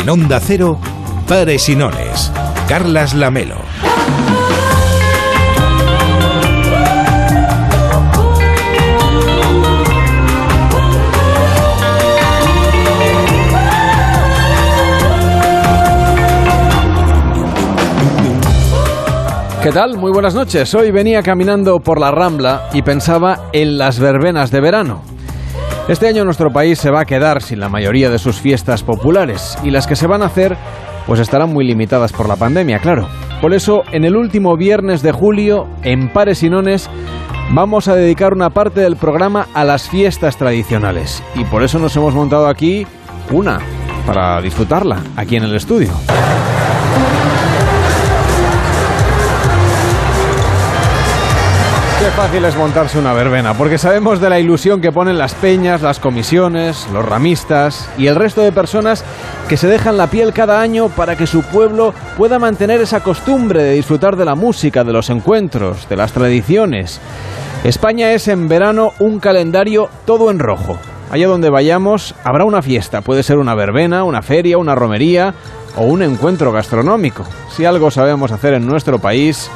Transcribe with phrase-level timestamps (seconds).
[0.00, 0.78] En Onda Cero,
[1.28, 2.32] Pares y Nones.
[2.66, 3.56] Carlas Lamelo.
[19.62, 19.98] ¿Qué tal?
[19.98, 20.74] Muy buenas noches.
[20.74, 25.02] Hoy venía caminando por la Rambla y pensaba en las verbenas de verano.
[25.90, 29.58] Este año nuestro país se va a quedar sin la mayoría de sus fiestas populares
[29.64, 30.56] y las que se van a hacer
[31.04, 33.08] pues estarán muy limitadas por la pandemia, claro.
[33.40, 36.88] Por eso, en el último viernes de julio, en Pares y Nones,
[37.50, 41.24] vamos a dedicar una parte del programa a las fiestas tradicionales.
[41.34, 42.86] Y por eso nos hemos montado aquí
[43.32, 43.58] una,
[44.06, 45.90] para disfrutarla, aquí en el estudio.
[52.00, 55.82] Qué fácil es montarse una verbena, porque sabemos de la ilusión que ponen las peñas,
[55.82, 59.04] las comisiones, los ramistas y el resto de personas
[59.50, 63.62] que se dejan la piel cada año para que su pueblo pueda mantener esa costumbre
[63.62, 67.02] de disfrutar de la música, de los encuentros, de las tradiciones.
[67.64, 70.78] España es en verano un calendario todo en rojo.
[71.10, 75.34] Allá donde vayamos habrá una fiesta, puede ser una verbena, una feria, una romería
[75.76, 77.24] o un encuentro gastronómico.
[77.50, 79.50] Si algo sabemos hacer en nuestro país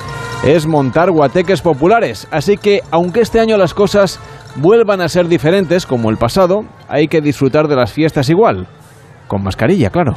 [0.45, 2.29] es montar guateques populares.
[2.31, 4.21] Así que, aunque este año las cosas
[4.57, 8.69] vuelvan a ser diferentes como el pasado, hay que disfrutar de las fiestas igual.
[9.27, 10.13] Con mascarilla, claro.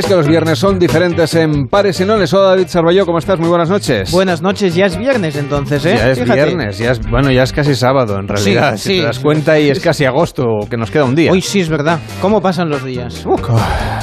[0.00, 3.18] Es que los viernes son diferentes en pares y no les Hola David Sarballó, ¿cómo
[3.18, 3.38] estás?
[3.38, 4.10] Muy buenas noches.
[4.10, 5.94] Buenas noches, ya es viernes entonces, ¿eh?
[5.94, 9.00] Ya es viernes, ya es, bueno, ya es casi sábado en realidad, Sí, si sí.
[9.00, 11.30] te das cuenta y es casi agosto, que nos queda un día.
[11.30, 11.98] Hoy sí es verdad.
[12.22, 13.26] ¿Cómo pasan los días?
[13.26, 13.36] Uh,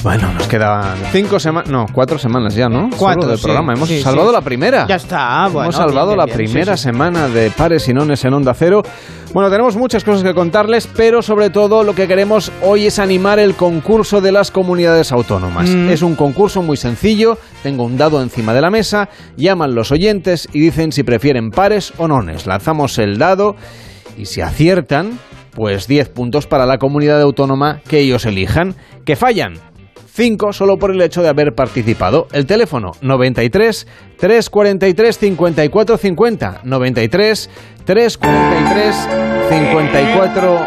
[0.04, 2.90] Bueno, nos quedan cinco semanas, no, cuatro semanas ya, ¿no?
[2.96, 3.74] Cuatro, Solo del sí, programa.
[3.74, 4.86] Hemos salvado la primera.
[4.88, 5.64] Ya está, bueno.
[5.64, 8.84] Hemos salvado bien, la bien, bien, primera semana de pares y nones en Onda Cero.
[9.38, 13.38] Bueno, tenemos muchas cosas que contarles, pero sobre todo lo que queremos hoy es animar
[13.38, 15.70] el concurso de las comunidades autónomas.
[15.70, 15.90] Mm.
[15.90, 20.50] Es un concurso muy sencillo, tengo un dado encima de la mesa, llaman los oyentes
[20.54, 22.48] y dicen si prefieren pares o nones.
[22.48, 23.56] Lanzamos el dado
[24.18, 25.20] y si aciertan,
[25.52, 28.74] pues 10 puntos para la comunidad autónoma que ellos elijan.
[29.06, 29.54] Que fallan,
[30.18, 32.28] 5 solo por el hecho de haber participado.
[32.32, 33.86] El teléfono 93
[34.18, 36.62] 343 54 50.
[36.64, 37.50] 93
[37.86, 38.96] 343
[39.48, 40.60] 54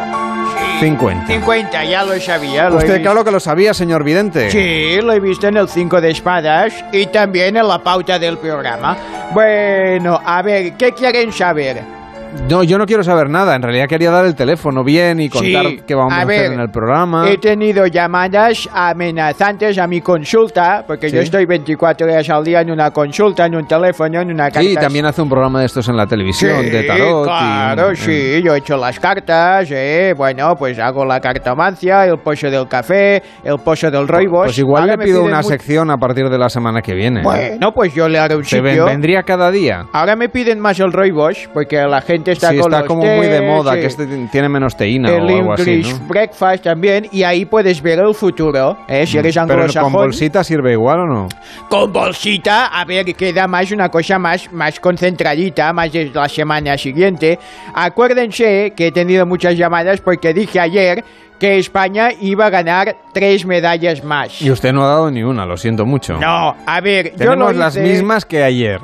[0.79, 1.27] 50.
[1.27, 2.71] 50, ya lo sabía.
[2.71, 4.53] Lo Usted claro que lo sabía, señor Vidente.
[4.53, 8.39] Sí, lo he visto en el 5 de espadas y también en la pauta del
[8.39, 8.97] programa.
[9.33, 12.00] Bueno, a ver, ¿qué quieren saber?
[12.49, 13.55] No, yo no quiero saber nada.
[13.57, 16.29] En realidad quería dar el teléfono bien y contar Sí, qué vamos a, a hacer
[16.43, 17.29] ver, en el programa.
[17.29, 21.17] He tenido llamadas amenazantes a mi consulta, porque Sí.
[21.17, 24.61] yo estoy 24 horas al día en una consulta, en un teléfono, en una carta.
[24.61, 27.25] Sí, también hace un programa de estos en la televisión, Sí, de tarot.
[27.25, 32.51] claro, sí, yo he hecho las cartas, eh, bueno, pues hago la cartomancia, el pozo
[32.51, 34.47] del café, el pozo del roibos.
[34.47, 37.23] Pues igual Ahora le pido una sección a partir de la semana que viene.
[37.23, 38.87] Bueno, pues yo le haré un ¿Se ven- sitio.
[38.87, 39.87] vendría cada día?
[39.93, 43.03] Ahora me piden más el roibos, porque la gente está sí, con está los como
[43.05, 43.81] muy de tés, moda, sí.
[43.81, 46.07] que este tiene menos teína el o algo así, English ¿no?
[46.09, 49.07] Breakfast también, y ahí puedes ver el futuro, ¿eh?
[49.07, 49.93] Si eres Pero anglosajón.
[49.93, 51.29] con bolsita sirve igual o no?
[51.69, 56.77] Con bolsita, a ver, queda más una cosa más, más concentradita, más de la semana
[56.79, 57.39] siguiente.
[57.75, 61.05] Acuérdense que he tenido muchas llamadas porque dije ayer
[61.39, 64.41] que España iba a ganar tres medallas más.
[64.43, 66.19] Y usted no ha dado ni una, lo siento mucho.
[66.19, 68.79] No, a ver, yo Tenemos lo las hice- mismas que ayer.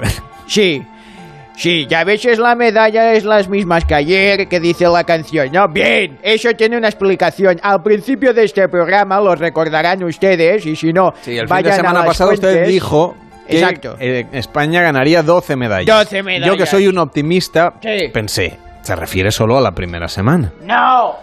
[0.46, 0.82] Sí.
[1.56, 5.66] Sí, ya veces la medalla es las mismas que ayer, que dice la canción, ¿no?
[5.68, 7.58] Bien, eso tiene una explicación.
[7.62, 11.64] Al principio de este programa lo recordarán ustedes, y si no, Sí, el fin vayan
[11.64, 12.68] de a semana las pasado usted fuentes.
[12.68, 13.16] dijo
[13.48, 13.96] que Exacto.
[13.98, 15.86] eh, España ganaría 12 medallas.
[15.86, 16.46] 12 medallas.
[16.48, 18.08] Yo que soy un optimista, Sí.
[18.12, 20.52] pensé, se refiere solo a la primera semana.
[20.62, 21.14] No.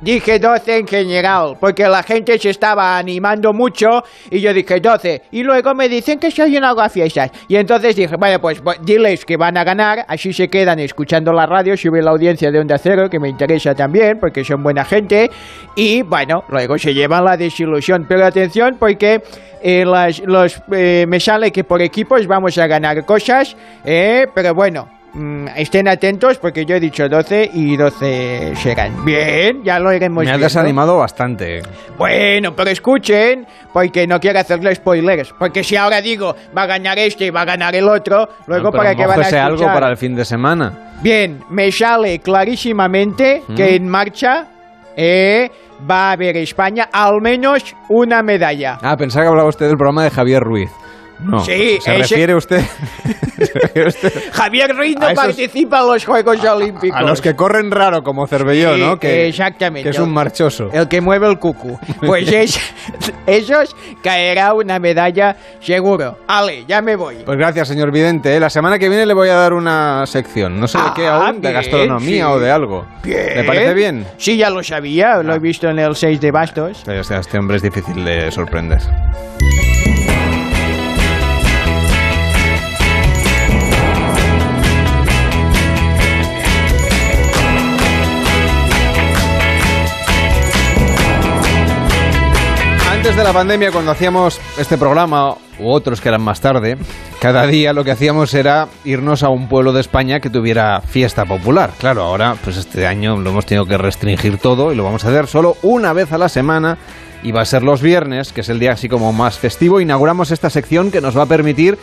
[0.00, 5.24] Dije 12 en general, porque la gente se estaba animando mucho y yo dije 12.
[5.32, 7.30] Y luego me dicen que soy un fiestas.
[7.48, 11.34] Y entonces dije, bueno, pues bu- diles que van a ganar, así se quedan escuchando
[11.34, 14.86] la radio, sube la audiencia de Onda Cero, que me interesa también, porque son buena
[14.86, 15.30] gente.
[15.76, 18.06] Y bueno, luego se llevan la desilusión.
[18.08, 19.22] Pero atención, porque
[19.62, 23.54] eh, las- los, eh, me sale que por equipos vamos a ganar cosas,
[23.84, 24.99] eh, pero bueno.
[25.12, 29.04] Mm, estén atentos porque yo he dicho 12 y 12 serán.
[29.04, 31.62] Bien, ya lo iremos Me ha desanimado bastante.
[31.98, 35.32] Bueno, pero escuchen, porque no quiero hacerle spoilers.
[35.38, 38.70] Porque si ahora digo, va a ganar este y va a ganar el otro, luego
[38.70, 39.46] No, para qué van a escuchar.
[39.46, 40.72] algo para el fin de semana.
[41.02, 44.46] Bien, me sale clarísimamente que en marcha
[44.96, 45.50] eh,
[45.90, 48.78] va a haber España al menos una medalla.
[48.82, 50.70] Ah, pensaba que hablaba usted del programa de Javier Ruiz.
[51.22, 51.44] No.
[51.44, 52.60] Sí, ¿Se ese- refiere usted,
[53.36, 56.98] se refiere usted Javier Ruiz no esos- participa en los Juegos Olímpicos.
[56.98, 58.98] a los que corren raro como Cervelló, Sí, ¿no?
[58.98, 59.84] Que, exactamente.
[59.84, 60.70] que es un marchoso.
[60.72, 61.78] El que mueve el cucu.
[62.04, 62.58] Pues es,
[63.26, 66.18] esos caerá una medalla seguro.
[66.26, 67.16] Ale, ya me voy.
[67.24, 68.34] Pues gracias, señor Vidente.
[68.36, 68.40] ¿eh?
[68.40, 70.58] La semana que viene le voy a dar una sección.
[70.58, 72.32] No sé de qué Ah, aún, de bien, gastronomía sí.
[72.32, 72.86] o de algo.
[73.02, 73.36] Bien.
[73.36, 74.06] ¿Le parece bien?
[74.16, 75.22] Sí, ya lo sabía.
[75.22, 76.82] Lo he visto en el 6 de bastos.
[76.88, 78.78] Este hombre es difícil de sorprender.
[93.10, 96.78] Antes de la pandemia, cuando hacíamos este programa u otros que eran más tarde,
[97.20, 101.24] cada día lo que hacíamos era irnos a un pueblo de España que tuviera fiesta
[101.24, 101.72] popular.
[101.76, 105.08] Claro, ahora, pues este año lo hemos tenido que restringir todo y lo vamos a
[105.08, 106.78] hacer solo una vez a la semana
[107.24, 109.80] y va a ser los viernes, que es el día así como más festivo.
[109.80, 111.78] Inauguramos esta sección que nos va a permitir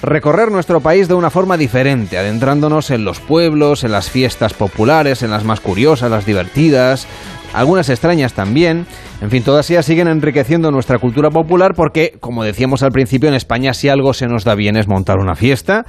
[0.00, 5.22] recorrer nuestro país de una forma diferente, adentrándonos en los pueblos, en las fiestas populares,
[5.22, 7.06] en las más curiosas, las divertidas,
[7.54, 8.86] algunas extrañas también.
[9.20, 13.34] En fin, todas ellas siguen enriqueciendo nuestra cultura popular porque, como decíamos al principio, en
[13.34, 15.84] España si algo se nos da bien es montar una fiesta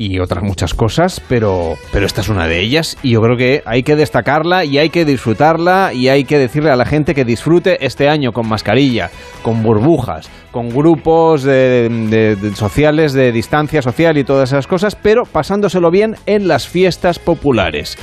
[0.00, 3.62] y otras muchas cosas, pero, pero esta es una de ellas y yo creo que
[3.66, 7.24] hay que destacarla y hay que disfrutarla y hay que decirle a la gente que
[7.24, 9.10] disfrute este año con mascarilla,
[9.42, 11.88] con burbujas, con grupos de-
[12.40, 17.18] de- sociales de distancia social y todas esas cosas, pero pasándoselo bien en las fiestas
[17.18, 17.98] populares.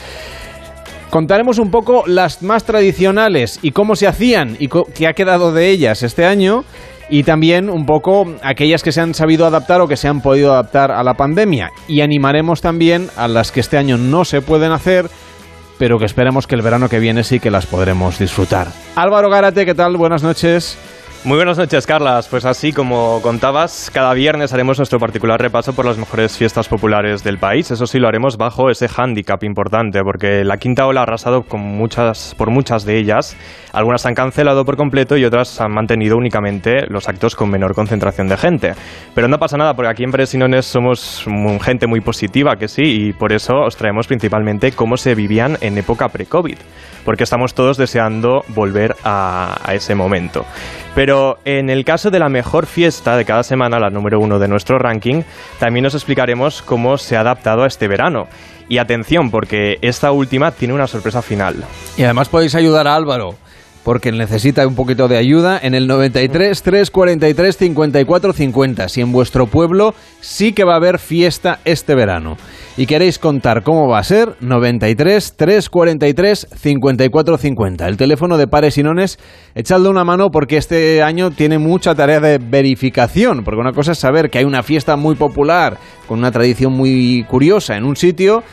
[1.15, 5.69] Contaremos un poco las más tradicionales y cómo se hacían y qué ha quedado de
[5.69, 6.65] ellas este año.
[7.09, 10.51] Y también un poco aquellas que se han sabido adaptar o que se han podido
[10.51, 11.69] adaptar a la pandemia.
[11.87, 15.05] Y animaremos también a las que este año no se pueden hacer,
[15.79, 18.67] pero que esperemos que el verano que viene sí que las podremos disfrutar.
[18.97, 19.95] Álvaro Gárate, ¿qué tal?
[19.95, 20.77] Buenas noches.
[21.25, 22.27] Muy buenas noches, Carlas.
[22.27, 27.23] Pues así como contabas, cada viernes haremos nuestro particular repaso por las mejores fiestas populares
[27.23, 27.71] del país.
[27.71, 31.61] Eso sí, lo haremos bajo ese hándicap importante, porque la quinta ola ha arrasado con
[31.61, 33.35] muchas, por muchas de ellas.
[33.73, 38.27] Algunas han cancelado por completo y otras han mantenido únicamente los actos con menor concentración
[38.27, 38.73] de gente.
[39.15, 41.25] Pero no pasa nada, porque aquí en Presinones somos
[41.63, 45.75] gente muy positiva, que sí, y por eso os traemos principalmente cómo se vivían en
[45.79, 46.57] época pre-COVID,
[47.03, 50.45] porque estamos todos deseando volver a ese momento.
[50.95, 54.47] Pero en el caso de la mejor fiesta de cada semana, la número uno de
[54.47, 55.23] nuestro ranking,
[55.59, 58.27] también os explicaremos cómo se ha adaptado a este verano.
[58.69, 61.65] Y atención, porque esta última tiene una sorpresa final.
[61.97, 63.35] Y además podéis ayudar a Álvaro,
[63.85, 68.89] porque necesita un poquito de ayuda en el 93 343 54 50.
[68.89, 72.35] Si en vuestro pueblo sí que va a haber fiesta este verano
[72.77, 77.87] y queréis contar cómo va a ser, 93 343 54 50.
[77.87, 78.83] El teléfono de Pares y
[79.53, 83.99] echadle una mano porque este año tiene mucha tarea de verificación, porque una cosa es
[83.99, 85.77] saber que hay una fiesta muy popular,
[86.07, 88.43] con una tradición muy curiosa en un sitio,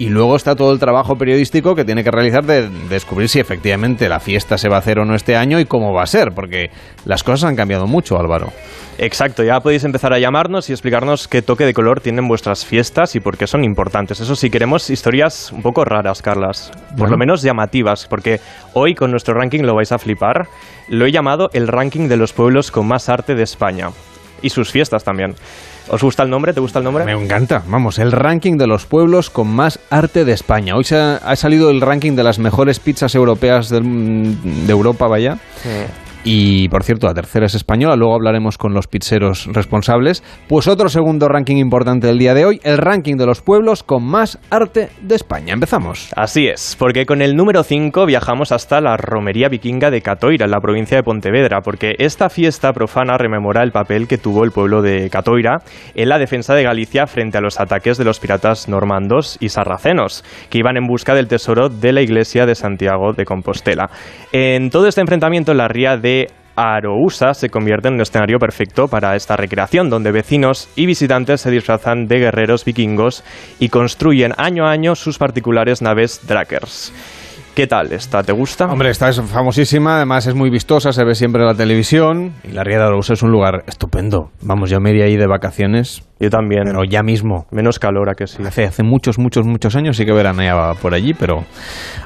[0.00, 4.08] y luego está todo el trabajo periodístico que tiene que realizar de descubrir si efectivamente
[4.08, 6.28] la fiesta se va a hacer o no este año y cómo va a ser,
[6.34, 6.70] porque
[7.04, 8.50] las cosas han cambiado mucho, Álvaro.
[8.96, 13.14] Exacto, ya podéis empezar a llamarnos y explicarnos qué toque de color tienen vuestras fiestas
[13.14, 14.20] y por qué son importantes.
[14.20, 17.12] Eso sí, queremos historias un poco raras, Carlas, por Bueno.
[17.12, 18.40] lo menos llamativas, porque
[18.72, 20.48] hoy con nuestro ranking lo vais a flipar.
[20.88, 23.90] Lo he llamado el ranking de los pueblos con más arte de España
[24.40, 25.34] y sus fiestas también.
[25.92, 26.52] ¿Os gusta el nombre?
[26.52, 27.04] ¿Te gusta el nombre?
[27.04, 27.62] Me encanta.
[27.66, 30.76] Vamos, el ranking de los pueblos con más arte de España.
[30.76, 35.08] Hoy se ha, ha salido el ranking de las mejores pizzas europeas del- de Europa,
[35.08, 35.38] vaya.
[36.22, 40.22] Y por cierto, la tercera es española, luego hablaremos con los pizzeros responsables.
[40.48, 44.04] Pues otro segundo ranking importante del día de hoy, el ranking de los pueblos con
[44.04, 45.54] más arte de España.
[45.54, 46.10] Empezamos.
[46.14, 50.50] Así es, porque con el número 5 viajamos hasta la romería vikinga de Catoira, en
[50.50, 54.82] la provincia de Pontevedra, porque esta fiesta profana rememora el papel que tuvo el pueblo
[54.82, 55.62] de Catoira
[55.94, 60.22] en la defensa de Galicia frente a los ataques de los piratas normandos y sarracenos,
[60.50, 63.88] que iban en busca del tesoro de la iglesia de Santiago de Compostela.
[64.32, 66.09] En todo este enfrentamiento, la ría de
[66.56, 71.50] Arousa se convierte en un escenario perfecto para esta recreación, donde vecinos y visitantes se
[71.50, 73.24] disfrazan de guerreros vikingos
[73.58, 76.92] y construyen año a año sus particulares naves Drakers.
[77.60, 78.22] ¿Qué tal esta?
[78.22, 78.64] ¿Te gusta?
[78.68, 82.32] Hombre, esta es famosísima, además es muy vistosa, se ve siempre en la televisión.
[82.42, 84.30] Y la Ría de Arousa es un lugar estupendo.
[84.40, 86.62] Vamos, yo me iría ahí de vacaciones Yo también.
[86.64, 87.44] Pero ya mismo.
[87.50, 88.42] Menos calor, ¿a que sí?
[88.42, 91.44] Hace, hace muchos, muchos, muchos años sí que veraneaba por allí, pero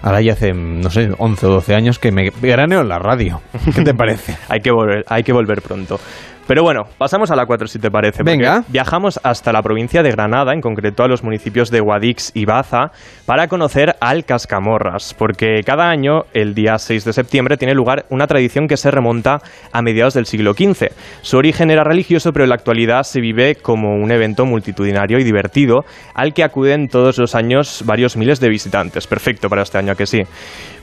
[0.03, 3.41] ahora ya hace, no sé, 11 o 12 años que me veraneo en la radio.
[3.73, 4.37] ¿Qué te parece?
[4.49, 6.01] hay, que volver, hay que volver pronto.
[6.47, 8.23] Pero bueno, pasamos a la 4 si te parece.
[8.23, 8.65] Venga.
[8.69, 12.91] Viajamos hasta la provincia de Granada, en concreto a los municipios de Guadix y Baza,
[13.25, 18.27] para conocer al Cascamorras, porque cada año, el día 6 de septiembre, tiene lugar una
[18.27, 19.39] tradición que se remonta
[19.73, 20.89] a mediados del siglo XV.
[21.23, 25.25] Su origen era religioso, pero en la actualidad se vive como un evento multitudinario y
[25.25, 25.85] divertido,
[26.15, 29.07] al que acuden todos los años varios miles de visitantes.
[29.07, 30.23] Perfecto para este año que sí.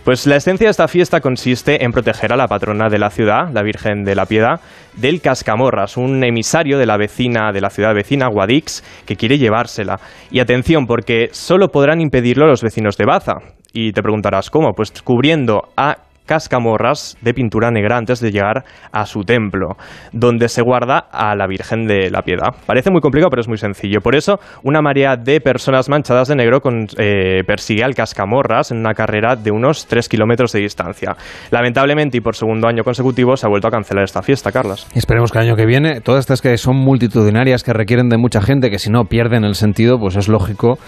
[0.04, 3.52] Pues la esencia de esta fiesta consiste en proteger a la patrona de la ciudad,
[3.54, 4.60] la Virgen de la Piedad,
[4.98, 10.00] del Cascamorras, un emisario de la vecina de la ciudad vecina Guadix que quiere llevársela.
[10.32, 13.34] Y atención, porque solo podrán impedirlo los vecinos de Baza.
[13.74, 15.98] Y te preguntarás cómo, pues cubriendo a
[16.32, 19.76] cascamorras de pintura negra antes de llegar a su templo,
[20.14, 22.56] donde se guarda a la Virgen de la Piedad.
[22.66, 24.00] Parece muy complicado, pero es muy sencillo.
[24.00, 26.62] Por eso, una marea de personas manchadas de negro
[26.98, 31.18] eh, persigue al cascamorras en una carrera de unos 3 kilómetros de distancia.
[31.50, 34.88] Lamentablemente, y por segundo año consecutivo, se ha vuelto a cancelar esta fiesta, Carlos.
[34.96, 38.42] Esperemos que el año que viene, todas estas que son multitudinarias, que requieren de mucha
[38.42, 40.80] gente, que si no pierden el sentido, pues es lógico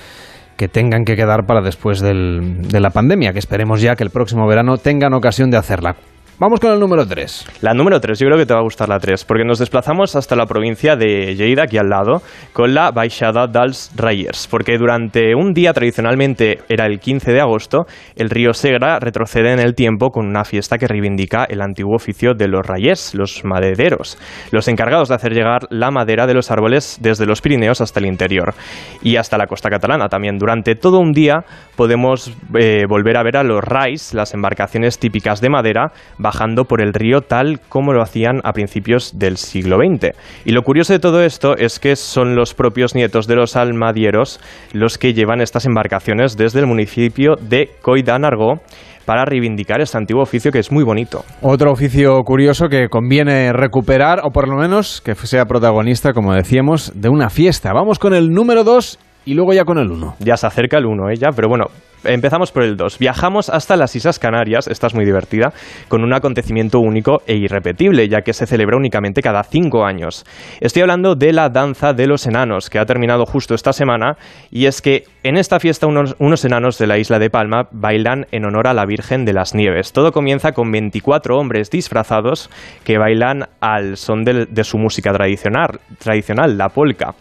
[0.57, 4.09] que tengan que quedar para después del, de la pandemia, que esperemos ya que el
[4.09, 5.95] próximo verano tengan ocasión de hacerla.
[6.39, 7.61] Vamos con el número 3.
[7.61, 10.15] La número 3, yo creo que te va a gustar la 3, porque nos desplazamos
[10.15, 12.23] hasta la provincia de Lleida, aquí al lado,
[12.53, 17.85] con la Baixada dels Rayers, porque durante un día tradicionalmente era el 15 de agosto,
[18.15, 22.33] el río Segra retrocede en el tiempo con una fiesta que reivindica el antiguo oficio
[22.33, 24.17] de los rayers, los madereros,
[24.49, 28.07] los encargados de hacer llegar la madera de los árboles desde los Pirineos hasta el
[28.07, 28.55] interior
[29.03, 30.39] y hasta la costa catalana también.
[30.39, 35.39] Durante todo un día podemos eh, volver a ver a los rais, las embarcaciones típicas
[35.39, 35.91] de madera,
[36.23, 40.15] bajando por el río tal como lo hacían a principios del siglo XX.
[40.45, 44.39] Y lo curioso de todo esto es que son los propios nietos de los almadieros
[44.71, 48.61] los que llevan estas embarcaciones desde el municipio de Coidanargó
[49.05, 51.25] para reivindicar este antiguo oficio que es muy bonito.
[51.41, 56.93] Otro oficio curioso que conviene recuperar, o por lo menos que sea protagonista, como decíamos,
[56.95, 57.73] de una fiesta.
[57.73, 60.15] Vamos con el número 2 y luego ya con el 1.
[60.19, 61.15] Ya se acerca el 1, ¿eh?
[61.15, 61.65] Ya, pero bueno,
[62.03, 62.99] empezamos por el 2.
[62.99, 65.53] Viajamos hasta las Islas Canarias, esta es muy divertida,
[65.87, 70.25] con un acontecimiento único e irrepetible, ya que se celebra únicamente cada 5 años.
[70.59, 74.17] Estoy hablando de la Danza de los Enanos, que ha terminado justo esta semana,
[74.51, 78.25] y es que en esta fiesta unos, unos enanos de la isla de Palma bailan
[78.31, 79.93] en honor a la Virgen de las Nieves.
[79.93, 82.49] Todo comienza con 24 hombres disfrazados
[82.83, 87.15] que bailan al son de, de su música tradicional, tradicional, la polka.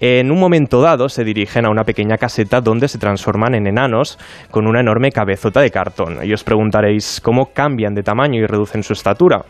[0.00, 4.18] En un momento dado se dirigen a una pequeña caseta donde se transforman en enanos
[4.50, 6.18] con una enorme cabezota de cartón.
[6.22, 9.44] Y os preguntaréis cómo cambian de tamaño y reducen su estatura.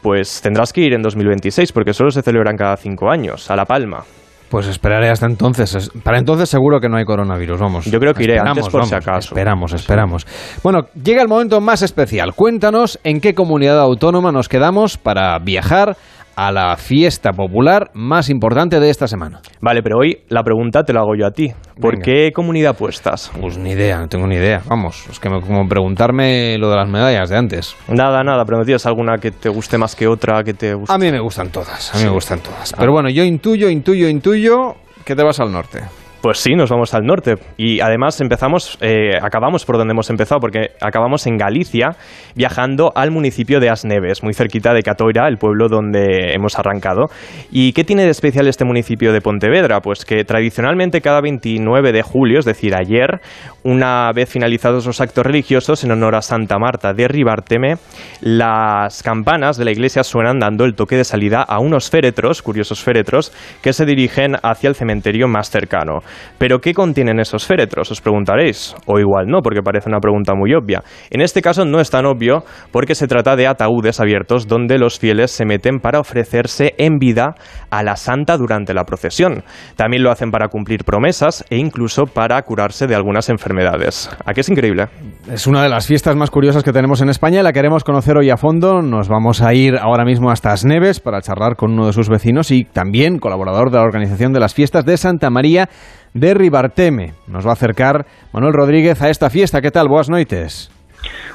[0.00, 3.64] Pues tendrás que ir en 2026 porque solo se celebran cada cinco años, a La
[3.64, 4.04] Palma.
[4.50, 5.90] Pues esperaré hasta entonces.
[6.02, 7.84] Para entonces seguro que no hay coronavirus, vamos.
[7.84, 9.28] Yo creo que iré antes por si acaso.
[9.28, 10.26] Esperamos, esperamos.
[10.64, 12.34] Bueno, llega el momento más especial.
[12.34, 15.96] Cuéntanos en qué comunidad autónoma nos quedamos para viajar
[16.36, 19.40] a la fiesta popular más importante de esta semana.
[19.60, 21.52] Vale, pero hoy la pregunta te la hago yo a ti.
[21.80, 22.04] ¿Por Venga.
[22.04, 23.30] qué comunidad apuestas?
[23.40, 24.62] Pues ni idea, no tengo ni idea.
[24.66, 27.76] Vamos, es que me- como preguntarme lo de las medallas de antes.
[27.88, 30.92] Nada, nada, pero ¿no tienes alguna que te guste más que otra, que te guste?
[30.94, 32.72] A mí me gustan todas, a mí me gustan todas.
[32.78, 35.80] Pero bueno, yo intuyo, intuyo, intuyo que te vas al norte.
[36.22, 37.36] Pues sí, nos vamos al norte.
[37.56, 41.96] Y además empezamos, eh, acabamos por donde hemos empezado, porque acabamos en Galicia,
[42.34, 47.06] viajando al municipio de Asneves, muy cerquita de Catoira, el pueblo donde hemos arrancado.
[47.50, 49.80] ¿Y qué tiene de especial este municipio de Pontevedra?
[49.80, 53.22] Pues que tradicionalmente cada 29 de julio, es decir, ayer,
[53.62, 57.76] una vez finalizados los actos religiosos en honor a Santa Marta de Ribarteme,
[58.20, 62.82] las campanas de la iglesia suenan dando el toque de salida a unos féretros, curiosos
[62.82, 66.02] féretros, que se dirigen hacia el cementerio más cercano.
[66.38, 67.90] ¿Pero qué contienen esos féretros?
[67.90, 68.74] Os preguntaréis.
[68.86, 70.82] O igual no, porque parece una pregunta muy obvia.
[71.10, 74.98] En este caso no es tan obvio porque se trata de ataúdes abiertos donde los
[74.98, 77.34] fieles se meten para ofrecerse en vida
[77.70, 79.44] a la santa durante la procesión.
[79.76, 84.10] También lo hacen para cumplir promesas e incluso para curarse de algunas enfermedades.
[84.24, 84.86] ¿A qué es increíble?
[85.30, 88.30] Es una de las fiestas más curiosas que tenemos en España, la queremos conocer hoy
[88.30, 88.82] a fondo.
[88.82, 92.50] Nos vamos a ir ahora mismo hasta Asneves para charlar con uno de sus vecinos
[92.50, 95.68] y también colaborador de la organización de las fiestas de Santa María
[96.14, 97.12] de Ribarteme.
[97.28, 99.60] Nos va a acercar Manuel Rodríguez a esta fiesta.
[99.60, 99.88] ¿Qué tal?
[99.88, 100.70] Boas noites.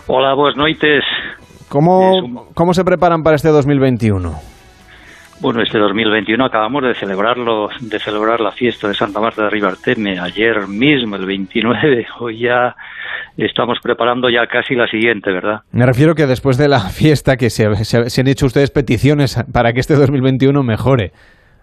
[0.07, 1.03] Hola, buenas noites.
[1.69, 4.33] ¿Cómo, ¿Cómo se preparan para este 2021?
[5.41, 10.17] Bueno, este 2021 acabamos de celebrarlo, de celebrar la fiesta de Santa Marta de Ribarteme
[10.19, 12.05] ayer mismo, el 29.
[12.21, 12.73] Hoy ya
[13.35, 15.61] estamos preparando ya casi la siguiente, ¿verdad?
[15.71, 19.37] Me refiero que después de la fiesta que se, se- se han hecho ustedes peticiones
[19.51, 21.11] para que este 2021 mejore.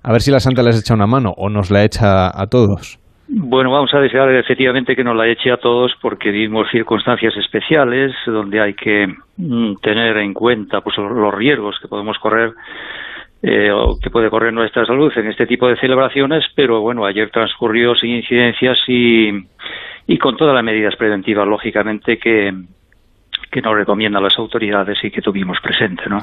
[0.02, 2.99] A ver si la Santa les echa una mano o nos la echa a todos.
[3.35, 8.12] Bueno, vamos a desear efectivamente que nos la eche a todos porque vivimos circunstancias especiales
[8.27, 9.07] donde hay que
[9.39, 12.53] mm, tener en cuenta pues, los riesgos que podemos correr
[13.43, 17.31] eh, o que puede correr nuestra salud en este tipo de celebraciones, pero bueno, ayer
[17.31, 19.31] transcurrió sin incidencias y,
[20.07, 22.53] y con todas las medidas preventivas, lógicamente, que,
[23.51, 26.19] que nos recomiendan las autoridades y que tuvimos presente, ¿no?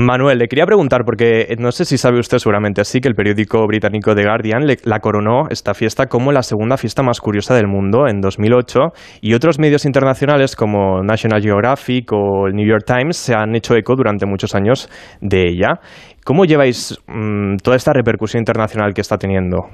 [0.00, 3.14] Manuel, le quería preguntar, porque eh, no sé si sabe usted seguramente así, que el
[3.14, 7.66] periódico británico The Guardian la coronó esta fiesta como la segunda fiesta más curiosa del
[7.66, 8.80] mundo en 2008
[9.20, 13.74] y otros medios internacionales como National Geographic o el New York Times se han hecho
[13.74, 14.88] eco durante muchos años
[15.20, 15.80] de ella.
[16.24, 19.68] ¿Cómo lleváis mm, toda esta repercusión internacional que está teniendo?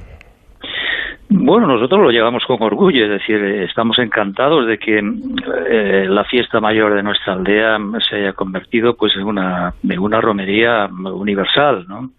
[1.28, 6.60] Bueno, nosotros lo llevamos con orgullo, es decir, estamos encantados de que eh, la fiesta
[6.60, 7.78] mayor de nuestra aldea
[8.08, 12.10] se haya convertido pues en una, en una romería universal, ¿no?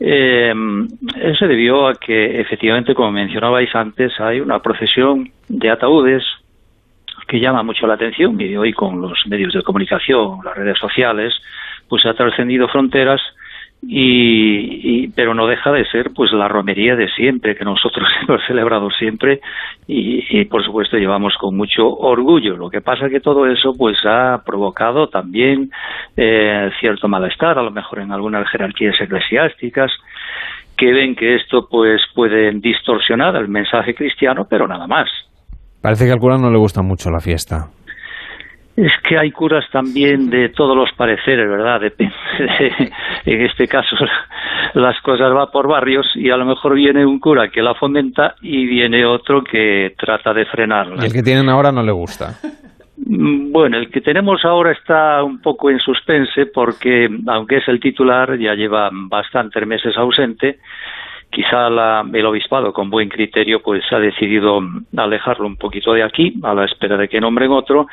[0.00, 0.54] Eh,
[1.16, 6.24] eso se debió a que efectivamente, como mencionabais antes, hay una procesión de ataúdes
[7.26, 11.34] que llama mucho la atención y hoy con los medios de comunicación, las redes sociales,
[11.88, 13.20] pues ha trascendido fronteras
[13.80, 18.90] y, pero no deja de ser pues la romería de siempre que nosotros hemos celebrado
[18.90, 19.40] siempre.
[19.86, 22.56] Y, por supuesto llevamos con mucho orgullo.
[22.56, 25.70] Lo que pasa que todo eso pues ha provocado también
[26.16, 29.90] eh, cierto malestar a lo mejor en algunas jerarquías eclesiásticas
[30.76, 35.08] que ven que esto pues puede distorsionar el mensaje cristiano pero nada más.
[35.80, 37.68] Parece que al cura no le gusta mucho la fiesta
[38.78, 41.80] es que hay curas también de todos los pareceres, ¿verdad?
[41.80, 42.14] Depende
[43.26, 43.96] en este caso
[44.74, 48.36] las cosas va por barrios y a lo mejor viene un cura que la fomenta
[48.40, 51.02] y viene otro que trata de frenarla.
[51.02, 52.34] ¿Y el que tienen ahora no le gusta?
[53.04, 57.80] Mm, bueno, el que tenemos ahora está un poco en suspense porque, aunque es el
[57.80, 60.60] titular, ya lleva bastantes meses ausente.
[61.30, 64.60] Quizá la, el obispado, con buen criterio, pues ha decidido
[64.96, 67.86] alejarlo un poquito de aquí, a la espera de que nombren otro,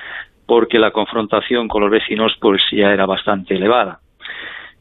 [0.46, 4.00] porque la confrontación con los vecinos pues ya era bastante elevada.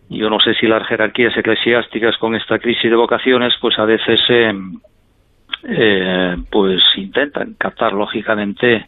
[0.08, 4.20] Yo no sé si las jerarquías eclesiásticas con esta crisis de vocaciones pues a veces
[4.28, 4.52] eh,
[5.64, 8.86] eh, pues intentan captar lógicamente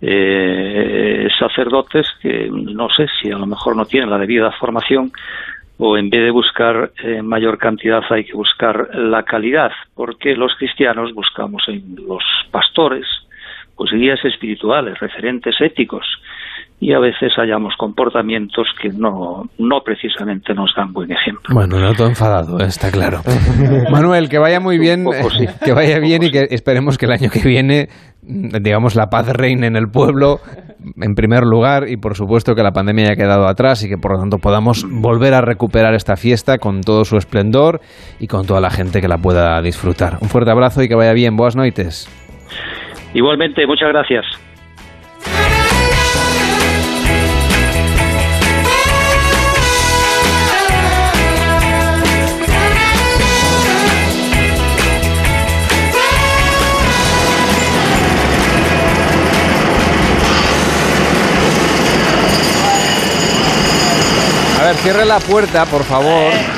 [0.00, 5.12] eh, sacerdotes que no sé si a lo mejor no tienen la debida formación
[5.78, 10.54] o en vez de buscar en mayor cantidad hay que buscar la calidad, porque los
[10.56, 13.06] cristianos buscamos en los pastores,
[13.78, 16.04] pues guías espirituales, referentes éticos,
[16.80, 21.54] y a veces hallamos comportamientos que no, no precisamente nos dan buen ejemplo.
[21.54, 23.22] Bueno, no todo enfadado, está claro.
[23.90, 25.04] Manuel, que vaya muy bien,
[25.64, 27.88] que vaya bien y que esperemos que el año que viene,
[28.22, 30.40] digamos, la paz reine en el pueblo,
[31.00, 34.12] en primer lugar, y por supuesto que la pandemia haya quedado atrás y que por
[34.12, 37.80] lo tanto podamos volver a recuperar esta fiesta con todo su esplendor
[38.18, 40.18] y con toda la gente que la pueda disfrutar.
[40.20, 41.36] Un fuerte abrazo y que vaya bien.
[41.36, 42.08] Buenas noches.
[43.14, 44.24] Igualmente, muchas gracias.
[64.60, 66.57] A ver, cierre la puerta, por favor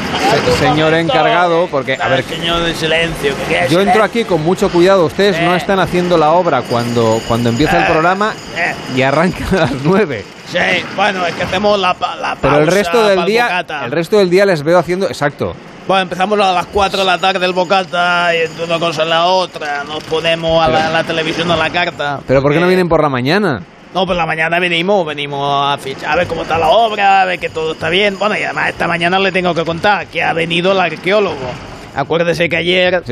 [0.58, 3.34] señor encargado, porque a ver, señor de silencio.
[3.68, 5.04] yo entro aquí con mucho cuidado.
[5.04, 8.74] Ustedes no están haciendo la obra cuando cuando empieza el eh, programa eh.
[8.96, 10.24] y arranca a las nueve.
[10.46, 10.58] Sí,
[10.96, 14.44] bueno, es que hacemos la, la Pero el resto del día, el resto del día
[14.44, 15.54] les veo haciendo, exacto.
[15.86, 19.10] Bueno, empezamos a las 4 de la tarde el bocata y entre una cosa en
[19.10, 19.82] la otra.
[19.82, 22.20] Nos ponemos a la, televisión a la carta.
[22.28, 23.60] ¿Pero por qué no vienen por la mañana?
[23.92, 27.24] No, por la mañana venimos, venimos a fichar, a ver cómo está la obra, a
[27.24, 28.16] ver que todo está bien.
[28.20, 31.50] Bueno, y además esta mañana le tengo que contar que ha venido el arqueólogo.
[31.96, 33.02] Acuérdese que ayer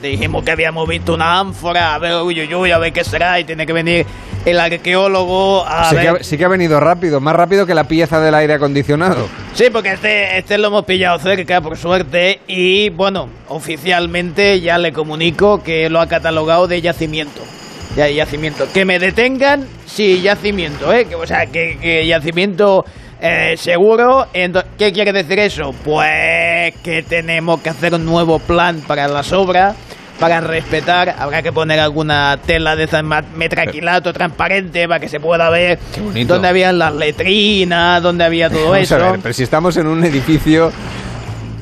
[0.00, 3.38] dijimos que habíamos visto una ánfora, a ver, uy, uy, uy, a ver qué será,
[3.38, 4.06] y tiene que venir
[4.46, 6.16] el arqueólogo a sí ver...
[6.16, 9.28] Que sí que ha venido rápido, más rápido que la pieza del aire acondicionado.
[9.52, 14.94] Sí, porque este, este lo hemos pillado cerca, por suerte, y bueno, oficialmente ya le
[14.94, 17.42] comunico que lo ha catalogado de yacimiento
[17.96, 18.66] ya yacimiento.
[18.72, 21.06] Que me detengan, sí, yacimiento, ¿eh?
[21.06, 22.84] Que, o sea, que, yacimiento
[23.20, 24.26] eh, seguro.
[24.78, 25.74] ¿Qué quiere decir eso?
[25.84, 29.76] Pues que tenemos que hacer un nuevo plan para las obras.
[30.20, 32.86] Para respetar, habrá que poner alguna tela de
[33.34, 35.80] metraquilato transparente para que se pueda ver
[36.26, 38.98] dónde había las letrinas, dónde había todo eso.
[39.20, 40.70] pero si estamos en un edificio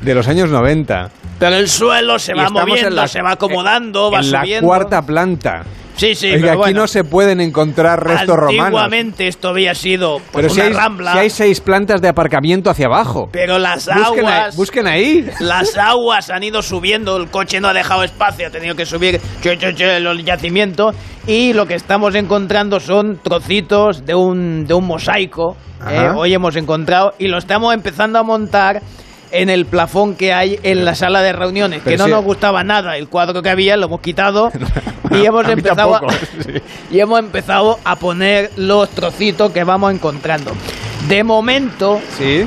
[0.02, 1.10] de los años 90.
[1.38, 4.60] Pero el suelo se va moviendo, se va acomodando, va en subiendo.
[4.60, 5.64] la cuarta planta.
[6.00, 6.80] Sí, sí, que pero aquí bueno.
[6.80, 8.64] no se pueden encontrar restos romanos.
[8.64, 12.08] Antiguamente esto había sido pues, Pero si una hay, rambla, si hay seis plantas de
[12.08, 13.28] aparcamiento hacia abajo.
[13.30, 14.56] pero las Busquen ahí, aguas...
[14.56, 15.30] busquen ahí.
[15.40, 19.20] Las aguas han ido subiendo, el coche no ha dejado espacio, ha tenido que subir
[19.42, 20.92] che, che, che, el yacimiento
[21.26, 25.54] y lo que estamos encontrando son trocitos de un, de un mosaico,
[25.86, 28.80] eh, hoy hemos encontrado, y lo estamos empezando a montar
[29.32, 32.64] en el plafón que hay en la sala de reuniones, Pero que no nos gustaba
[32.64, 34.50] nada, el cuadro que había lo hemos quitado
[35.10, 36.00] y hemos A empezado a,
[36.44, 36.52] sí.
[36.90, 40.52] y hemos empezado a poner los trocitos que vamos encontrando.
[41.08, 42.46] De momento, Sí.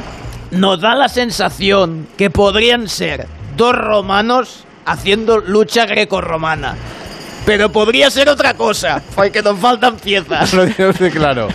[0.51, 6.75] nos da la sensación que podrían ser dos romanos haciendo lucha grecorromana.
[7.45, 10.53] Pero podría ser otra cosa, porque nos faltan piezas.
[10.53, 11.47] Lo tiene usted claro.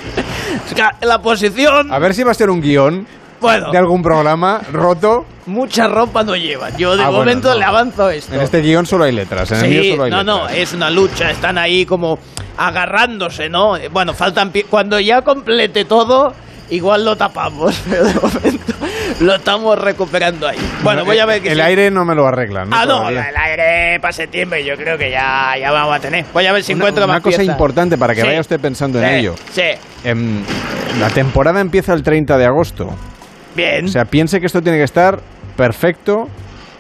[1.01, 3.07] La posición, A ver si va a ser un guion
[3.41, 5.25] bueno, de algún programa roto.
[5.47, 6.77] mucha ropa no llevan.
[6.77, 7.59] Yo de Ah, bueno, momento no.
[7.59, 8.35] le avanzo esto.
[8.35, 9.51] En este guion solo hay letras.
[9.53, 10.57] En el mío Sí, solo hay no, no, letras.
[10.59, 12.19] es una lucha, están ahí como
[12.57, 13.75] agarrándose, ¿no?
[13.93, 16.33] Bueno, faltan Cuando ya complete todo,
[16.71, 18.75] igual lo tapamos, pero de momento
[19.21, 20.59] lo estamos recuperando ahí.
[20.83, 22.69] Bueno, voy a ver que El aire no me lo arreglan.
[22.73, 23.31] Ah, no, Todavía.
[23.31, 26.25] el aire para septiembre yo creo que ya, ya vamos a tener.
[26.33, 27.53] Voy a ver si Una, encuentro una más cosa piezas.
[27.53, 28.27] importante para que Sí.
[28.27, 29.35] vaya usted pensando en Sí, ello.
[29.53, 29.63] Sí,
[30.05, 30.43] Em,
[31.01, 32.91] la temporada empieza el 30 de agosto.
[33.59, 33.85] Bien.
[33.85, 35.21] O sea, piense que esto tiene que estar
[35.57, 36.29] perfecto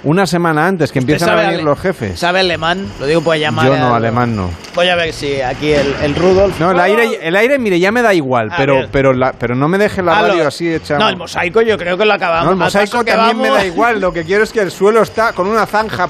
[0.04, 2.18] una semana antes que ¿Usted empiezan a venir los jefes.
[2.20, 2.86] ¿Sabe alemán?
[3.00, 3.66] Lo digo por llamar.
[3.66, 4.48] Yo no, a- alemán no.
[4.74, 6.58] Voy a ver si aquí el, el Rudolf.
[6.60, 8.88] No, el aire, el aire, mire, ya me da igual, A pero, ver.
[8.92, 10.96] pero, la, pero no me deje la Ah, lo- radio así hecha.
[10.98, 12.44] No, el mosaico yo creo que lo acabamos.
[12.46, 14.00] No, el Al mosaico también me vamos- da igual.
[14.00, 16.08] Lo que quiero es que el suelo está con una zanja.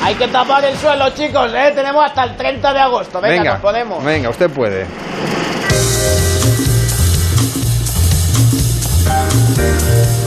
[0.00, 1.72] Hay que tapar el suelo, chicos, ¿eh?
[1.74, 3.20] Tenemos hasta el 30 de agosto.
[3.20, 4.02] Venga, Venga, nos podemos.
[4.04, 4.86] venga, usted puede.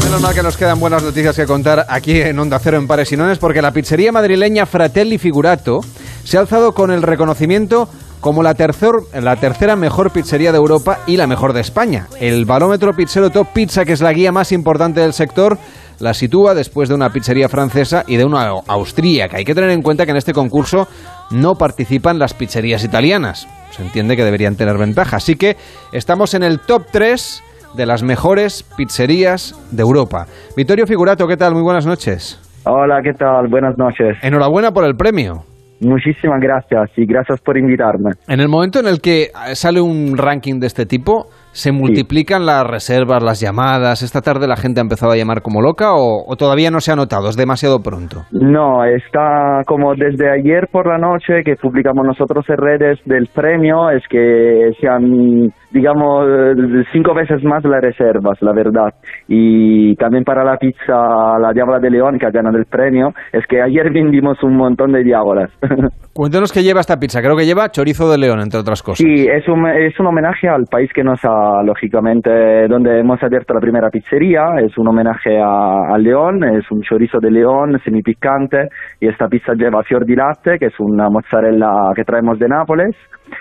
[0.04, 3.12] Menos mal que nos quedan buenas noticias que contar aquí en Onda Cero en Pares
[3.12, 5.80] y Nones, porque la pizzería madrileña Fratelli Figurato
[6.24, 7.88] se ha alzado con el reconocimiento
[8.20, 12.08] como la, tercer- la tercera mejor pizzería de Europa y la mejor de España.
[12.20, 15.58] El barómetro pizzero Top Pizza, que es la guía más importante del sector,
[16.00, 19.38] la sitúa después de una pizzería francesa y de una austríaca.
[19.38, 20.88] Hay que tener en cuenta que en este concurso
[21.32, 23.48] no participan las pizzerías italianas.
[23.76, 25.17] Se entiende que deberían tener ventaja.
[25.17, 25.58] Así que
[25.94, 27.44] estamos en el top 3
[27.76, 30.26] de las mejores pizzerías de Europa.
[30.56, 31.54] Vittorio Figurato, ¿qué tal?
[31.54, 32.40] Muy buenas noches.
[32.66, 33.48] Hola, ¿qué tal?
[33.50, 34.18] Buenas noches.
[34.22, 35.44] Enhorabuena por el premio.
[35.82, 38.12] Muchísimas gracias y gracias por invitarme.
[38.28, 42.46] En el momento en el que eh, sale un ranking de este tipo, ¿se multiplican
[42.46, 44.04] las reservas, las llamadas?
[44.04, 46.92] ¿Esta tarde la gente ha empezado a llamar como loca o, o todavía no se
[46.92, 47.30] ha notado?
[47.30, 48.26] ¿Es demasiado pronto?
[48.32, 53.90] No, está como desde ayer por la noche que publicamos nosotros en redes del premio,
[53.90, 58.94] es que se han, digamos, eh, cinco veces más las reservas, la verdad.
[59.28, 63.46] Y también para la pizza La Diabla de León, que ha ganado el premio, es
[63.48, 65.52] que ayer vendimos un montón de diábolas.
[66.14, 67.22] Cuéntanos qué lleva esta pizza.
[67.22, 68.98] Creo que lleva chorizo de león, entre otras cosas.
[68.98, 73.54] Sí, es un, es un homenaje al país que nos ha, lógicamente, donde hemos abierto
[73.54, 74.60] la primera pizzería.
[74.62, 78.68] Es un homenaje a, a León, es un chorizo de León semipicante
[79.00, 82.96] y esta pizza lleva fior di latte, que es una mozzarella que traemos de Nápoles,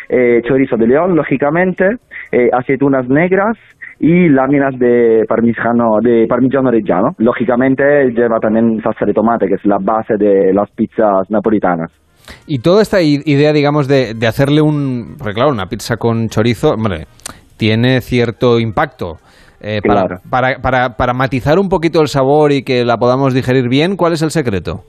[0.09, 1.87] eh, chorizo de León, lógicamente,
[2.33, 3.57] eh, aceitunas negras
[3.99, 7.11] y láminas de parmigiano, de parmigiano reggiano.
[7.19, 11.91] Lógicamente lleva también salsa de tomate, que es la base de las pizzas napolitanas.
[12.47, 15.17] Y toda esta idea, digamos, de, de hacerle un...
[15.35, 17.07] Claro, una pizza con chorizo, hombre,
[17.59, 19.17] tiene cierto impacto.
[19.63, 20.17] Eh, para, Claro.
[20.31, 24.15] para, para, para matizar un poquito el sabor y que la podamos digerir bien, ¿cuál
[24.15, 24.85] es el secreto?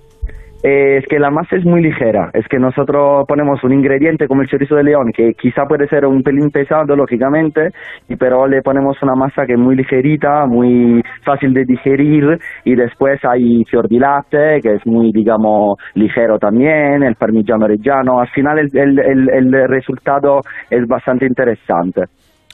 [0.63, 4.43] Eh, es que la masa es muy ligera, es que nosotros ponemos un ingrediente como
[4.43, 7.69] el chorizo de león, que quizá puede ser un pelín pesado, lógicamente,
[8.07, 12.75] y pero le ponemos una masa que es muy ligerita, muy fácil de digerir, y
[12.75, 18.29] después hay fior di latte, que es muy, digamos, ligero también, el parmigiano reggiano, al
[18.29, 22.03] final el, el, el, el resultado es bastante interesante.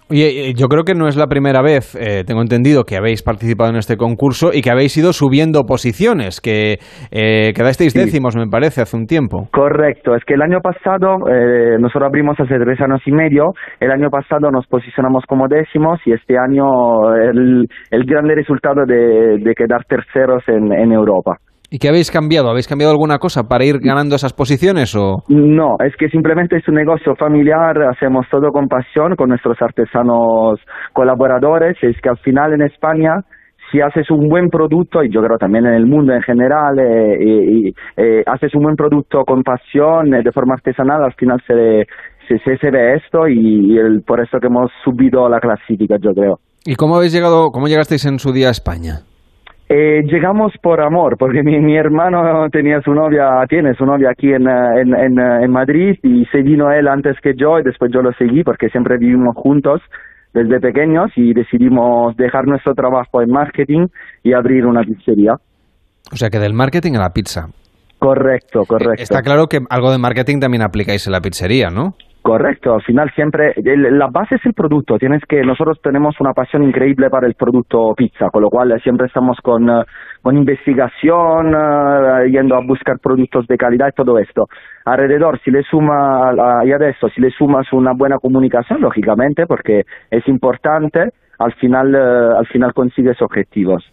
[0.10, 3.22] Oye, eh, yo creo que no es la primera vez, eh, tengo entendido, que habéis
[3.22, 6.80] participado en este concurso y que habéis ido subiendo posiciones, que
[7.12, 8.00] eh, quedasteis Sí.
[8.00, 9.50] décimos, me parece, hace un tiempo.
[9.52, 13.92] Correcto, es que el año pasado, eh, nosotros abrimos hace tres años y medio, el
[13.92, 19.54] año pasado nos posicionamos como décimos y este año el, el grande resultado de, de
[19.56, 21.38] quedar terceros en, en Europa.
[21.70, 22.50] ¿Y qué habéis cambiado?
[22.50, 25.24] ¿Habéis cambiado alguna cosa para ir ganando esas posiciones o...?
[25.28, 30.60] No, es que simplemente es un negocio familiar, hacemos todo con pasión, con nuestros artesanos
[30.94, 33.16] colaboradores, es que al final en España
[33.72, 37.18] si haces un buen producto, y yo creo también en el mundo en general, eh,
[37.20, 41.42] y, y, eh, haces un buen producto con pasión, eh, de forma artesanal, al final
[41.46, 41.86] se,
[42.28, 45.98] se, se, se ve esto y, y el, por eso que hemos subido la clasifica,
[46.02, 46.40] yo creo.
[46.66, 49.02] ¿Y cómo habéis llegado, cómo llegasteis en su día a España?
[49.70, 54.32] Eh, llegamos por amor, porque mi, mi, hermano tenía su novia, tiene su novia aquí
[54.32, 57.64] en, eh, en, en, eh, en, Madrid y se vino él antes que yo y
[57.64, 59.82] después yo lo seguí porque siempre vivimos juntos
[60.34, 63.88] desde pequeños y decidimos dejar nuestro trabajo en marketing
[64.24, 65.34] y abrir una pizzería.
[66.14, 67.48] O sea que del marketing a la pizza.
[68.00, 69.04] Correcto, correcto.
[69.04, 71.96] Está claro que algo de marketing también aplicáis en la pizzería, ¿no?
[72.28, 74.98] Correcto, al final siempre la base es el producto.
[74.98, 79.08] Tienes que nosotros tenemos una pasión increíble para el producto pizza, con lo cual siempre
[79.08, 79.84] estamos con, eh,
[80.22, 84.44] con investigación, uh, yendo a buscar productos de calidad y todo esto.
[84.84, 86.34] Alrededor, si le suma
[86.66, 92.48] y adesso si le sumas una buena comunicación, lógicamente, porque es importante, al final al
[92.48, 93.86] final consigues objetivos.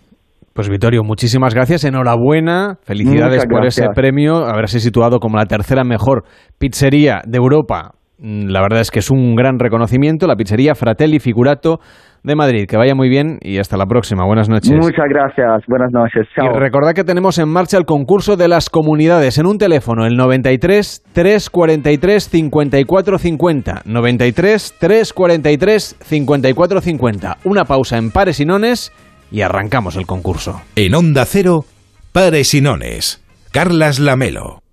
[0.52, 6.24] Pues Vittorio, muchísimas gracias, enhorabuena, felicidades por ese premio, haberse situado como la tercera mejor
[6.58, 10.27] pizzería de Europa la verdad es que es un gran reconocimiento.
[10.27, 11.81] La pizzería Fratelli Figurato
[12.22, 12.66] de Madrid.
[12.68, 14.24] Que vaya muy bien y hasta la próxima.
[14.24, 14.72] Buenas noches.
[14.72, 15.62] Muchas gracias.
[15.68, 16.27] Buenas noches.
[16.35, 16.46] Chao.
[16.55, 20.16] Y recordad que tenemos en marcha el concurso de las comunidades en un teléfono, el
[20.16, 23.83] 93 343 54 50.
[23.85, 27.37] 93 343 54 50.
[27.44, 28.92] Una pausa en pares y nones
[29.31, 30.62] y arrancamos el concurso.
[30.77, 31.64] En Onda Cero,
[32.12, 33.22] pares y nones.
[33.53, 34.63] Carlas Lamelo.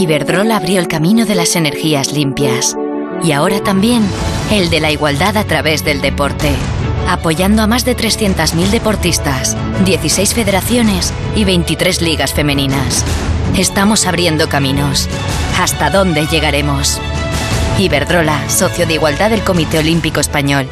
[0.00, 2.74] Iberdrola abrió el camino de las energías limpias
[3.22, 4.02] y ahora también
[4.50, 6.54] el de la igualdad a través del deporte,
[7.06, 13.04] apoyando a más de 300.000 deportistas, 16 federaciones y 23 ligas femeninas.
[13.58, 15.06] Estamos abriendo caminos.
[15.58, 16.98] ¿Hasta dónde llegaremos?
[17.78, 20.66] Iberdrola, socio de igualdad del Comité Olímpico Español,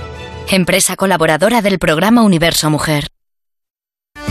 [0.48, 3.08] empresa colaboradora del programa Universo Mujer.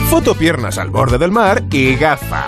[0.09, 2.47] Fotopiernas al borde del mar y gafa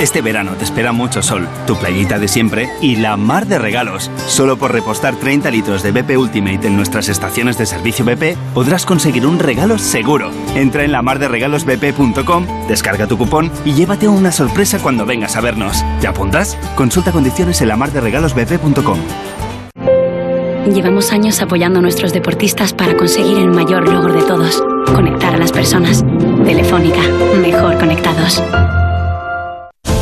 [0.00, 4.10] Este verano te espera mucho sol, tu playita de siempre y la mar de regalos.
[4.26, 8.84] Solo por repostar 30 litros de BP Ultimate en nuestras estaciones de servicio BP podrás
[8.84, 10.30] conseguir un regalo seguro.
[10.54, 15.82] Entra en la bp.com, descarga tu cupón y llévate una sorpresa cuando vengas a vernos.
[16.02, 16.58] ¿Te apuntas?
[16.74, 18.98] Consulta condiciones en la bp.com.
[20.74, 24.62] Llevamos años apoyando a nuestros deportistas para conseguir el mayor logro de todos,
[24.94, 26.04] conectar a las personas.
[26.44, 27.00] Telefónica,
[27.40, 28.42] mejor conectados.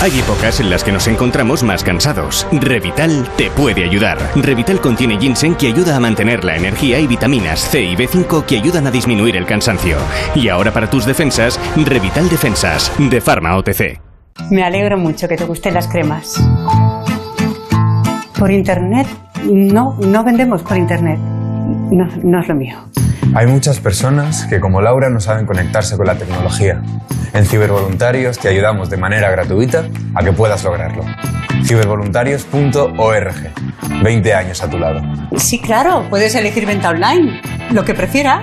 [0.00, 2.46] Hay épocas en las que nos encontramos más cansados.
[2.52, 4.16] Revital te puede ayudar.
[4.36, 8.58] Revital contiene ginseng que ayuda a mantener la energía y vitaminas C y B5 que
[8.58, 9.96] ayudan a disminuir el cansancio.
[10.36, 14.00] Y ahora para tus defensas, Revital Defensas, de Pharma OTC.
[14.52, 16.40] Me alegro mucho que te gusten las cremas.
[18.38, 19.08] Por internet,
[19.50, 21.18] no, no vendemos por internet.
[21.18, 22.76] No, no es lo mío.
[23.34, 26.82] Hay muchas personas que como Laura no saben conectarse con la tecnología.
[27.34, 31.04] En Cibervoluntarios te ayudamos de manera gratuita a que puedas lograrlo.
[31.64, 33.34] Cibervoluntarios.org.
[34.02, 35.02] 20 años a tu lado.
[35.36, 38.42] Sí, claro, puedes elegir venta online, lo que prefieras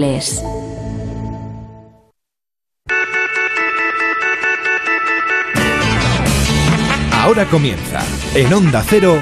[7.11, 9.21] Ahora comienza, en Onda Cero,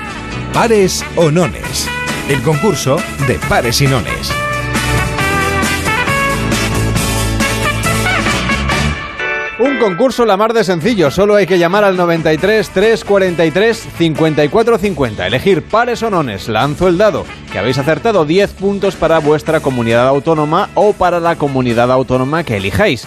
[0.54, 1.90] Pares o Nones,
[2.30, 4.39] el concurso de pares y nones.
[9.60, 15.28] Un concurso la mar de sencillo, solo hay que llamar al 93 343 54 50,
[15.28, 20.08] elegir pares o nones, lanzo el dado, que habéis acertado 10 puntos para vuestra comunidad
[20.08, 23.06] autónoma o para la comunidad autónoma que elijáis.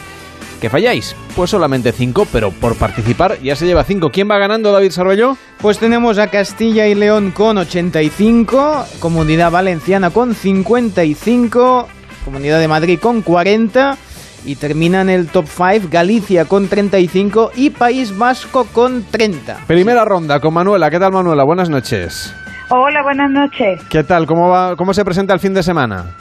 [0.61, 1.17] que falláis.
[1.35, 4.11] Pues solamente 5, pero por participar ya se lleva 5.
[4.13, 5.39] ¿Quién va ganando, David Sarbelló?
[5.59, 11.89] Pues tenemos a Castilla y León con 85, Comunidad Valenciana con 55,
[12.27, 13.97] Comunidad de Madrid con 40
[14.45, 19.59] y termina en el top 5 Galicia con 35 y País Vasco con 30.
[19.67, 20.91] Primera ronda con Manuela.
[20.91, 21.45] ¿Qué tal, Manuela?
[21.45, 22.35] Buenas noches.
[22.71, 23.81] Hola, buenas noches.
[23.91, 24.27] ¿Qué tal?
[24.27, 26.17] ¿Cómo, va, cómo se presenta el fin de semana?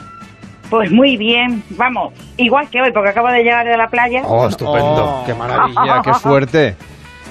[0.70, 4.22] Pues muy bien, vamos, igual que hoy, porque acabo de llegar de la playa.
[4.24, 5.22] Oh, estupendo.
[5.26, 6.00] ¡Qué maravilla!
[6.02, 6.76] ¡Qué suerte!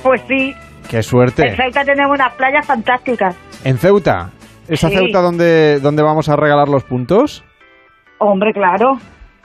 [0.03, 0.53] Pues sí.
[0.87, 1.47] ¡Qué suerte!
[1.49, 3.35] En Ceuta tenemos unas playas fantásticas.
[3.63, 4.29] ¿En Ceuta?
[4.67, 4.95] ¿Esa Sí.
[4.95, 7.43] Ceuta donde, donde vamos a regalar los puntos?
[8.19, 8.99] Hombre, claro.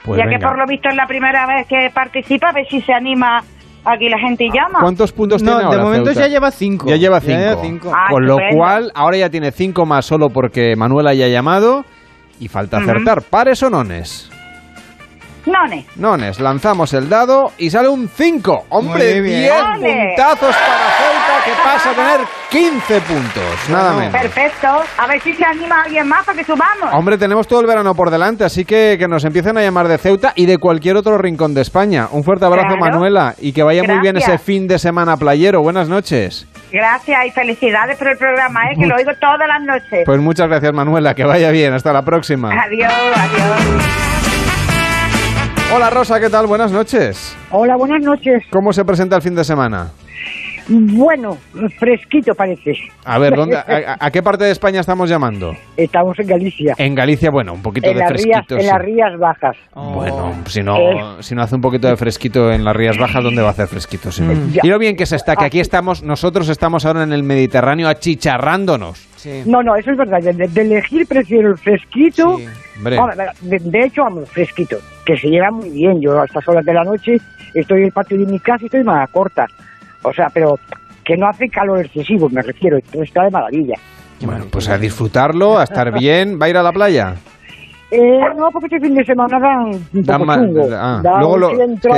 [0.07, 2.81] Pues ya que por lo visto es la primera vez que participa, a ver si
[2.81, 3.43] se anima
[3.85, 4.79] aquí la gente y llama.
[4.81, 6.21] ¿Cuántos puntos No, tiene ahora de momento Ceuta?
[6.21, 6.87] ya lleva 5.
[6.89, 7.91] Ya lleva 5.
[7.93, 11.85] Ah, Con lo cual, ahora ya tiene 5 más solo porque Manuela ya ha llamado
[12.39, 13.21] y falta acertar.
[13.23, 14.29] ¿Pares o nones?
[15.45, 15.85] None.
[15.95, 18.65] Nones, lanzamos el dado y sale un 5.
[18.69, 19.41] ¡Hombre, Muy bien.
[19.43, 20.05] 10 ¡Ole!
[20.17, 21.06] puntazos para Ceuta
[21.47, 23.69] que pasa a tener 15 puntos!
[23.69, 24.11] Nada menos.
[24.21, 24.67] Perfecto.
[24.97, 26.93] A ver si se anima alguien más para que subamos.
[26.93, 29.97] Hombre, tenemos todo el verano por delante, así que que nos empiecen a llamar de
[29.97, 32.07] Ceuta y de cualquier otro rincón de España.
[32.11, 32.79] Un fuerte abrazo, Claro.
[32.91, 35.61] Manuela, y que vaya muy bien ese fin de semana playero.
[35.61, 36.47] Buenas noches.
[36.71, 38.75] Gracias y felicidades por el programa, ¿eh?
[38.77, 40.03] que lo oigo todas las noches.
[40.05, 41.73] Pues muchas gracias, Manuela, que vaya bien.
[41.73, 42.49] Hasta la próxima.
[42.51, 43.83] Adiós, adiós.
[45.73, 46.47] Hola, Rosa, ¿qué tal?
[46.47, 47.35] Buenas noches.
[47.51, 48.43] Hola, buenas noches.
[48.51, 49.87] ¿Cómo se presenta el fin de semana?
[50.69, 51.37] Bueno,
[51.79, 52.73] fresquito parece.
[53.05, 55.55] A ver, ¿dónde, a, a- qué parte de España estamos llamando?
[55.77, 56.75] Estamos en Galicia.
[56.77, 58.55] En Galicia, bueno, un poquito En de rías, fresquito.
[58.55, 58.67] en sí.
[58.67, 59.55] las rías bajas.
[59.73, 61.03] Bueno, si no, Eh.
[61.21, 63.67] si no hace un poquito de fresquito en las Rías Bajas, ¿dónde va a hacer
[63.67, 64.11] fresquito?
[64.11, 64.23] Sí.
[64.51, 64.61] Ya.
[64.63, 67.87] Y lo bien que se está, que aquí estamos, nosotros estamos ahora en el Mediterráneo
[67.87, 69.07] achicharrándonos.
[69.45, 70.21] No, no, eso es verdad.
[70.21, 72.37] De, de elegir prefiero el fresquito.
[73.41, 74.77] De hecho, vamos, fresquito.
[75.05, 76.01] Que se lleva muy bien.
[76.01, 77.17] Yo a estas horas de la noche
[77.53, 79.47] estoy en el patio de mi casa y estoy más corta.
[80.07, 80.57] O sea, pero
[81.03, 82.77] que no hace calor excesivo, me refiero.
[82.77, 83.75] Entonces está de maravilla.
[84.21, 86.39] Bueno, pues a disfrutarlo, a estar bien.
[86.41, 87.15] ¿Va a ir a la playa?
[87.89, 90.67] Eh, no, porque este fin de semana dan un Da poco chungo.
[90.73, 91.93] ah, Da luego lo- entra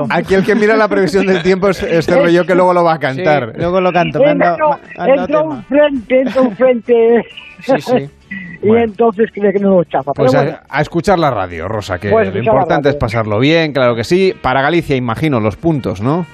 [0.00, 2.82] un- Aquí el que mira la previsión del tiempo es, es Cervelló, que luego lo
[2.84, 3.52] va a cantar.
[3.54, 4.24] luego lo canto.
[4.24, 5.42] entra tema.
[5.42, 7.22] un frente, entra un frente.
[7.60, 8.10] Sí, sí.
[8.62, 10.12] y entonces cree que no nos chafa.
[10.14, 13.38] Pues Pero a, bueno, a escuchar la radio, Rosa, que Pues lo importante es pasarlo
[13.38, 14.32] bien, claro que sí.
[14.40, 16.24] Para Galicia, imagino, los puntos, ¿no?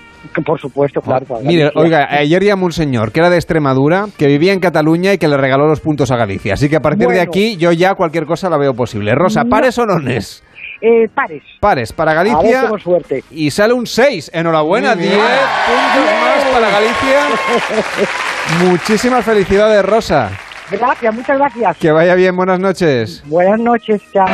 [0.45, 1.27] Por supuesto, claro.
[1.43, 5.19] Mire, oiga, ayer llamó un señor que era de Extremadura, que vivía en Cataluña y
[5.19, 6.55] que le regaló los puntos a Galicia.
[6.55, 9.15] Así que a partir de aquí, yo ya cualquier cosa la veo posible.
[9.15, 9.51] Rosa, No.
[9.51, 10.43] ¿pares o nones?
[10.83, 11.43] Eh, pares.
[11.61, 12.71] Pares para A ver, Galicia.
[12.83, 13.25] suerte.
[13.31, 14.31] Y sale un 6.
[14.33, 15.27] Enhorabuena, Muy 10 bien.
[15.67, 18.65] puntos más para Galicia.
[18.71, 20.31] Muchísimas felicidades, Rosa.
[20.71, 21.77] Gracias, muchas gracias.
[21.79, 23.23] Que vaya bien, buenas noches.
[23.27, 24.27] Buenas noches, chao.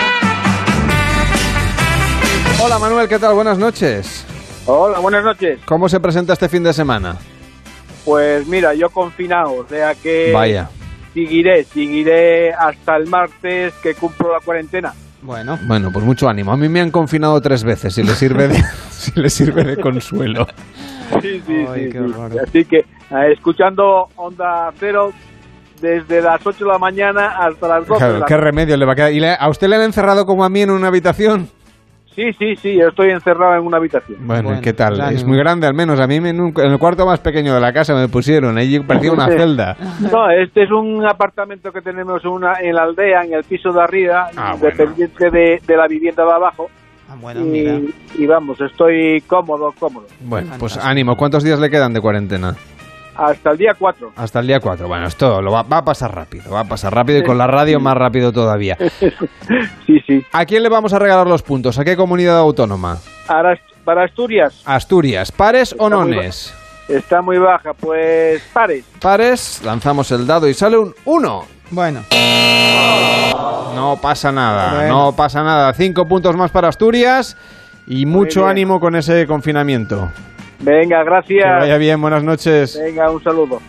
[2.63, 3.35] Hola Manuel, ¿qué tal?
[3.35, 4.26] Buenas noches.
[4.67, 5.61] Hola, buenas noches.
[5.65, 7.17] ¿Cómo se presenta este fin de semana?
[8.05, 10.69] Pues mira, yo confinado, o sea que Vaya.
[11.15, 14.93] seguiré, seguiré hasta el martes que cumplo la cuarentena.
[15.23, 15.59] Bueno.
[15.67, 16.53] Bueno, pues mucho ánimo.
[16.53, 19.77] A mí me han confinado tres veces, si le sirve de, si le sirve de
[19.77, 20.47] consuelo.
[21.23, 22.39] Sí, sí, sí, sí.
[22.47, 25.13] Así que eh, escuchando Onda Cero
[25.81, 28.85] desde las 8 de la mañana hasta las 12 de Claro, la ¿Qué remedio le
[28.87, 29.13] va a quedar?
[29.13, 31.51] ¿Y le- a usted le han encerrado como a mí en una habitación?
[32.17, 34.27] Sí, sí, sí, yo estoy encerrado en una habitación.
[34.27, 34.99] Bueno, ¿y ¿qué tal?
[35.13, 36.01] Es muy grande al menos.
[36.01, 38.57] A mí me- en, un- en el cuarto más pequeño de la casa me pusieron.
[38.57, 39.77] Allí parecía una celda.
[40.01, 43.83] No, este es un apartamento que tenemos una, en la aldea, en el piso de
[43.83, 46.69] arriba, Ah, dependiente de, de la vivienda de abajo.
[47.21, 47.79] bueno, y, mira.
[48.17, 50.07] y vamos, estoy cómodo, cómodo.
[50.21, 51.17] Bueno, pues ánimo.
[51.17, 52.55] ¿Cuántos días le quedan de cuarentena?
[53.19, 54.13] Hasta el día 4.
[54.17, 54.87] Hasta el día 4.
[54.89, 56.51] Bueno, esto lo va, va a pasar rápido.
[56.53, 58.77] Va a pasar rápido y con la radio más rápido todavía.
[59.87, 60.27] Sí, sí.
[60.33, 61.79] ¿A quién le vamos a regalar los puntos?
[61.79, 62.99] ¿A qué comunidad autónoma?
[63.85, 65.31] Para Asturias Asturias.
[65.33, 66.55] ¿Pares o Está muy nones?
[66.89, 68.85] está muy baja, pues pares.
[69.01, 71.45] Pares, lanzamos el dado y sale un 1.
[71.71, 72.03] Bueno.
[73.75, 74.89] No pasa nada, Bueno.
[75.07, 75.73] no pasa nada.
[75.75, 77.37] Cinco puntos más para Asturias
[77.87, 80.11] y mucho ánimo con ese confinamiento.
[80.61, 81.45] Venga, gracias.
[81.45, 82.79] Que vaya bien, buenas noches.
[82.83, 83.61] Venga, un saludo.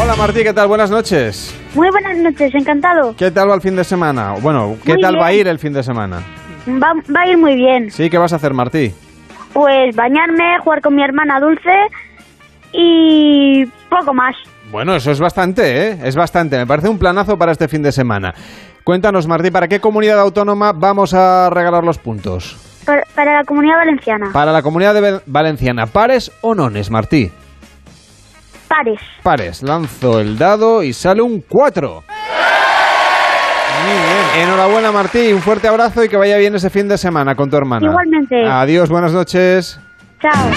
[0.00, 0.68] Hola Martí, ¿qué tal?
[0.68, 1.54] Buenas noches.
[1.74, 3.14] Muy buenas noches, encantado.
[3.16, 4.34] ¿Qué tal va el fin de semana?
[4.40, 6.22] Bueno, ¿qué Muy tal va a ir el fin de semana?
[6.68, 7.90] Va, va a ir muy bien.
[7.90, 8.92] Sí, ¿qué vas a hacer, Martí?
[9.52, 11.88] Pues bañarme, jugar con mi hermana Dulce
[12.72, 14.36] y poco más.
[14.70, 15.98] Bueno, eso es bastante, ¿eh?
[16.04, 16.58] Es bastante.
[16.58, 18.34] Me parece un planazo para este fin de semana.
[18.84, 22.65] Cuéntanos, Martí, ¿para qué comunidad autónoma vamos a regalar los puntos?
[22.86, 24.30] Para, para la comunidad valenciana.
[24.32, 27.30] Para la comunidad de Val- valenciana, ¿pares o nones, Martí?
[28.68, 29.00] Pares.
[29.22, 29.62] Pares.
[29.62, 32.04] Lanzo el dado y sale un 4.
[34.38, 35.32] Enhorabuena, Martí.
[35.32, 37.86] Un fuerte abrazo y que vaya bien ese fin de semana con tu hermana.
[37.88, 38.44] Igualmente.
[38.44, 39.78] Adiós, buenas noches.
[40.20, 40.50] Chao.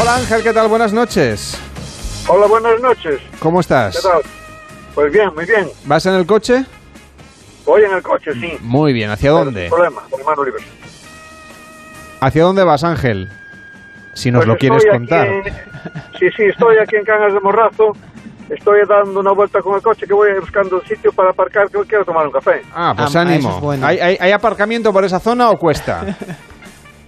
[0.00, 0.68] Hola Ángel, ¿qué tal?
[0.68, 1.60] Buenas noches.
[2.28, 3.20] Hola, buenas noches.
[3.40, 3.96] ¿Cómo estás?
[3.96, 4.22] ¿Qué tal?
[4.94, 5.66] Pues bien, muy bien.
[5.84, 6.64] ¿Vas en el coche?
[7.68, 8.56] Voy en el coche, sí.
[8.62, 9.68] Muy bien, ¿hacia dónde?
[9.68, 10.00] Sin problema.
[12.20, 13.28] ¿Hacia dónde vas, Ángel?
[14.14, 15.26] Si nos Pues lo quieres contar.
[15.26, 15.44] en-
[16.18, 17.92] Sí, sí, estoy aquí en Cangas de Morrazo.
[18.48, 21.78] Estoy dando una vuelta con el coche que voy buscando un sitio para aparcar que
[21.86, 22.62] quiero tomar un café.
[22.74, 23.50] Ah, pues Ah, ánimo.
[23.56, 23.86] es bueno.
[23.86, 26.04] ¿Hay, hay, hay aparcamiento por esa zona o cuesta?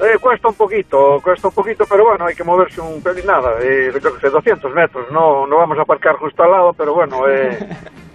[0.03, 3.51] Eh, cuesta un poquito, cuesta un poquito, pero bueno, hay que moverse un pelín nada,
[3.61, 5.05] eh, yo qué sé, 200 metros.
[5.13, 7.59] No, no vamos a aparcar justo al lado, pero bueno, eh,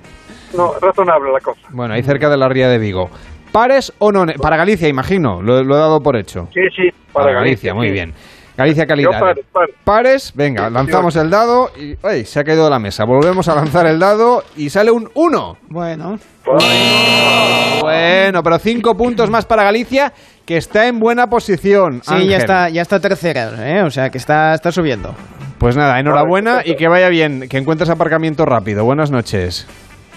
[0.55, 1.61] no, razonable la cosa.
[1.71, 3.09] bueno, ahí cerca de la ría de Vigo.
[3.51, 4.25] ¿Pares o no?
[4.41, 5.41] Para Galicia, imagino.
[5.41, 6.47] Lo, lo he dado por hecho.
[6.53, 7.93] Sí, sí, para, Galicia, muy sí.
[7.93, 8.13] bien.
[8.57, 9.19] Galicia calidad.
[9.19, 9.75] Pares, pares.
[9.83, 12.23] Pares, venga, lanzamos el dado y ¡ay!
[12.23, 13.03] se ha caído de la mesa.
[13.03, 15.57] Volvemos a lanzar el dado y sale un 1.
[15.69, 16.17] Bueno.
[17.81, 20.13] Bueno, pero 5 puntos más para Galicia,
[20.45, 22.01] que está en buena posición.
[22.01, 22.29] Sí, Ángel.
[22.29, 23.83] ya está, ya está tercera, ¿eh?
[23.83, 25.13] O sea que está, está subiendo.
[25.57, 28.85] Pues nada, enhorabuena y que vaya bien, que encuentres aparcamiento rápido.
[28.85, 29.67] Buenas noches.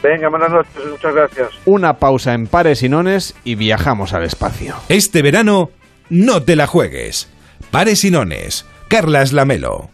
[0.03, 1.49] Venga, buenas noches, muchas gracias.
[1.65, 4.77] Una pausa en pares y nones y viajamos al espacio.
[4.89, 5.71] Este verano,
[6.09, 7.29] no te la juegues.
[7.71, 8.65] Pares y nones.
[8.89, 9.91] Carlas Lamelo.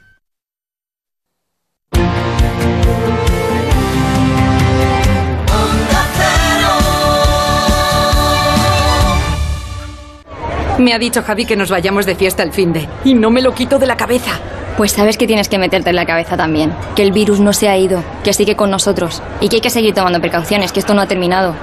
[10.78, 12.88] Me ha dicho Javi que nos vayamos de fiesta el fin de.
[13.04, 14.40] Y no me lo quito de la cabeza.
[14.76, 16.72] Pues sabes que tienes que meterte en la cabeza también.
[16.96, 19.22] Que el virus no se ha ido, que sigue con nosotros.
[19.40, 21.54] Y que hay que seguir tomando precauciones, que esto no ha terminado.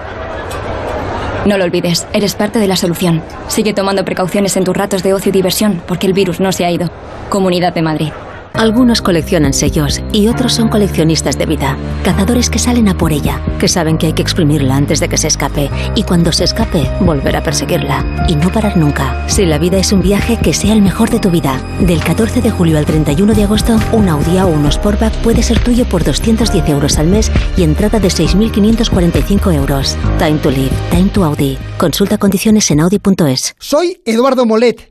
[1.45, 3.21] No lo olvides, eres parte de la solución.
[3.47, 6.65] Sigue tomando precauciones en tus ratos de ocio y diversión, porque el virus no se
[6.65, 6.89] ha ido.
[7.29, 8.11] Comunidad de Madrid.
[8.53, 11.77] Algunos coleccionan sellos y otros son coleccionistas de vida.
[12.03, 15.17] Cazadores que salen a por ella, que saben que hay que exprimirla antes de que
[15.17, 19.27] se escape y cuando se escape, volver a perseguirla y no parar nunca.
[19.27, 21.61] Si la vida es un viaje, que sea el mejor de tu vida.
[21.79, 25.63] Del 14 de julio al 31 de agosto, un Audi A1 o Sportback puede ser
[25.63, 29.97] tuyo por 210 euros al mes y entrada de 6.545 euros.
[30.19, 31.57] Time to live, time to Audi.
[31.77, 33.55] Consulta condiciones en audi.es.
[33.59, 34.90] Soy Eduardo Molet.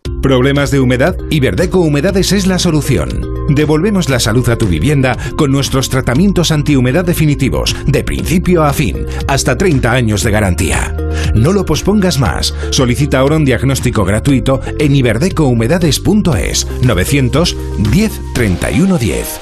[0.21, 1.15] ¿Problemas de humedad?
[1.31, 3.09] Iberdeco Humedades es la solución.
[3.49, 9.07] Devolvemos la salud a tu vivienda con nuestros tratamientos antihumedad definitivos, de principio a fin,
[9.27, 10.95] hasta 30 años de garantía.
[11.33, 12.53] No lo pospongas más.
[12.69, 19.39] Solicita ahora un diagnóstico gratuito en iberdecohumedades.es 910 31 10.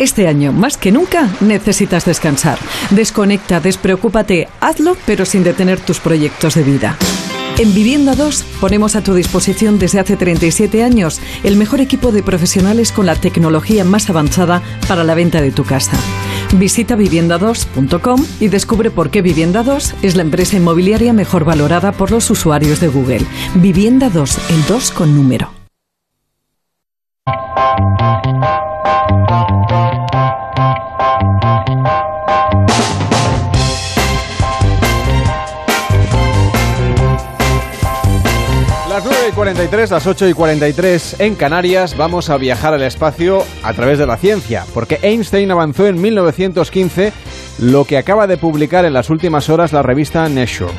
[0.00, 2.58] Este año, más que nunca, necesitas descansar.
[2.90, 6.96] Desconecta, despreocúpate, hazlo, pero sin detener tus proyectos de vida.
[7.58, 12.22] En Vivienda 2 ponemos a tu disposición desde hace 37 años el mejor equipo de
[12.22, 15.92] profesionales con la tecnología más avanzada para la venta de tu casa.
[16.54, 22.10] Visita vivienda2.com y descubre por qué Vivienda 2 es la empresa inmobiliaria mejor valorada por
[22.10, 23.22] los usuarios de Google.
[23.54, 25.61] Vivienda 2, el 2 con número.
[39.52, 44.06] 43, las 8 y 43 en Canarias, vamos a viajar al espacio a través de
[44.06, 47.12] la ciencia, porque Einstein avanzó en 1915
[47.58, 50.72] lo que acaba de publicar en las últimas horas la revista Nature.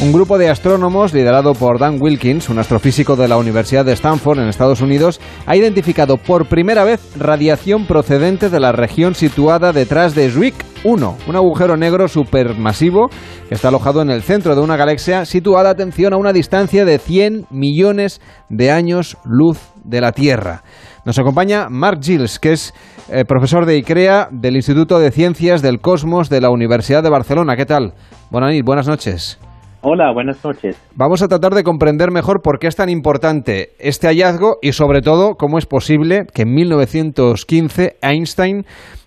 [0.00, 4.38] Un grupo de astrónomos liderado por Dan Wilkins, un astrofísico de la Universidad de Stanford
[4.38, 10.14] en Estados Unidos, ha identificado por primera vez radiación procedente de la región situada detrás
[10.14, 10.54] de Zwick
[10.84, 13.08] 1, un agujero negro supermasivo
[13.48, 16.98] que está alojado en el centro de una galaxia situada, atención, a una distancia de
[16.98, 18.20] 100 millones
[18.50, 20.62] de años luz de la Tierra.
[21.06, 22.74] Nos acompaña Mark Gilles, que es
[23.10, 27.56] eh, profesor de ICREA del Instituto de Ciencias del Cosmos de la Universidad de Barcelona.
[27.56, 27.94] ¿Qué tal?
[28.30, 29.38] Buenas, buenas noches.
[29.86, 30.80] Hola, buenas noches.
[30.94, 35.02] Vamos a tratar de comprender mejor por qué es tan importante este hallazgo y sobre
[35.02, 38.64] todo cómo es posible que en 1915 Einstein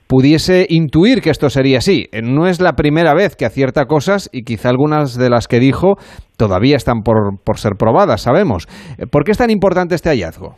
[0.07, 2.05] pudiese intuir que esto sería así.
[2.11, 5.59] Eh, No es la primera vez que acierta cosas y quizá algunas de las que
[5.59, 5.95] dijo
[6.37, 8.67] todavía están por, por ser probadas, sabemos.
[8.97, 10.55] Eh, ¿Por qué es tan importante este hallazgo?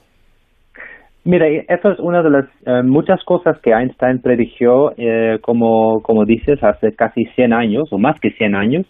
[1.25, 6.25] Mira, eso es una de las eh, muchas cosas que Einstein predijo, eh, como, como
[6.25, 8.85] dices, hace casi 100 años, o más que 100 años,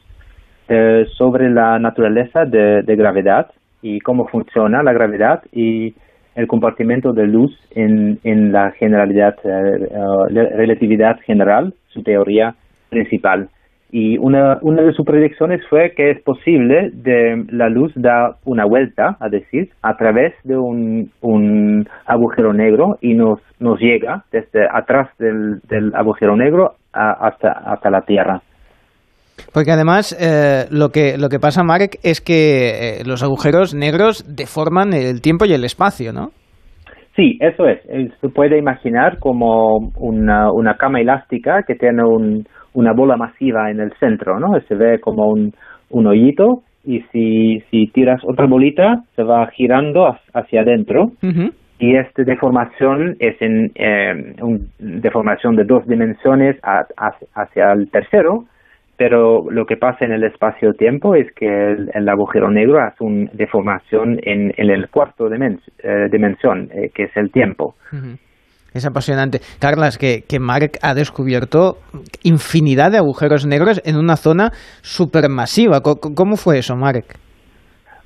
[1.18, 3.48] sobre la naturaleza de, de gravedad
[3.82, 5.96] y cómo funciona la gravedad y
[6.40, 9.36] el compartimento de luz en, en la generalidad,
[10.32, 12.56] relatividad general, su teoría
[12.90, 13.50] principal.
[13.92, 18.66] Y una, una de sus predicciones fue que es posible de la luz da una
[18.66, 24.68] vuelta, a decir, a través de un, un agujero negro y nos, nos llega desde
[24.72, 28.42] atrás del, del agujero negro hasta, hasta la Tierra.
[29.54, 34.26] Porque además eh, lo, que, lo que pasa, Marek, es que eh, los agujeros negros
[34.28, 36.30] deforman el tiempo y el espacio, ¿no?
[37.16, 37.80] Sí, eso es.
[38.22, 43.82] Se puede imaginar como una, una cama elástica que tiene un, una bola masiva en
[43.82, 44.58] el centro, ¿no?
[44.68, 45.52] Se ve como un,
[45.90, 51.12] un hoyito y si, si tiras otra bolita se va girando hacia adentro
[51.78, 58.46] y esta deformación es en eh, una deformación de dos dimensiones hacia el tercero
[59.00, 64.20] pero lo que pasa en el espacio-tiempo es que el, agujero negro hace una deformación
[64.24, 67.76] en, el cuarto eh, dimensión, eh, que es el tiempo.
[68.74, 69.40] Es apasionante.
[69.62, 71.78] Carlas, que, que Mark ha descubierto
[72.24, 75.80] infinidad de agujeros negros en una zona supermasiva.
[75.80, 77.06] ¿Cómo fue eso, Mark?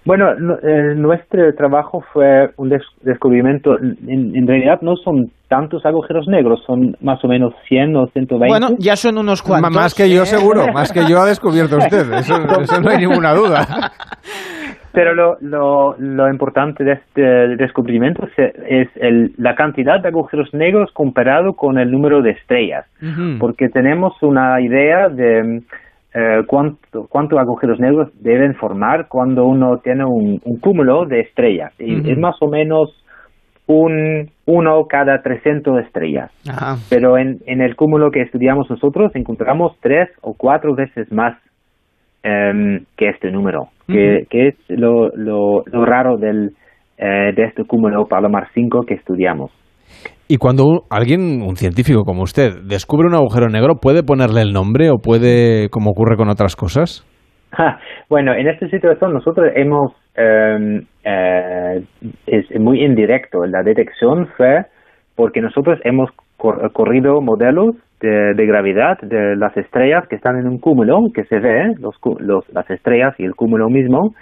[0.06, 2.70] Bueno, eh, nuestro trabajo fue un
[3.02, 3.78] descubrimiento.
[3.80, 8.48] En, realidad no son tantos agujeros negros, son más o menos 100 o 120.
[8.48, 9.74] Bueno, ya son unos cuantos.
[9.74, 12.38] más que yo seguro, más que yo ha descubierto usted, eso,
[12.82, 13.66] no hay ninguna duda.
[14.92, 20.92] Pero lo, lo, lo importante de este descubrimiento es, el, la cantidad de agujeros negros
[20.94, 22.86] comparado con el número de estrellas,
[23.40, 25.64] porque tenemos una idea de
[26.14, 31.74] eh, cuánto, cuántos agujeros negros deben formar cuando uno tiene un, cúmulo de estrellas.
[31.80, 33.04] Y es más o menos
[33.66, 36.32] un uno cada 300 estrellas.
[36.90, 41.38] Pero en, en el cúmulo que estudiamos nosotros encontramos tres o cuatro veces más
[42.22, 46.52] em, que este número, que, que, es lo, lo, lo raro del,
[46.98, 49.52] eh, de este cúmulo Palomar 5 que estudiamos.
[50.34, 54.90] Y cuando alguien, un científico como usted, descubre un agujero negro, ¿puede ponerle el nombre
[54.90, 57.06] o puede, como ocurre con otras cosas?
[58.10, 61.84] bueno, en esta situación nosotros hemos, em, eh,
[62.26, 64.66] es muy indirecto, la detección fue
[65.16, 70.98] porque nosotros hemos corrido modelos de, gravedad de las estrellas que están en un cúmulo,
[71.14, 71.96] que se ve, los,
[72.52, 74.16] las estrellas y el cúmulo mismo,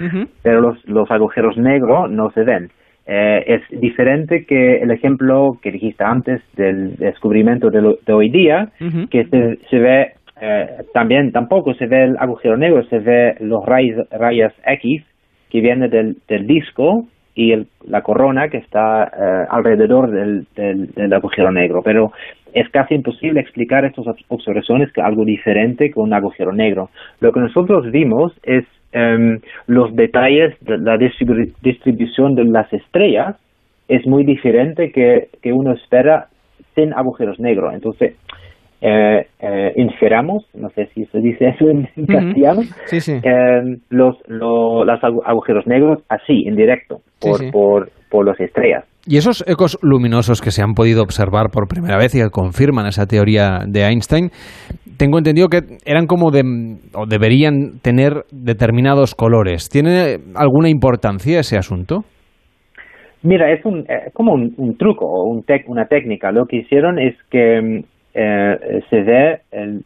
[0.43, 2.67] pero los, los agujeros negros no se ven.
[3.13, 8.69] Eh, es diferente que el ejemplo que dijiste antes del descubrimiento de, hoy día,
[9.09, 9.25] que
[9.69, 15.03] se, ve eh, también, tampoco se ve el agujero negro, se ve los rayas, X
[15.49, 17.05] que vienen del, del disco
[17.35, 17.53] y
[17.85, 21.81] la corona que está eh, alrededor del, del, agujero negro.
[21.83, 22.13] Pero
[22.53, 26.91] es casi imposible explicar estas observaciones que algo diferente con un agujero negro.
[27.19, 28.63] Lo que nosotros vimos es
[28.93, 33.37] Em, los detalles de la distribución de las estrellas
[33.87, 36.27] es muy diferente que, que uno espera
[36.75, 37.73] sin agujeros negros.
[37.73, 38.15] Entonces,
[38.81, 42.61] eh, eh, inferamos, no sé si se dice eso en, castellano,
[43.23, 44.17] em, los,
[45.23, 48.83] agujeros negros así, en directo, por, por, por las estrellas.
[49.05, 52.85] Y esos ecos luminosos que se han podido observar por primera vez y que confirman
[52.85, 54.29] esa teoría de Einstein,
[55.01, 56.43] tengo entendido que eran como de,
[56.93, 59.67] o deberían tener determinados colores.
[59.67, 62.01] ¿Tiene alguna importancia ese asunto?
[63.23, 66.31] Mira, es un, eh, como un, truco o un una técnica.
[66.31, 67.81] Lo que hicieron es que
[68.13, 69.39] eh, se ve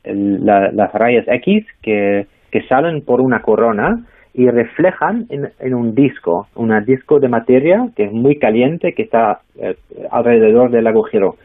[0.04, 4.04] las rayas X que, que salen por una corona
[4.34, 9.40] y reflejan en, un disco, un disco de materia que es muy caliente que está
[9.62, 9.76] eh,
[10.12, 11.36] alrededor del agujero.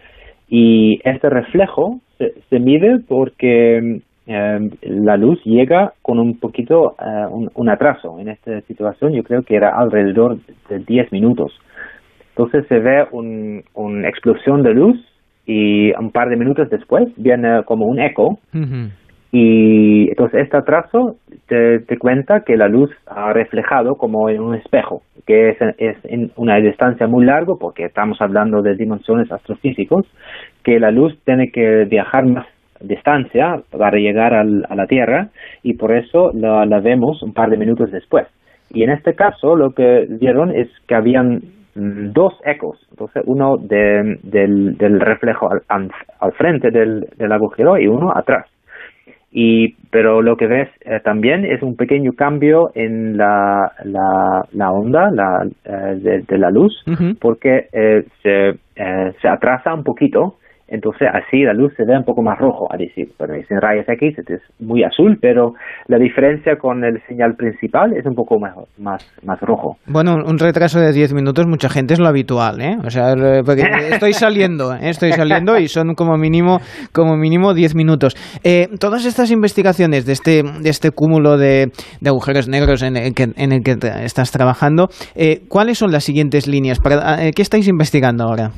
[0.48, 2.00] Y este reflejo
[2.48, 8.18] se, mide porque em, la luz llega con un poquito, eh, un, atraso.
[8.18, 11.52] En esta situación yo creo que era alrededor de 10 minutos.
[12.30, 14.96] Entonces se ve una explosión de luz
[15.46, 18.38] y un par de minutos después viene como un eco.
[19.32, 21.16] Y entonces este atraso
[21.46, 26.32] te, cuenta que la luz ha reflejado como en un espejo, que es, es en
[26.36, 30.04] una distancia muy larga, porque estamos hablando de dimensiones astrofísicas,
[30.64, 32.46] que la luz tiene que viajar más
[32.80, 35.28] distancia para llegar al, a la Tierra
[35.62, 38.26] y por eso la, vemos un par de minutos después.
[38.70, 41.42] Y en este caso lo que vieron es que habían
[41.74, 47.86] dos ecos, entonces uno de, del, del, reflejo al, al frente del, del agujero y
[47.86, 48.46] uno atrás
[49.32, 54.72] y pero lo que ves eh, también es un pequeño cambio en la, la, la
[54.72, 56.84] onda la, eh, de, la luz
[57.20, 58.58] porque eh, se,
[59.20, 60.36] se atrasa un poquito
[60.70, 63.60] Entonces así la luz se ve un poco más rojo, a decir, bueno, es en
[63.60, 65.54] rayos X es muy azul, pero
[65.88, 69.76] la diferencia con el señal principal es un poco más, más, más rojo.
[69.86, 72.76] Bueno, un retraso de 10 minutos mucha gente es lo habitual, ¿eh?
[72.84, 73.14] O sea,
[73.44, 74.90] porque estoy saliendo, ¿eh?
[74.90, 76.60] estoy saliendo y son como mínimo
[76.92, 78.14] como mínimo 10 minutos.
[78.44, 81.72] Eh, todas estas investigaciones de este de este cúmulo de,
[82.06, 86.46] agujeros negros en el que, en el que estás trabajando, eh, ¿cuáles son las siguientes
[86.46, 86.78] líneas?
[86.78, 88.50] Para, eh, ¿Qué estáis investigando ahora?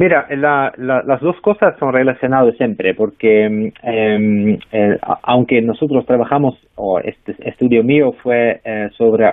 [0.00, 7.36] Mira, las dos cosas son relacionadas siempre, porque em, eh, aunque nosotros trabajamos, o este
[7.46, 9.30] estudio mío fue eh, sobre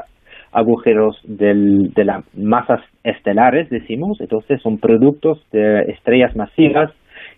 [0.52, 6.92] agujeros del, de las masas estelares, decimos, entonces son productos de estrellas masivas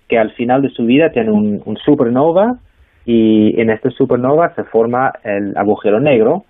[0.07, 2.57] que al final de su vida tienen un, un supernova
[3.05, 6.45] y en este supernova se forma el agujero negro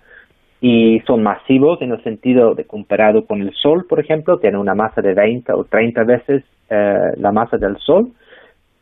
[0.62, 4.74] y son masivos en el sentido de comparado con el Sol, por ejemplo, tiene una
[4.74, 8.12] masa de 20 o 30 veces eh, la masa del Sol,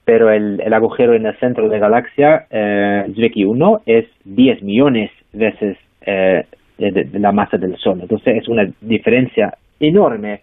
[0.04, 4.62] pero el, el, agujero en el centro de la galaxia, eh, Zwicky 1, es 10
[4.62, 6.44] millones veces eh,
[6.78, 7.98] de, la masa del Sol.
[8.00, 10.40] Entonces es una diferencia enorme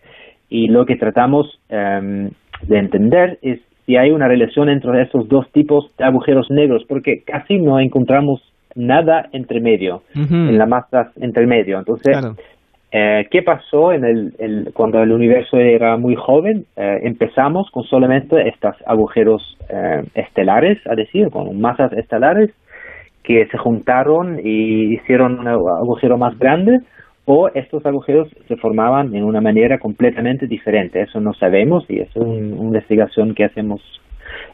[0.49, 2.29] y lo que tratamos em,
[2.67, 7.21] de entender es si hay una relación entre estos dos tipos de agujeros negros, porque
[7.25, 8.41] casi no encontramos
[8.75, 11.77] nada entre medio, en la masa entre medio.
[11.77, 12.17] Entonces,
[12.91, 16.65] eh, ¿qué pasó en el, cuando el universo era muy joven?
[16.75, 22.51] Eh, empezamos con solamente estos agujeros eh, estelares, a decir, con masas estelares
[23.23, 26.79] que se juntaron y hicieron un agujero más grande
[27.25, 31.01] o estos agujeros se formaban en una manera completamente diferente.
[31.01, 33.81] Eso no sabemos y es una investigación que hacemos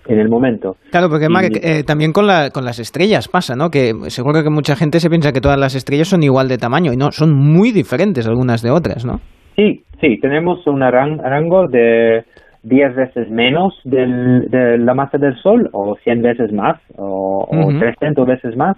[0.08, 0.76] en el momento.
[0.92, 1.28] Claro, porque
[1.62, 3.70] eh, también con, la, con las estrellas pasa, ¿no?
[3.70, 6.92] Que seguro que mucha gente se piensa que todas las estrellas son igual de tamaño
[6.94, 9.20] y no, son muy diferentes algunas de otras, ¿no?
[9.56, 12.24] Sí, sí, tenemos un rango de
[12.64, 17.48] 10 veces menos de la masa del Sol o 100 veces más o,
[17.80, 18.78] 300 veces más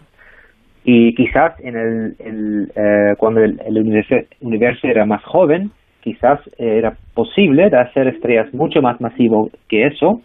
[0.86, 3.60] y quizás en el, eh, cuando el,
[4.42, 5.72] universo, era más joven
[6.04, 10.22] quizás era posible de hacer estrellas mucho más masivas que eso,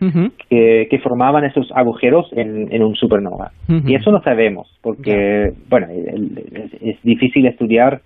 [0.49, 3.53] que, formaban esos agujeros en, un supernova.
[3.87, 8.01] Y eso no sabemos, porque, bueno, es, difícil estudiar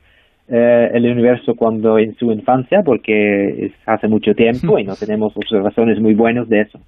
[0.49, 5.35] eh, el universo cuando en su infancia, porque es hace mucho tiempo y no tenemos
[5.37, 6.79] observaciones muy buenas de eso.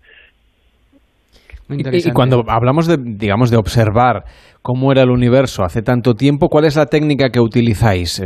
[1.68, 4.24] Y, cuando hablamos de, digamos, de observar
[4.60, 8.22] cómo era el universo hace tanto tiempo, ¿cuál es la técnica que utilizáis?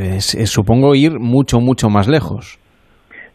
[0.47, 2.59] supongo ir mucho, mucho más lejos.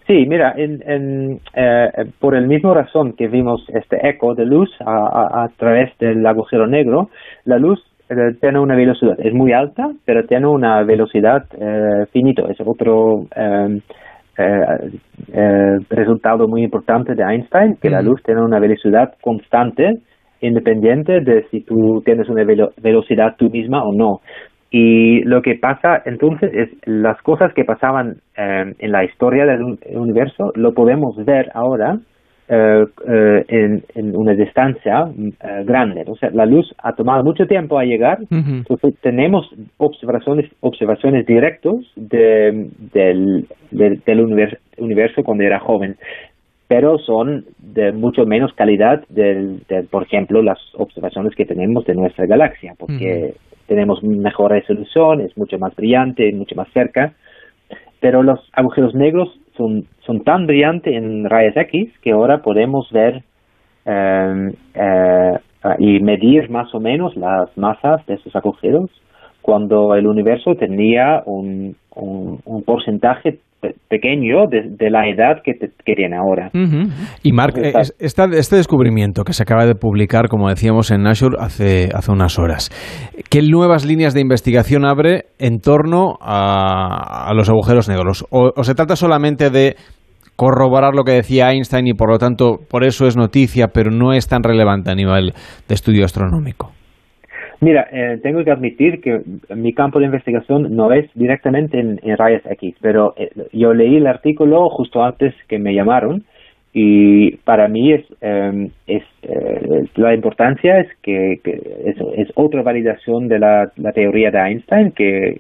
[0.06, 1.88] Sí, mira, en, eh,
[2.20, 7.10] por el mismo razón que vimos este eco de luz a, través del agujero negro,
[7.46, 7.80] la luz
[8.10, 13.28] eh, tiene una velocidad, es muy alta, pero tiene una velocidad eh, finito, es otro
[14.38, 15.00] eh,
[15.32, 20.00] eh, resultado muy importante de Einstein, que la luz tiene una velocidad constante,
[20.42, 24.22] independiente de si tú tienes una velocidad tú misma o no.
[24.72, 29.78] Y lo que pasa entonces es las cosas que pasaban eh, en la historia del
[29.96, 32.00] universo, lo podemos ver ahora
[32.50, 36.04] eh, eh, en, una distancia eh, grande.
[36.08, 41.76] O sea, la luz ha tomado mucho tiempo a llegar, entonces tenemos observaciones, observaciones directas
[41.96, 44.22] de, del, del
[44.78, 45.96] universo, cuando era joven,
[46.68, 52.26] pero son de mucho menos calidad de, por ejemplo, las observaciones que tenemos de nuestra
[52.26, 53.36] galaxia, porque
[53.68, 57.14] tenemos mejor resolución, es mucho más brillante, mucho más cerca,
[58.02, 63.24] pero los agujeros negros son, son tan brillantes en rayos X que ahora podemos ver
[63.86, 65.40] em, eh,
[65.80, 68.90] y medir más o menos las masas de esos agujeros.
[69.42, 73.40] Cuando el universo tenía un, un porcentaje
[73.88, 75.54] pequeño de, la edad que,
[75.96, 76.50] tiene ahora.
[77.24, 77.56] Y Mark,
[78.00, 82.70] este descubrimiento que se acaba de publicar, como decíamos en Nature hace, hace unas horas,
[83.30, 88.26] ¿qué nuevas líneas de investigación abre en torno a, los agujeros negros?
[88.30, 89.76] ¿O se trata solamente de
[90.36, 94.14] corroborar lo que decía Einstein y por lo tanto por eso es noticia, pero no
[94.14, 95.34] es tan relevante a nivel
[95.68, 96.72] de estudio astronómico?
[97.64, 99.22] Mira, eh, tengo que admitir que
[99.56, 104.08] mi campo de investigación no es directamente en, rayos X, pero eh, yo leí el
[104.08, 106.26] artículo justo antes que me llamaron
[106.74, 111.40] y para mí es, em, es eh, la importancia es que,
[112.18, 115.40] es, otra validación de la, teoría de Einstein que,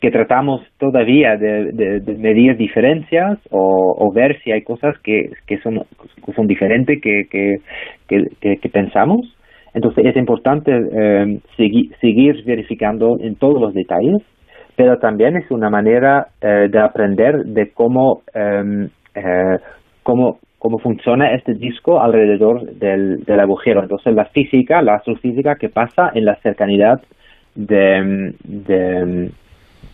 [0.00, 5.82] que tratamos todavía de, medir diferencias o, ver si hay cosas que, que son,
[6.34, 7.26] son diferentes que,
[8.08, 9.34] que pensamos
[9.78, 14.22] entonces es importante eh, seguir, verificando en todos los detalles,
[14.74, 19.58] pero también es una manera eh, de aprender de cómo, em, eh,
[20.02, 23.80] cómo cómo funciona este disco alrededor del, del agujero.
[23.80, 27.00] Entonces la física, la astrofísica que pasa en la cercanidad
[27.54, 29.30] de, de,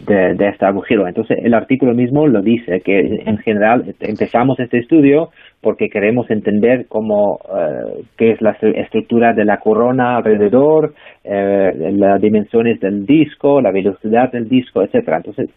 [0.06, 1.06] de, este agujero.
[1.06, 5.28] Entonces el artículo mismo lo dice, que en general empezamos este estudio
[5.64, 10.92] porque queremos entender cómo, eh, qué es la estructura de la corona alrededor,
[11.24, 15.16] eh, las dimensiones del disco, la velocidad del disco, etcétera.
[15.16, 15.48] Entonces,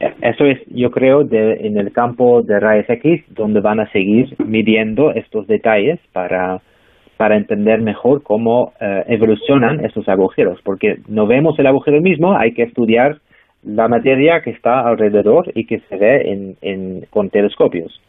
[0.00, 3.90] e, eso es, yo creo, de, en el campo de rayos X, donde van a
[3.92, 6.60] seguir midiendo estos detalles para,
[7.16, 12.52] para entender mejor cómo eh, evolucionan estos agujeros, porque no vemos el agujero mismo, hay
[12.54, 13.18] que estudiar
[13.62, 18.00] la materia que está alrededor y que se ve en, en, con telescopios.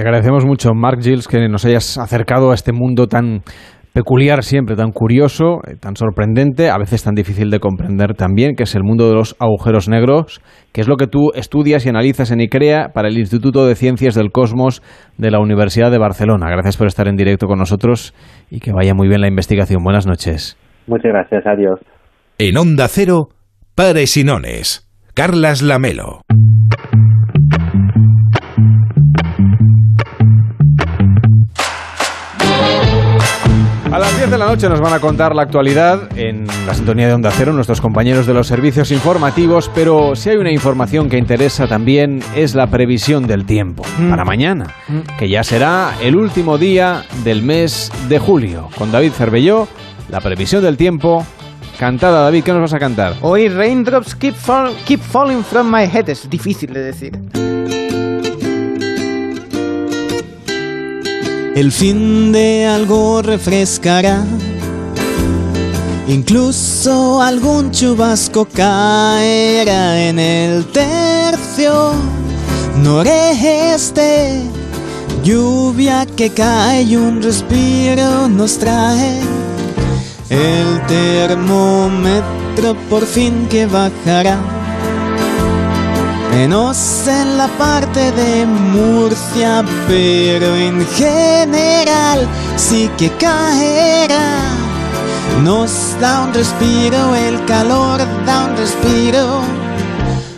[0.00, 3.42] Te agradecemos mucho, Mark Gilles, que nos hayas acercado a este mundo tan
[3.92, 8.62] peculiar siempre, tan curioso, eh, tan sorprendente, a veces tan difícil de comprender también, que
[8.62, 10.40] es el mundo de los agujeros negros,
[10.72, 14.14] que es lo que tú estudias y analizas en ICREA para el Instituto de Ciencias
[14.14, 14.80] del Cosmos
[15.18, 16.48] de la Universidad de Barcelona.
[16.48, 18.14] Gracias por estar en directo con nosotros
[18.50, 19.84] y que vaya muy bien la investigación.
[19.84, 20.56] Buenas noches.
[20.86, 21.78] Muchas gracias, adiós.
[22.38, 23.28] En Onda Cero,
[23.74, 26.22] Pares y Nones, Carlas Lamelo.
[33.92, 37.08] A las 10 de la noche nos van a contar la actualidad en la sintonía
[37.08, 41.18] de Onda Cero nuestros compañeros de los servicios informativos, pero si hay una información que
[41.18, 44.10] interesa también es la previsión del tiempo Mm.
[44.10, 44.68] para mañana,
[45.18, 48.68] que ya será el último día del mes de julio.
[48.78, 49.66] Con David Cervelló,
[50.08, 51.26] la previsión del tiempo.
[51.78, 53.14] Cantada, David, ¿qué nos vas a cantar?
[53.22, 56.08] Hoy Raindrops keep, fall- keep falling from my head.
[56.10, 57.18] Es difícil de decir.
[61.60, 64.24] El fin de algo refrescará.
[66.08, 71.92] Incluso algún chubasco caerá en el tercio
[72.82, 74.40] noreste.
[75.22, 79.20] Lluvia que cae y un respiro nos trae.
[80.30, 84.59] El termómetro por fin que bajará.
[86.30, 94.38] Menos en la parte de Murcia, pero en general sí que caerá.
[95.42, 99.40] Nos da un respiro, el calor da un respiro.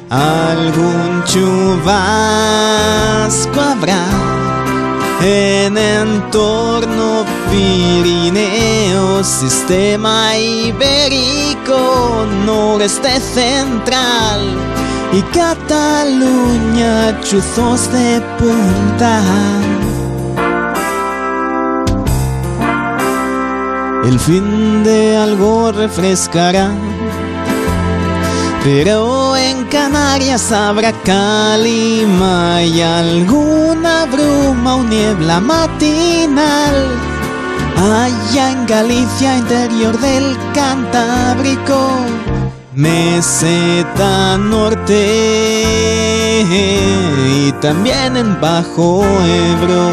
[0.09, 2.01] Algún chubasco
[3.61, 4.07] habrá
[5.22, 14.82] en entorno Pirineo, sistema ibérico, noreste central
[15.13, 19.21] y Cataluña, chuzos de punta.
[24.05, 26.71] El fin de algo refrescará,
[28.65, 36.75] pero en Canarias habrá calima y alguna bruma o niebla matinal.
[37.77, 41.89] Allá en Galicia, interior del Cantábrico,
[42.75, 46.43] meseta norte
[47.29, 49.91] y también en Bajo Ebro.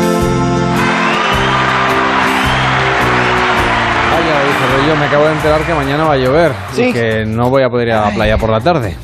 [4.12, 6.94] Vaya, David Cervelló, me acabo de enterar que mañana va a llover y Sí.
[6.94, 8.96] que no voy a poder ir a la playa por la tarde.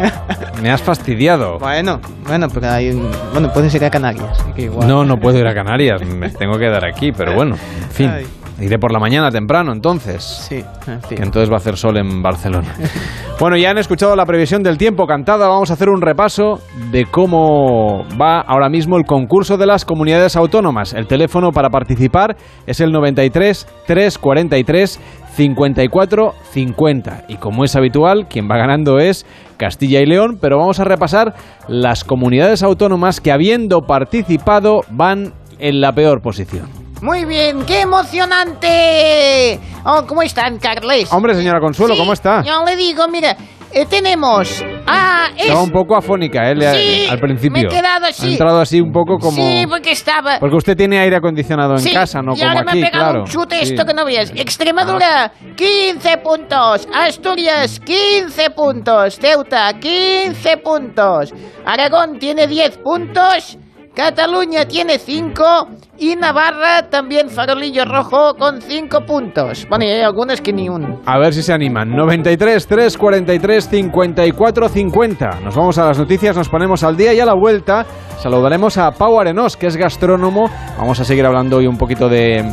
[0.62, 1.58] me has fastidiado.
[1.58, 3.10] Bueno, bueno, pero hay un...
[3.32, 4.38] Bueno, puedes ir a Canarias.
[4.40, 4.86] así que igual.
[4.86, 8.10] No, no puedo ir a Canarias, me tengo que quedar aquí, pero bueno, en fin.
[8.10, 8.26] Ay.
[8.60, 10.22] Iré por la mañana temprano, entonces.
[10.22, 11.18] Sí, en fin.
[11.18, 12.72] Que entonces va a hacer sol en Barcelona.
[13.40, 15.48] bueno, ya han escuchado la previsión del tiempo cantada.
[15.48, 16.60] Vamos a hacer un repaso
[16.92, 20.94] de cómo va ahora mismo el concurso de las comunidades autónomas.
[20.94, 22.36] El teléfono para participar
[22.66, 25.00] es el 93 343
[25.34, 27.24] 54 50.
[27.28, 29.26] Y como es habitual, quien va ganando es
[29.56, 31.34] Castilla y León, pero vamos a repasar
[31.66, 36.83] las comunidades autónomas que habiendo participado van en la peor posición.
[37.04, 39.60] Muy bien, qué emocionante.
[39.84, 41.12] Oh, ¿Cómo están, Carles?
[41.12, 42.42] Hombre, señora Consuelo, Sí, ¿cómo está?
[42.42, 43.36] Yo le digo, mira,
[43.72, 45.26] eh, tenemos a...
[45.36, 46.54] es- Estaba un poco afónica, ¿eh?
[46.74, 47.52] Sí, al principio.
[47.52, 48.26] me he quedado así.
[48.26, 49.36] Ha entrado así un poco como...
[49.36, 50.38] Sí, porque estaba...
[50.38, 52.90] Porque usted tiene aire acondicionado en Sí, casa, no y como ahora aquí, me ha
[52.90, 53.20] pegado claro.
[53.20, 53.74] un chute Sí.
[53.74, 54.30] esto que no veas.
[54.34, 56.88] Extremadura, 15 puntos.
[56.94, 59.18] Asturias, 15 puntos.
[59.18, 61.34] Ceuta, 15 puntos.
[61.66, 63.58] Aragón tiene 10 puntos.
[63.94, 65.68] Cataluña tiene 5.
[65.98, 69.66] Y Navarra también farolillo rojo con 5 puntos.
[69.68, 71.00] Bueno, y hay algunas que ni un.
[71.06, 71.94] A ver si se animan.
[71.94, 75.40] 93 343 54 50.
[75.40, 77.86] Nos vamos a las noticias, nos ponemos al día y a la vuelta
[78.20, 80.50] saludaremos a Pau Arenós, que es gastrónomo.
[80.76, 82.44] Vamos a seguir hablando hoy un poquito de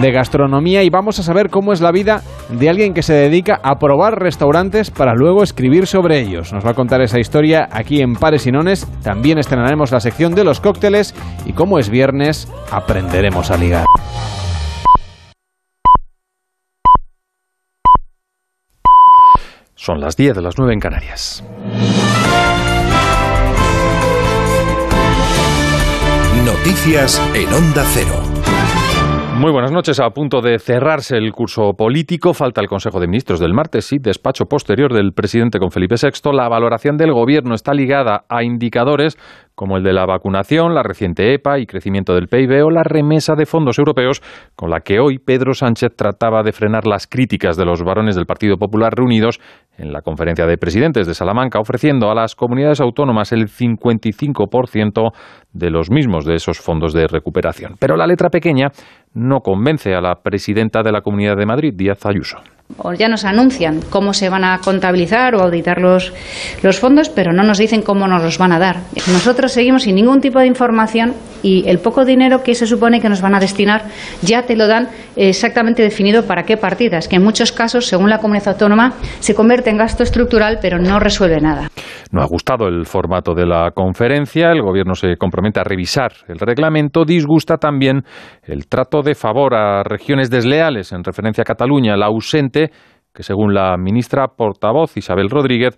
[0.00, 3.60] de gastronomía y vamos a saber cómo es la vida de alguien que se dedica
[3.62, 6.52] a probar restaurantes para luego escribir sobre ellos.
[6.52, 8.86] Nos va a contar esa historia aquí en Pares y Nones.
[9.02, 11.14] También estrenaremos la sección de los cócteles
[11.46, 13.86] y como es viernes, aprenderemos a ligar.
[19.74, 21.44] Son las 10 de las 9 en Canarias.
[26.44, 28.23] Noticias en Onda Cero.
[29.36, 29.98] Muy buenas noches.
[29.98, 33.98] A punto de cerrarse el curso político, falta el Consejo de Ministros del martes y
[33.98, 36.30] despacho posterior del presidente con Felipe VI.
[36.32, 39.18] La valoración del gobierno está ligada a indicadores
[39.54, 43.34] como el de la vacunación, la reciente EPA y crecimiento del PIB o la remesa
[43.36, 44.20] de fondos europeos
[44.56, 48.26] con la que hoy Pedro Sánchez trataba de frenar las críticas de los varones del
[48.26, 49.40] Partido Popular reunidos
[49.78, 55.10] en la conferencia de presidentes de Salamanca, ofreciendo a las comunidades autónomas el 55%
[55.52, 57.74] de los mismos de esos fondos de recuperación.
[57.78, 58.68] Pero la letra pequeña
[59.14, 62.38] no convence a la presidenta de la Comunidad de Madrid, Díaz Ayuso
[62.78, 66.12] o ya nos anuncian cómo se van a contabilizar o auditar los,
[66.62, 68.76] los fondos, pero no nos dicen cómo nos los van a dar.
[69.12, 73.08] Nosotros seguimos sin ningún tipo de información y el poco dinero que se supone que
[73.08, 73.82] nos van a destinar
[74.22, 78.18] ya te lo dan exactamente definido para qué partidas, que en muchos casos, según la
[78.18, 81.68] comunidad autónoma, se convierte en gasto estructural, pero no resuelve nada.
[82.10, 86.38] No ha gustado el formato de la conferencia, el Gobierno se compromete a revisar el
[86.38, 88.02] reglamento, disgusta también
[88.42, 92.70] el trato de favor a regiones desleales en referencia a Cataluña, la ausente,
[93.14, 95.76] que según la ministra portavoz Isabel Rodríguez,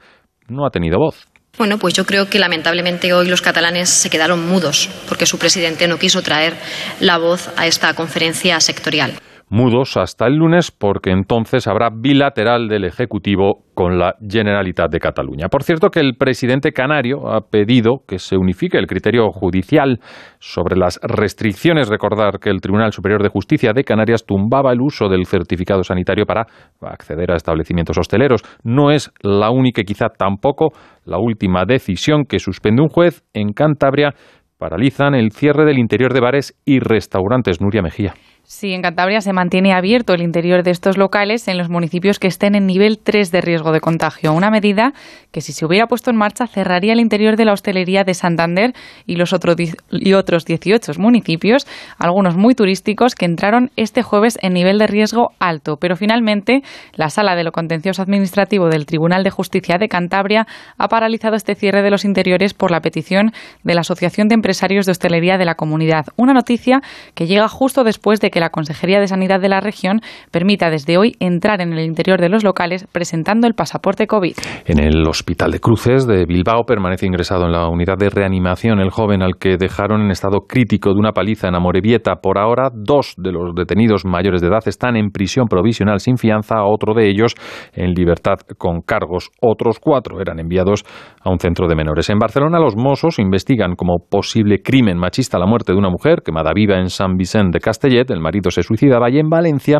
[0.49, 1.27] no ha tenido voz.
[1.59, 5.89] Bueno, pues yo creo que lamentablemente hoy los catalanes se quedaron mudos porque su presidente
[5.89, 6.55] no quiso traer
[7.01, 9.15] la voz a esta conferencia sectorial
[9.49, 15.49] mudos hasta el lunes porque entonces habrá bilateral del Ejecutivo con la Generalitat de Cataluña.
[15.49, 20.01] Por cierto que el presidente canario ha pedido que se unifique el criterio judicial
[20.39, 21.89] sobre las restricciones.
[21.89, 26.27] Recordar que el Tribunal Superior de Justicia de Canarias tumbaba el uso del certificado sanitario
[26.27, 26.47] para
[26.83, 28.43] acceder a establecimientos hosteleros.
[28.65, 30.73] No es la única y quizá tampoco
[31.05, 34.15] la última decisión que suspende un juez en Cantabria
[34.59, 37.61] paralizan el cierre del interior de bares y restaurantes.
[37.61, 38.15] Nuria Mejía.
[38.49, 42.29] Sí, en Cantabria se mantiene abierto el interior de estos locales en los municipios que
[42.29, 44.33] estén en nivel 3 de riesgo de contagio.
[44.33, 44.93] Una medida
[45.33, 48.73] que, si se hubiera puesto en marcha, cerraría el interior de la hostelería de Santander
[49.05, 49.57] y los otros
[49.91, 51.67] y otros 18 municipios,
[51.99, 55.79] algunos muy turísticos, que entraron este jueves en nivel de riesgo alto.
[55.81, 56.63] Pero finalmente,
[56.95, 60.47] la Sala de lo Contencioso Administrativo del Tribunal de Justicia de Cantabria
[60.79, 63.33] ha paralizado este cierre de los interiores por la petición
[63.65, 66.07] de la Asociación de Empresarios de Hostelería de la Comunidad.
[66.15, 66.81] Una noticia
[67.17, 70.99] que llega justo después de que la Consejería de Sanidad de la región permita desde
[70.99, 74.35] hoy entrar en el interior de los locales presentando el pasaporte COVID.
[74.67, 78.91] En el Hospital de Cruces de Bilbao permanece ingresado en la unidad de reanimación el
[78.91, 82.17] joven al que dejaron en estado crítico de una paliza en Amorebieta.
[82.17, 86.65] Por ahora, dos de los detenidos mayores de edad están en prisión provisional sin fianza,
[86.65, 87.35] otro de ellos
[87.73, 89.31] en libertad con cargos.
[89.41, 90.85] Otros cuatro eran enviados
[91.23, 92.11] a un centro de menores.
[92.11, 96.53] En Barcelona, los Mossos investigan como posible crimen machista la muerte de una mujer quemada
[96.55, 99.79] viva en San Vicente de Castellet, el marido se suicidaba y en Valencia,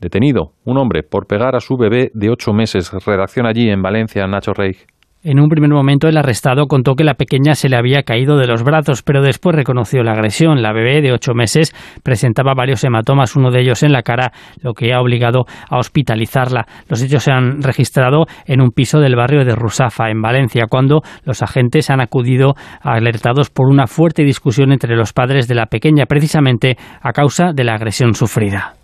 [0.00, 2.90] detenido un hombre por pegar a su bebé de ocho meses.
[3.06, 4.72] Redacción allí en Valencia, Nacho Rey.
[5.26, 8.46] En un primer momento el arrestado contó que la pequeña se le había caído de
[8.46, 10.60] los brazos, pero después reconoció la agresión.
[10.60, 14.74] La bebé de ocho meses presentaba varios hematomas, uno de ellos en la cara, lo
[14.74, 16.66] que ha obligado a hospitalizarla.
[16.90, 21.00] Los hechos se han registrado en un piso del barrio de Rusafa, en Valencia, cuando
[21.24, 22.52] los agentes han acudido
[22.82, 27.64] alertados por una fuerte discusión entre los padres de la pequeña, precisamente a causa de
[27.64, 28.74] la agresión sufrida.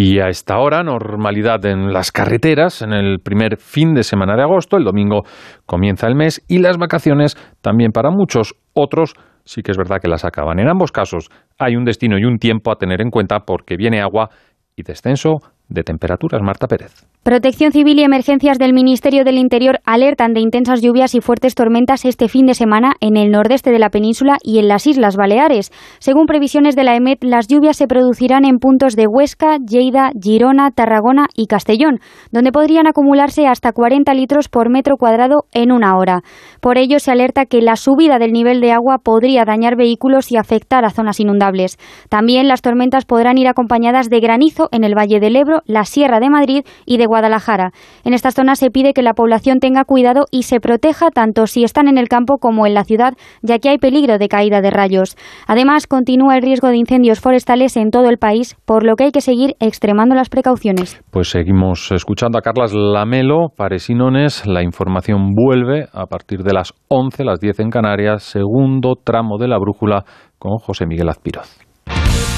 [0.00, 4.42] Y a esta hora, normalidad en las carreteras en el primer fin de semana de
[4.42, 4.76] agosto.
[4.76, 5.24] El domingo
[5.66, 8.54] comienza el mes y las vacaciones también para muchos.
[8.74, 10.60] Otros sí que es verdad que las acaban.
[10.60, 14.00] En ambos casos hay un destino y un tiempo a tener en cuenta porque viene
[14.00, 14.28] agua
[14.76, 15.38] y descenso
[15.68, 16.40] de temperaturas.
[16.42, 16.92] Marta Pérez.
[17.22, 22.04] Protección Civil y Emergencias del Ministerio del Interior alertan de intensas lluvias y fuertes tormentas
[22.04, 25.70] este fin de semana en el nordeste de la península y en las Islas Baleares.
[25.98, 30.70] Según previsiones de la EMET, las lluvias se producirán en puntos de Huesca, Lleida, Girona,
[30.70, 31.98] Tarragona y Castellón,
[32.32, 36.22] donde podrían acumularse hasta 40 litros por metro cuadrado en una hora.
[36.60, 40.36] Por ello, se alerta que la subida del nivel de agua podría dañar vehículos y
[40.36, 41.78] afectar a zonas inundables.
[42.08, 46.20] También las tormentas podrán ir acompañadas de granizo en el Valle del Ebro, la Sierra
[46.20, 47.72] de Madrid y de Guadalajara.
[48.04, 51.64] En estas zonas se pide que la población tenga cuidado y se proteja tanto si
[51.64, 54.70] están en el campo como en la ciudad, ya que hay peligro de caída de
[54.70, 55.16] rayos.
[55.46, 59.12] Además, continúa el riesgo de incendios forestales en todo el país, por lo que hay
[59.12, 61.00] que seguir extremando las precauciones.
[61.10, 64.46] Pues seguimos escuchando a Carlas Lamelo, Paresinones.
[64.46, 69.48] La información vuelve a partir de las 11, las 10 en Canarias, segundo tramo de
[69.48, 70.04] la brújula
[70.38, 71.67] con José Miguel Azpiroz.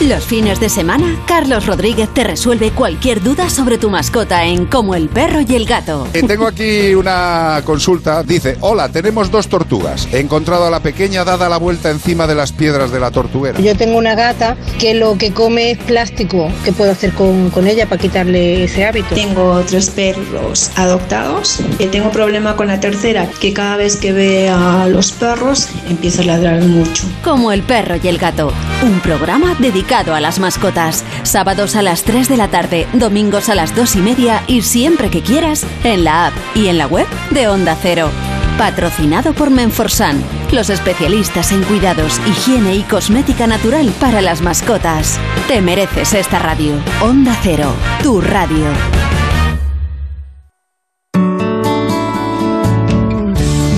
[0.01, 4.95] Los fines de semana, Carlos Rodríguez te resuelve cualquier duda sobre tu mascota en Como
[4.95, 6.09] el perro y el gato.
[6.15, 8.23] Eh, tengo aquí una consulta.
[8.23, 10.09] Dice, hola, tenemos dos tortugas.
[10.11, 13.61] He encontrado a la pequeña dada la vuelta encima de las piedras de la tortuguera.
[13.61, 16.51] Yo tengo una gata que lo que come es plástico.
[16.65, 19.15] ¿Qué puedo hacer con, con ella para quitarle ese hábito?
[19.15, 21.61] Tengo tres perros adoptados.
[21.79, 26.23] Y tengo problema con la tercera, que cada vez que ve a los perros empieza
[26.23, 27.05] a ladrar mucho.
[27.23, 28.51] Como el perro y el gato.
[28.83, 31.05] Un programa dedicado a las mascotas.
[31.25, 35.11] Sábados a las 3 de la tarde, domingos a las 2 y media y siempre
[35.11, 38.09] que quieras en la app y en la web de Onda Cero.
[38.57, 40.23] Patrocinado por Menforsan,
[40.53, 45.19] los especialistas en cuidados, higiene y cosmética natural para las mascotas.
[45.49, 46.75] Te mereces esta radio.
[47.03, 48.67] Onda Cero, tu radio.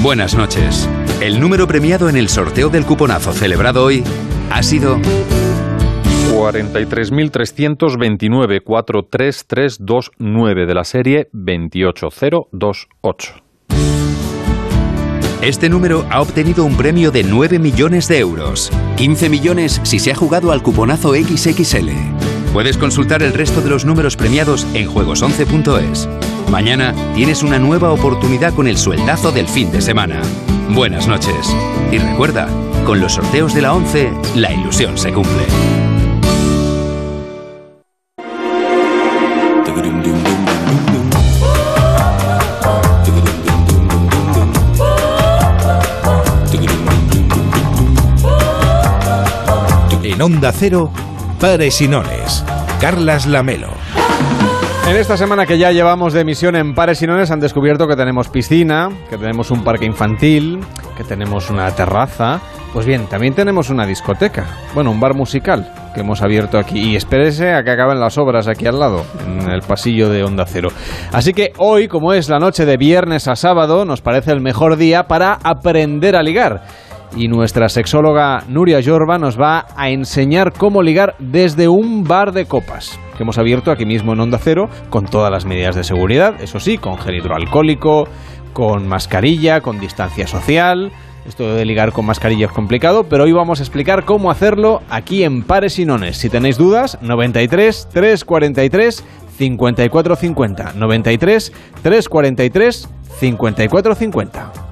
[0.03, 0.87] Buenas noches.
[1.23, 4.05] El número premiado en el sorteo del cuponazo celebrado hoy
[4.51, 5.01] ha sido
[6.31, 13.43] 43.329 43329 de la serie 28028.
[15.43, 18.71] Este número ha obtenido un premio de 9 millones de euros.
[18.97, 21.91] 15 millones si se ha jugado al cuponazo XXL.
[22.53, 26.09] Puedes consultar el resto de los números premiados en juegos11.es.
[26.49, 30.23] Mañana tienes una nueva oportunidad con el sueldazo del fin de semana.
[30.69, 31.57] Buenas noches.
[31.91, 32.47] Y recuerda,
[32.85, 35.92] con los sorteos de la 11, la ilusión se cumple.
[50.13, 50.91] En Onda Cero,
[51.41, 52.45] Pares y Nones.
[52.79, 53.69] Carlas Lamelo.
[54.87, 57.97] En esta semana que ya llevamos de emisión en Pares y Nones han descubierto que
[57.97, 60.61] tenemos piscina, que tenemos un parque infantil,
[60.99, 62.43] que tenemos una terraza.
[62.75, 64.45] Pues bien, también tenemos una discoteca,
[64.75, 66.91] bueno, un bar musical que hemos abierto aquí.
[66.91, 70.45] Y espérese a que acaben las obras aquí al lado, en el pasillo de Onda
[70.47, 70.69] Cero.
[71.13, 74.77] Así que hoy, como es la noche de viernes a sábado, nos parece el mejor
[74.77, 76.65] día para aprender a ligar
[77.17, 82.47] y nuestra sexóloga Nuria Yorba nos va a enseñar cómo ligar desde un bar de
[82.47, 86.41] copas que hemos abierto aquí mismo en Onda Cero con todas las medidas de seguridad,
[86.41, 88.09] eso sí, con gel hidroalcohólico,
[88.53, 90.93] con mascarilla, con distancia social.
[91.27, 95.23] Esto de ligar con mascarilla es complicado, pero hoy vamos a explicar cómo hacerlo aquí
[95.23, 96.17] en Pares y Nones.
[96.17, 99.05] Si tenéis dudas, 93 343
[99.39, 100.73] 5450.
[100.75, 101.53] 93
[101.83, 102.89] 343
[103.21, 104.72] 5450.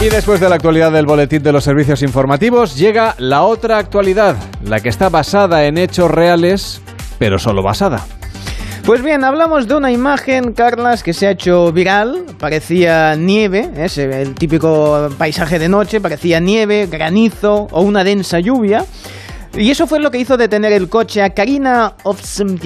[0.00, 4.36] Y después de la actualidad del boletín de los servicios informativos, llega la otra actualidad,
[4.62, 6.80] la que está basada en hechos reales,
[7.18, 8.06] pero solo basada.
[8.86, 12.26] Pues bien, hablamos de una imagen, Carlas, que se ha hecho viral.
[12.38, 18.84] Parecía nieve, es el típico paisaje de noche, parecía nieve, granizo o una densa lluvia.
[19.60, 22.56] Y eso fue lo que hizo detener el coche a Karina Ovskianova,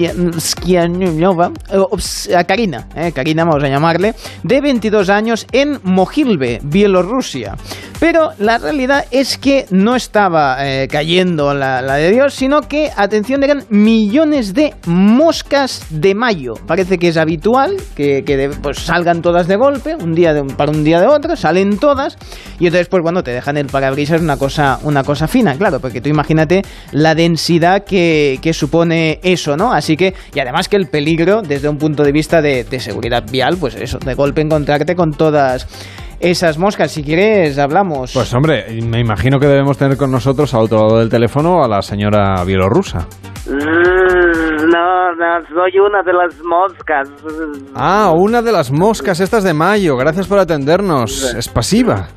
[2.37, 4.13] a Karina, eh, Karina vamos a llamarle,
[4.43, 7.55] de 22 años en Mojilve, Bielorrusia.
[7.99, 13.43] Pero la realidad es que no estaba eh, cayendo la, de Dios, sino que, atención,
[13.43, 16.53] eran millones de moscas de mayo.
[16.67, 20.83] Parece que es habitual que, pues, salgan todas de golpe, un día de, para un
[20.83, 22.17] día de otro, salen todas,
[22.59, 26.01] y entonces, pues bueno, te dejan el parabrisas una cosa, una cosa fina, claro, porque
[26.01, 26.61] tú imagínate
[26.91, 29.73] la densidad que, supone eso, ¿no?
[29.73, 33.23] Así que, y además que el peligro desde un punto de vista de, de seguridad
[33.31, 35.67] vial, pues eso, de golpe encontrarte con todas
[36.23, 36.91] esas moscas.
[36.91, 38.13] Si quieres, hablamos.
[38.13, 41.67] Pues hombre, me imagino que debemos tener con nosotros al otro lado del teléfono a
[41.67, 43.07] la señora bielorrusa.
[43.45, 47.09] Mm, no, no, soy una de las moscas.
[47.75, 49.97] Ah, una de las moscas, estas de mayo.
[49.97, 51.33] Gracias por atendernos.
[51.35, 52.07] Es pasiva.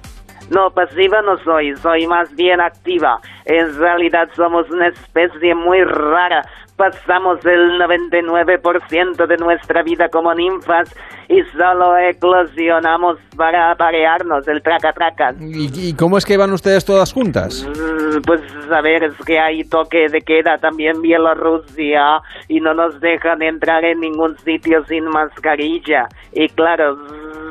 [0.51, 3.20] No, pasiva no soy, soy más bien activa.
[3.44, 6.44] En realidad somos una especie muy rara.
[6.76, 10.94] Pasamos el 99% de nuestra vida como ninfas
[11.28, 15.34] y solo eclosionamos para aparearnos, el traca-traca.
[15.40, 17.66] ¿Y, cómo es que van ustedes todas juntas?
[17.66, 23.01] Mm, pues a ver, es que hay toque de queda también Bielorrusia y no nos
[23.01, 26.09] dejan entrar en ningún sitio sin mascarilla.
[26.32, 26.99] Y claro,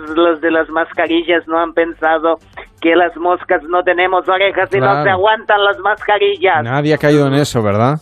[0.10, 2.36] los de las mascarillas no han pensado
[2.82, 6.64] que las moscas no tenemos orejas y no se aguantan las mascarillas.
[6.64, 7.96] Nadie ha caído en eso, ¿verdad?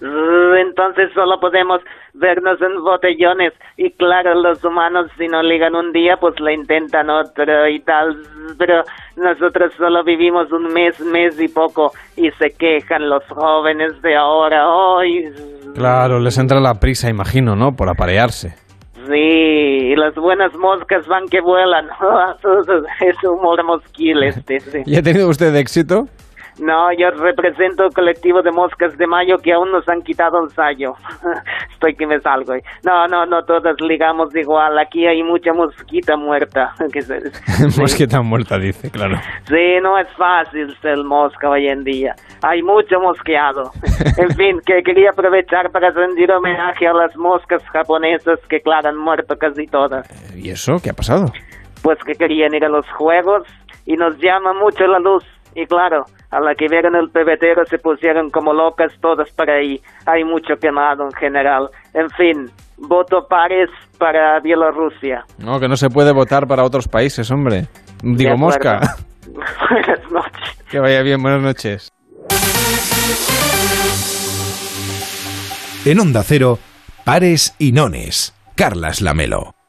[0.00, 1.80] Entonces solo podemos
[2.14, 7.10] vernos en botellones y claro, los humanos si no ligan un día pues lo intentan
[7.10, 8.16] otro y tal,
[8.58, 8.82] pero
[9.16, 14.68] nosotros solo vivimos un mes, mes y poco y se quejan los jóvenes de ahora
[14.68, 15.24] hoy.
[15.74, 17.72] Claro, les entra la prisa, imagino, ¿no?
[17.72, 18.69] Por aparearse.
[19.06, 21.86] Sí, y las buenas moscas van que vuelan.
[23.00, 24.60] es humor mosquil este.
[24.60, 24.78] sí.
[24.86, 26.06] ¿Y ha tenido usted éxito?
[26.60, 30.50] No, yo represento el colectivo de moscas de mayo que aún nos han quitado el
[30.50, 30.92] sallo.
[31.72, 32.52] Estoy que me salgo.
[32.84, 34.78] No, no, no todas ligamos igual.
[34.78, 36.72] Aquí hay mucha mosquita muerta.
[37.78, 39.16] Mosqueta muerta, dice, claro.
[39.48, 42.14] Sí, no es fácil ser mosca hoy en día.
[42.42, 43.70] Hay mucho mosqueado.
[44.18, 48.98] En fin, que quería aprovechar para rendir homenaje a las moscas japonesas que, claro, han
[48.98, 50.06] muerto casi todas.
[50.36, 50.76] ¿Y eso?
[50.82, 51.26] ¿Qué ha pasado?
[51.82, 53.46] Pues que querían ir a los juegos
[53.86, 55.24] y nos llama mucho la luz.
[55.54, 59.80] Y claro, a la que vieron el pebetero se pusieron como locas todas para ahí.
[60.06, 61.70] Hay mucho quemado en general.
[61.94, 63.68] En fin, voto pares
[63.98, 65.24] para Bielorrusia.
[65.38, 67.66] No, que no se puede votar para otros países, hombre.
[68.02, 68.80] Digo, mosca.
[69.70, 70.64] Buenas noches.
[70.70, 71.92] Que vaya bien, buenas noches.
[75.84, 76.58] En Onda Cero,
[77.04, 78.34] pares y nones.
[78.54, 79.59] Carlas Lamelo.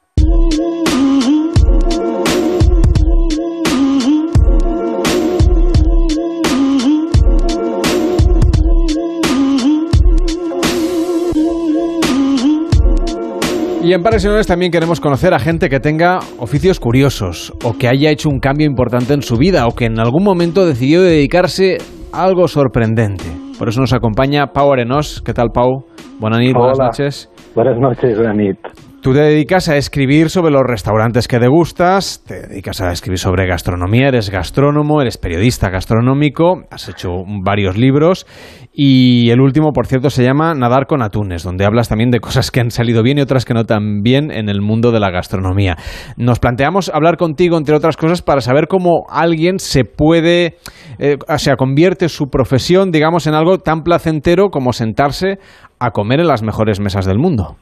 [13.83, 17.73] Y en Pares y Nones también queremos conocer a gente que tenga oficios curiosos o
[17.73, 21.01] que haya hecho un cambio importante en su vida o que en algún momento decidió
[21.01, 21.79] dedicarse
[22.13, 23.25] a algo sorprendente.
[23.57, 25.23] Por eso nos acompaña Pau Arenos.
[25.25, 25.85] ¿Qué tal, Pau?
[26.19, 27.29] Buenas noches, buenas noches.
[27.55, 28.57] Buenas noches, Granit.
[29.01, 33.47] Tú te dedicas a escribir sobre los restaurantes que degustas, te dedicas a escribir sobre
[33.47, 37.09] gastronomía, eres gastrónomo, eres periodista gastronómico, has hecho
[37.43, 38.27] varios libros
[38.73, 42.51] y el último, por cierto, se llama Nadar con atunes, donde hablas también de cosas
[42.51, 45.11] que han salido bien y otras que no tan bien en el mundo de la
[45.11, 45.75] gastronomía.
[46.15, 50.55] Nos planteamos hablar contigo, entre otras cosas, para saber cómo alguien se puede,
[50.99, 55.39] eh, o sea, convierte su profesión, digamos, en algo tan placentero como sentarse
[55.79, 57.57] a comer en las mejores mesas del mundo.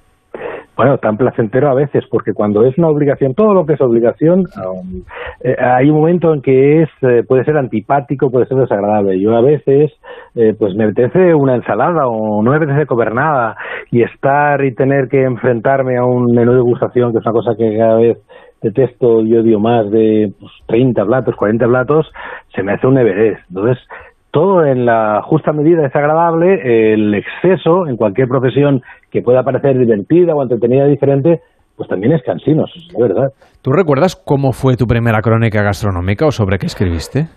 [0.80, 4.45] Bueno, tan placentero a veces, porque cuando es una obligación, todo lo que es obligación,
[4.63, 5.03] um,
[5.43, 9.19] eh, hay un momento en que es eh, puede ser antipático, puede ser desagradable.
[9.19, 9.91] Yo a veces,
[10.36, 13.57] eh, pues me apetece una ensalada o no me apetece comer nada
[13.91, 17.55] y estar y tener que enfrentarme a un menú de gustación, que es una cosa
[17.57, 18.17] que cada vez
[18.61, 22.09] detesto y odio más de pues, 30 platos, 40 platos,
[22.55, 23.41] se me hace un Everest.
[23.49, 23.84] Entonces,
[24.32, 29.77] todo en la justa medida es agradable, el exceso en cualquier profesión que pueda parecer
[29.77, 31.41] divertida o entretenida diferente,
[31.75, 33.27] pues también es cansino, la verdad.
[33.61, 37.27] ¿Tú recuerdas cómo fue tu primera crónica gastronómica o sobre qué escribiste?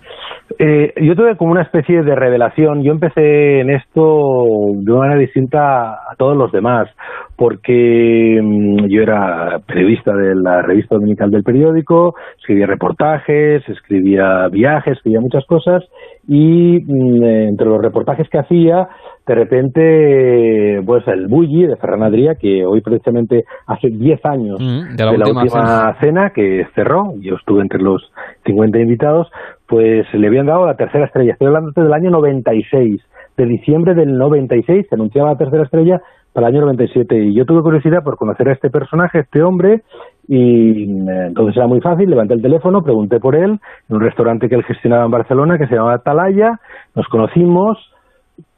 [0.58, 2.82] Eh, yo tuve como una especie de revelación.
[2.82, 6.88] Yo empecé en esto de una manera distinta a todos los demás,
[7.36, 14.96] porque mm, yo era periodista de la revista dominical del periódico, escribía reportajes, escribía viajes,
[14.96, 15.82] escribía muchas cosas,
[16.28, 18.88] y mm, eh, entre los reportajes que hacía,
[19.26, 24.96] de repente, pues el Bulli de Ferran Adrià, que hoy precisamente hace 10 años Mm,
[24.96, 25.96] de la última cena.
[26.00, 28.02] cena que cerró, yo estuve entre los
[28.44, 29.28] 50 invitados,
[29.72, 31.32] pues le habían dado la tercera estrella.
[31.32, 33.00] Estoy hablando del año 96,
[33.38, 36.02] de diciembre del 96, se anunciaba la tercera estrella
[36.34, 37.18] para el año 97.
[37.18, 39.80] Y yo tuve curiosidad por conocer a este personaje, este hombre,
[40.28, 44.46] y eh, entonces era muy fácil, levanté el teléfono, pregunté por él, en un restaurante
[44.50, 46.60] que él gestionaba en Barcelona, que se llamaba Atalaya,
[46.94, 47.78] nos conocimos,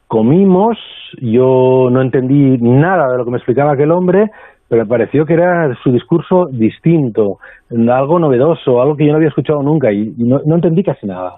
[0.07, 0.77] comimos,
[1.21, 4.31] yo no entendí nada de lo que me explicaba aquel hombre,
[4.67, 7.37] pero me pareció que era su discurso distinto,
[7.69, 11.35] algo novedoso, algo que yo no había escuchado nunca y no, entendí casi nada.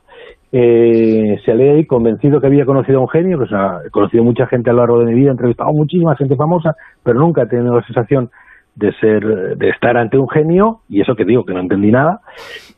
[0.52, 4.24] Eh, salí de ahí convencido que había conocido a un genio, pues ah, he conocido
[4.24, 7.20] mucha gente a lo largo de mi vida, he entrevistado a muchísima gente famosa, pero
[7.20, 8.30] nunca he tenido la sensación
[8.78, 12.22] de ser, de estar ante un genio, y eso que digo, que no entendí nada,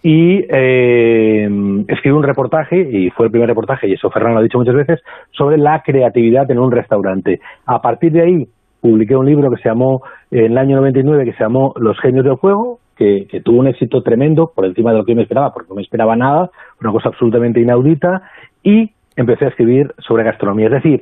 [0.02, 1.50] y eh,
[1.90, 4.76] escribí un reportaje, y fue el primer reportaje, y eso Ferran lo ha dicho muchas
[4.76, 7.42] veces, sobre la creatividad en un restaurante.
[7.66, 8.48] A partir de ahí,
[8.82, 10.02] publiqué un libro que se llamó,
[10.32, 13.68] en el año 99, que se llamó Los genios del juego, que, que tuvo un
[13.68, 16.50] éxito tremendo, por encima de lo que yo me esperaba, porque no me esperaba nada,
[16.82, 18.22] una cosa absolutamente inaudita,
[18.64, 20.68] y empecé a escribir sobre gastronomía.
[20.68, 21.02] Es decir,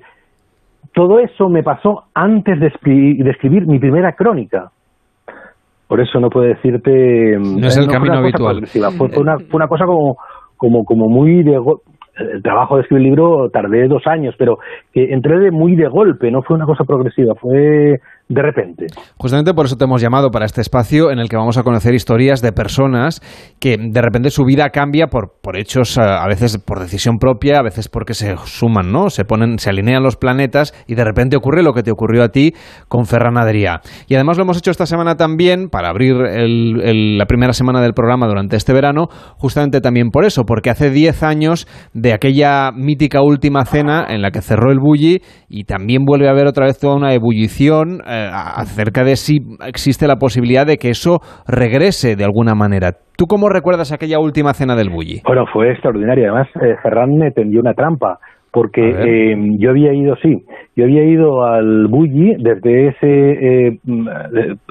[0.93, 4.71] todo eso me pasó antes de, escri- de escribir mi primera crónica.
[5.87, 7.37] Por eso no puedo decirte...
[7.39, 8.55] No es el fue camino una cosa habitual.
[8.97, 10.17] Fue, fue una, fue una cosa como,
[10.57, 11.57] como, como muy de...
[12.19, 14.59] El trabajo de escribir el libro tardé dos años, pero
[14.93, 17.99] que entré de muy de golpe, no fue una cosa progresiva, fue
[18.29, 18.87] de repente.
[19.17, 21.93] Justamente por eso te hemos llamado para este espacio en el que vamos a conocer
[21.93, 23.21] historias de personas
[23.59, 27.59] que de repente su vida cambia por, por hechos, eh, a veces por decisión propia,
[27.59, 29.09] a veces porque se suman, ¿no?
[29.09, 32.29] Se ponen, se alinean los planetas y de repente ocurre lo que te ocurrió a
[32.29, 32.53] ti
[32.89, 33.79] con Ferran Adrià.
[34.07, 37.81] Y además lo hemos hecho esta semana también para abrir el- el- la primera semana
[37.81, 42.71] del programa durante este verano, justamente también por eso, porque hace 10 años de aquella
[42.73, 46.65] mítica última cena en la que cerró el Bulli y también vuelve a haber otra
[46.65, 52.15] vez toda una ebullición eh, acerca de si existe la posibilidad de que eso regrese
[52.15, 52.91] de alguna manera.
[53.17, 55.21] ¿Tú cómo recuerdas aquella última cena del Bulli?
[55.25, 56.25] Bueno, fue extraordinario.
[56.25, 58.19] Además, eh, Ferran me tendió una trampa
[58.57, 60.43] porque eh, yo había ido, sí,
[60.75, 63.79] yo había ido al Bulli desde ese, eh,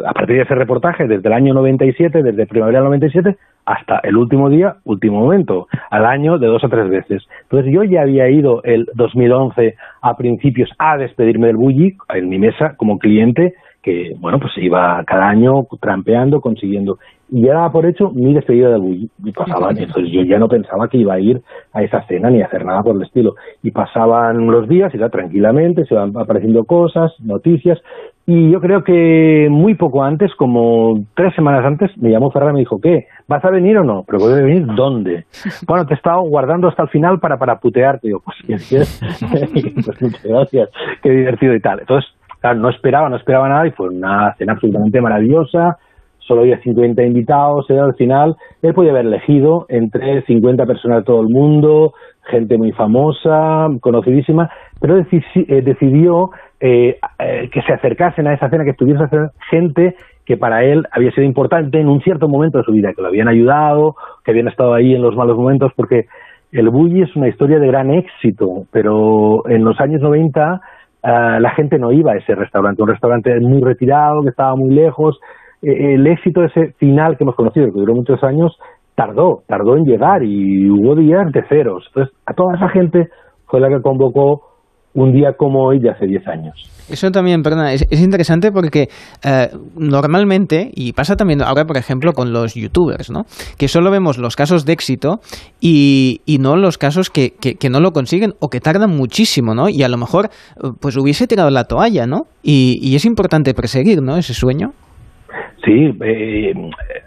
[0.04, 4.16] a partir de ese reportaje, desde el año 97, desde primavera del 97, hasta el
[4.16, 7.22] último día, último momento, al año de dos o tres veces.
[7.42, 12.40] Entonces yo ya había ido el 2011 a principios a despedirme del Bulli en mi
[12.40, 13.54] mesa como cliente
[13.86, 16.98] que, bueno, pues iba cada año trampeando, consiguiendo.
[17.30, 19.08] Y ya daba por hecho mi despedida del Bulli.
[19.24, 21.40] Y pasaban, entonces yo ya no pensaba que iba a ir
[21.72, 23.34] a esa cena ni a hacer nada por el estilo.
[23.62, 27.78] Y pasaban los días, y ya tranquilamente, se van apareciendo cosas, noticias.
[28.26, 32.54] Y yo creo que muy poco antes, como tres semanas antes, me llamó Ferran y
[32.54, 33.06] me dijo, ¿qué?
[33.28, 34.02] ¿Vas a venir o no?
[34.04, 35.26] ¿Pero puede venir dónde?
[35.68, 38.08] Bueno, te he estado guardando hasta el final para, para putearte.
[38.08, 40.70] Y yo, pues, pues muchas gracias,
[41.04, 41.78] qué divertido y tal.
[41.78, 42.15] Entonces,
[42.54, 45.78] No esperaba, no esperaba nada y fue una cena absolutamente maravillosa.
[46.18, 48.36] Solo había 50 invitados, era al final.
[48.60, 51.92] Él podía haber elegido entre 50 personas de todo el mundo,
[52.24, 54.50] gente muy famosa, conocidísima,
[54.80, 59.04] pero eh, decidió eh, eh, que se acercasen a esa cena, que estuviese
[59.50, 59.94] gente
[60.24, 63.08] que para él había sido importante en un cierto momento de su vida, que lo
[63.08, 63.94] habían ayudado,
[64.24, 66.06] que habían estado ahí en los malos momentos, porque
[66.50, 70.60] el Bulli es una historia de gran éxito, pero en los años 90
[71.08, 74.70] Ah, la gente no iba a ese restaurante, un restaurante muy retirado, que estaba muy
[74.70, 75.16] lejos.
[75.62, 78.58] Eh, el éxito de ese final que hemos conocido, que duró muchos años,
[78.96, 81.84] tardó, tardó en llegar y hubo días de ceros.
[81.86, 83.08] Entonces, a toda esa gente
[83.46, 84.55] fue la que convocó
[84.96, 86.54] un día como hoy de hace 10 años.
[86.88, 88.88] Eso también, perdona, es, interesante porque
[89.24, 93.24] eh, normalmente, y pasa también ahora, por ejemplo, con los youtubers, ¿no?
[93.58, 95.20] Que solo vemos los casos de éxito
[95.60, 99.68] y, y no los casos que, que, no lo consiguen o que tardan muchísimo, ¿no?
[99.68, 100.30] Y a lo mejor,
[100.80, 102.26] pues hubiese tirado la toalla, ¿no?
[102.42, 104.16] Y, y es importante perseguir, ¿no?
[104.16, 104.72] Ese sueño.
[105.64, 106.54] Sí, eh,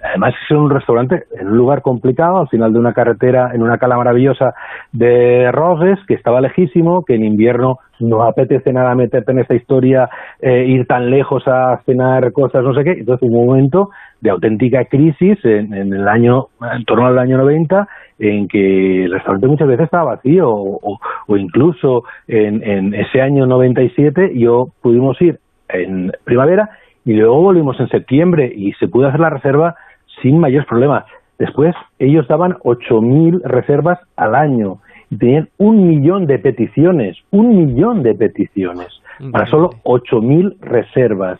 [0.03, 3.77] además es un restaurante en un lugar complicado, al final de una carretera, en una
[3.77, 4.53] cala maravillosa
[4.91, 10.10] de Roses, que estaba lejísimo, que en invierno no apetece nada meterte en esta historia,
[10.41, 12.91] eh, ir tan lejos a cenar cosas, no sé qué.
[12.99, 13.89] Entonces, un momento
[14.19, 17.88] de auténtica crisis en, el año, en torno al año 90,
[18.19, 23.45] en que el restaurante muchas veces estaba vacío, o, o incluso en, en ese año
[23.45, 25.39] 97 yo pudimos ir
[25.69, 26.69] en primavera
[27.05, 29.76] y luego volvimos en septiembre y se pudo hacer la reserva
[30.21, 31.05] sin mayores problemas.
[31.38, 38.03] Después ellos daban 8.000 reservas al año y tenían un millón de peticiones, un millón
[38.03, 39.01] de peticiones
[39.31, 41.39] para solo 8.000 reservas.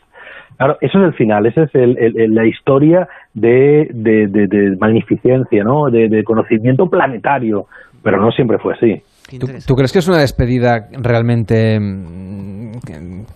[0.58, 5.90] Claro, eso es el final, esa es la historia de, de, magnificencia, ¿no?
[5.90, 7.68] de conocimiento planetario,
[8.04, 9.02] pero no siempre fue así.
[9.38, 12.40] ¿Tú, crees que es una despedida realmente mm,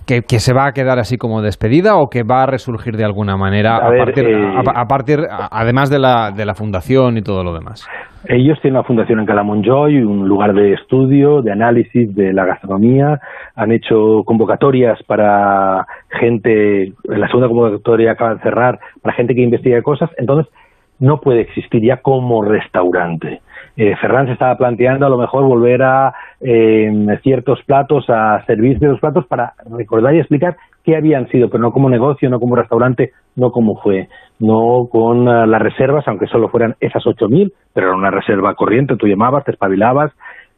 [0.07, 3.37] que, se va a quedar así como despedida o que va a resurgir de alguna
[3.37, 7.53] manera a, partir, eh, a, partir, además de la, de la fundación y todo lo
[7.53, 7.87] demás?
[8.27, 13.19] Ellos tienen una fundación en Calamonjoy, un lugar de estudio, de análisis de la gastronomía.
[13.55, 15.85] Han hecho convocatorias para
[16.19, 20.09] gente, la segunda convocatoria acaba de cerrar, para gente que investiga cosas.
[20.17, 20.51] Entonces,
[20.99, 23.41] no puede existir ya como restaurante
[23.75, 26.91] eh, Ferran se estaba planteando a lo mejor volver a eh,
[27.23, 31.71] ciertos platos, a servir ciertos platos para recordar y explicar qué habían sido, pero no
[31.71, 34.09] como negocio, no como restaurante, no como fue,
[34.39, 38.95] no con uh, las reservas, aunque solo fueran esas 8.000, pero era una reserva corriente,
[38.97, 40.11] tú llamabas, te espabilabas,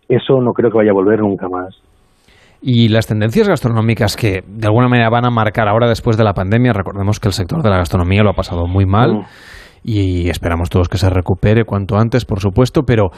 [0.10, 1.76] eso no creo que vaya a volver nunca más.
[2.62, 6.34] Y las tendencias gastronómicas que de alguna manera van a marcar ahora después de la
[6.34, 9.14] pandemia, recordemos que el sector de la gastronomía lo ha pasado muy mal.
[9.14, 9.26] Mm
[9.86, 13.12] y esperamos todos que se recupere cuanto antes, por supuesto, pero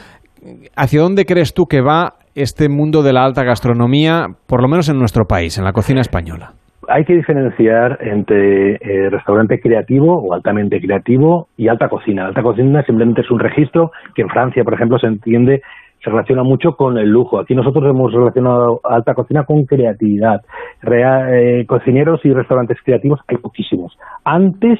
[0.76, 4.90] ¿hacia dónde crees tú que va este mundo de la alta gastronomía, por lo menos
[4.90, 6.52] en nuestro país, en la cocina española?
[6.88, 12.26] Hay que diferenciar entre eh, restaurante creativo o altamente creativo y alta cocina.
[12.26, 15.62] Alta cocina simplemente es un registro que en Francia, por ejemplo, se entiende
[16.02, 17.40] se relaciona mucho con el lujo.
[17.40, 20.42] Aquí nosotros hemos relacionado alta cocina con creatividad.
[20.82, 23.98] Eh, cocineros y restaurantes creativos hay poquísimos.
[24.24, 24.78] Antes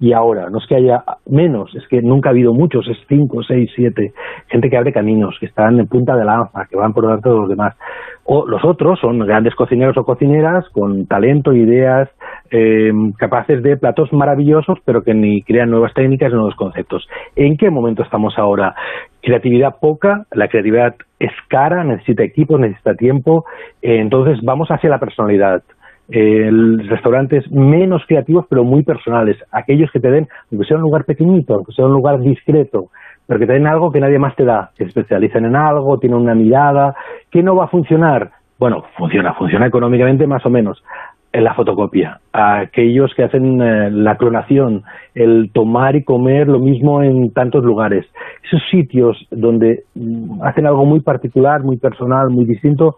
[0.00, 0.48] y ahora.
[0.50, 4.12] No es que haya menos, es que nunca ha habido muchos, es cinco, seis, siete.
[4.48, 7.34] Gente que abre caminos, que están en punta de lanza, que van por delante de
[7.34, 7.76] los demás.
[8.24, 12.08] O los otros son grandes cocineros o cocineras con talento, ideas,
[12.50, 17.08] eh, capaces de platos maravillosos, pero que ni crean nuevas técnicas ni nuevos conceptos.
[17.36, 18.74] ¿En qué momento estamos ahora?
[19.22, 23.44] Creatividad poca, la creatividad es cara, necesita equipos, necesita tiempo,
[23.82, 25.62] eh, entonces vamos hacia la personalidad
[26.08, 31.54] restaurantes menos creativos pero muy personales, aquellos que te den, aunque sea un lugar pequeñito,
[31.54, 32.86] aunque sea un lugar discreto,
[33.26, 35.98] pero que te den algo que nadie más te da, que se especialicen en algo,
[35.98, 36.94] tienen una mirada,
[37.30, 38.30] que no va a funcionar.
[38.58, 40.82] Bueno, funciona, funciona económicamente más o menos.
[41.30, 44.82] en la fotocopia, aquellos que hacen eh, la clonación,
[45.14, 48.06] el tomar y comer lo mismo en tantos lugares.
[48.44, 52.96] Esos sitios donde mm, hacen algo muy particular, muy personal, muy distinto,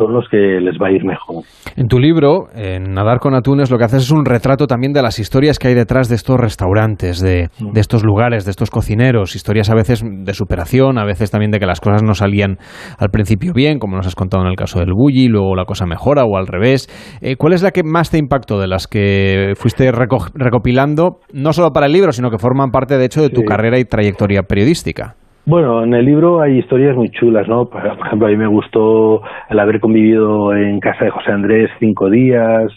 [0.00, 1.44] son los que les va a ir mejor.
[1.76, 5.02] En tu libro, en Nadar con Atunes, lo que haces es un retrato también de
[5.02, 9.36] las historias que hay detrás de estos restaurantes, de, de, estos lugares, de estos cocineros,
[9.36, 12.56] historias a veces de superación, a veces también de que las cosas no salían
[12.98, 15.84] al principio bien, como nos has contado en el caso del Bulli, luego la cosa
[15.84, 16.88] mejora o al revés.
[17.20, 21.70] Eh, ¿Cuál es la que más te impactó de las que fuiste recopilando, no solo
[21.72, 23.46] para el libro, sino que forman parte, de hecho, de tu sí.
[23.46, 25.16] carrera y trayectoria periodística?
[25.50, 27.68] Bueno, en el libro hay historias muy chulas, ¿no?
[27.68, 32.08] Por ejemplo, a mí me gustó el haber convivido en casa de José Andrés cinco
[32.08, 32.70] días,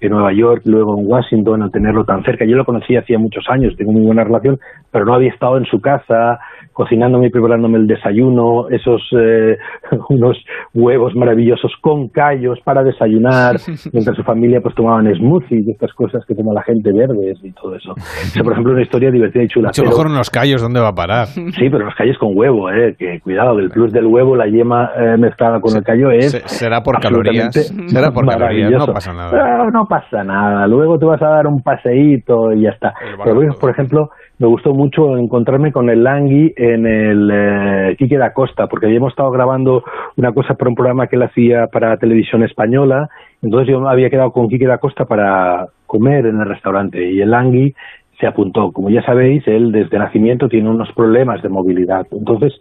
[0.00, 2.44] en Nueva York, luego en Washington, al tenerlo tan cerca.
[2.44, 4.58] Yo lo conocí hacía muchos años, tengo muy buena relación,
[4.90, 6.40] pero no había estado en su casa,
[6.76, 9.56] cocinándome y preparándome el desayuno, esos eh,
[10.10, 10.36] unos
[10.74, 13.56] huevos maravillosos con callos para desayunar,
[13.94, 17.50] mientras su familia pues tomaban smoothies y estas cosas que toma la gente verdes y
[17.52, 17.94] todo eso.
[17.96, 19.68] Eso, por ejemplo, es una historia divertida y chula.
[19.68, 21.28] Mucho pero, mejor unos callos, ¿dónde va a parar?
[21.28, 24.90] Sí, pero los callos con huevo, eh, que cuidado, el plus del huevo, la yema
[24.98, 26.32] eh, mezclada con el callo es...
[26.44, 27.54] Será por calorías,
[27.86, 29.30] será por calorías, no pasa nada.
[29.32, 32.92] No, no pasa nada, luego te vas a dar un paseíto y ya está.
[33.24, 38.32] Pero, por ejemplo, me gustó mucho encontrarme con el Langui en el eh, Quique da
[38.32, 39.82] Costa, porque habíamos estado grabando
[40.16, 43.08] una cosa para un programa que él hacía para televisión española,
[43.42, 47.30] entonces yo había quedado con Quique da Costa para comer en el restaurante y el
[47.30, 47.74] Langui
[48.20, 48.72] se apuntó.
[48.72, 52.06] Como ya sabéis, él desde nacimiento tiene unos problemas de movilidad.
[52.10, 52.54] Entonces,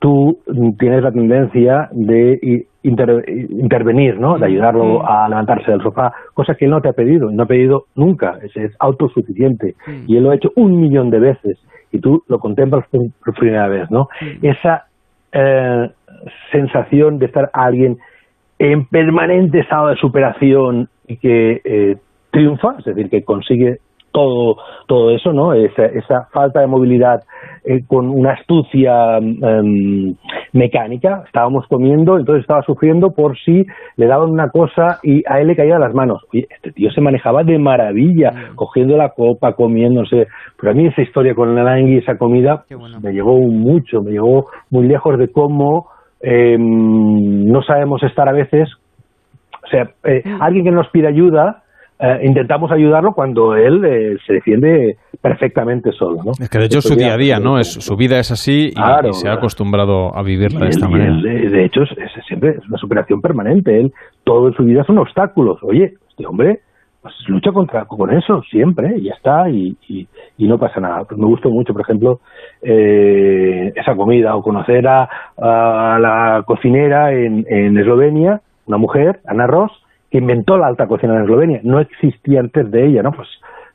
[0.00, 0.38] tú
[0.78, 4.38] tienes la tendencia de inter intervenir, ¿no?
[4.38, 7.46] De ayudarlo a levantarse del sofá, cosa que él no te ha pedido, no ha
[7.46, 9.74] pedido nunca, es, es autosuficiente.
[10.06, 11.58] Y él lo ha hecho un millón de veces
[11.92, 14.08] y tú lo contemplas por primera vez, ¿no?
[14.42, 14.86] Esa
[15.32, 15.90] eh,
[16.52, 17.98] sensación de estar alguien
[18.58, 21.96] en permanente estado de superación y que eh,
[22.30, 23.80] triunfa, es decir, que consigue
[24.16, 24.56] todo,
[24.86, 25.52] todo eso, ¿no?
[25.52, 27.20] Esa, esa falta de movilidad
[27.66, 30.14] eh, con una astucia um,
[30.54, 31.24] mecánica.
[31.26, 33.66] Estábamos comiendo, entonces estaba sufriendo por si
[33.96, 36.22] le daban una cosa y a él le caía las manos.
[36.32, 38.54] Oye, este tío se manejaba de maravilla, mm.
[38.54, 40.28] cogiendo la copa, comiéndose.
[40.58, 42.98] Pero a mí esa historia con el Langui, esa comida, bueno.
[43.02, 45.88] me llegó mucho, me llegó muy lejos de cómo
[46.22, 48.70] eh, no sabemos estar a veces.
[49.62, 50.40] O sea, eh, mm.
[50.40, 51.64] alguien que nos pide ayuda,
[51.98, 56.22] eh, intentamos ayudarlo cuando él eh, se defiende perfectamente solo.
[56.24, 56.32] ¿no?
[56.38, 57.58] Es que de hecho su día a día, ¿no?
[57.58, 60.88] Es, su vida es así y, claro, y se ha acostumbrado a vivirla de esta
[60.88, 61.10] manera.
[61.10, 63.80] Él, de hecho, es, es, siempre es una superación permanente.
[63.80, 63.92] Él,
[64.24, 65.58] todo en su vida son obstáculos.
[65.62, 66.60] Oye, este hombre
[67.06, 70.08] pues lucha contra con eso siempre, y ya está, y, y,
[70.38, 71.04] y, no pasa nada.
[71.04, 72.18] Pues me gustó mucho, por ejemplo,
[72.62, 75.08] eh, esa comida, o conocer a,
[75.38, 79.70] a la cocinera en, en Eslovenia, una mujer, Ana Ross,
[80.18, 81.60] inventó la alta cocina en Eslovenia.
[81.62, 83.12] No existía antes de ella, ¿no?
[83.12, 83.28] Pues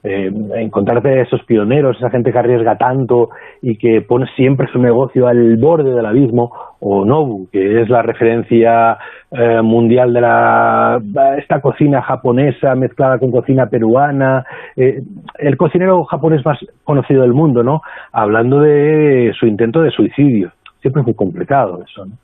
[0.03, 3.30] eh, encontrarte a esos pioneros, esa gente que arriesga tanto
[3.61, 8.01] y que pone siempre su negocio al borde del abismo, o Nobu, que es la
[8.01, 8.97] referencia
[9.30, 10.99] eh, mundial de la
[11.38, 14.43] esta cocina japonesa mezclada con cocina peruana,
[14.76, 15.03] eh,
[15.38, 17.81] el cocinero japonés más conocido del mundo, ¿no?
[18.11, 20.51] Hablando de su intento de suicidio.
[20.81, 22.15] Siempre es muy complicado eso, ¿no?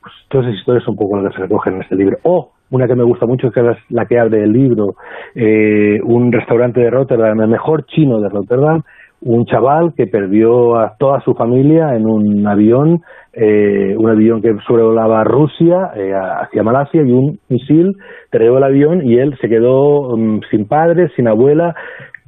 [0.00, 2.18] Pues todas esas historias son un poco las que se recogen en este libro.
[2.22, 4.94] O una que me gusta mucho, que es la que abre el libro,
[5.34, 8.82] eh, un restaurante de Rotterdam, el mejor chino de Rotterdam,
[9.22, 13.00] un chaval que perdió a toda su familia en un avión,
[13.32, 17.96] eh, un avión que sobrevolaba Rusia eh, hacia Malasia y un misil
[18.42, 21.74] llevó el avión y él se quedó um, sin padre, sin abuela,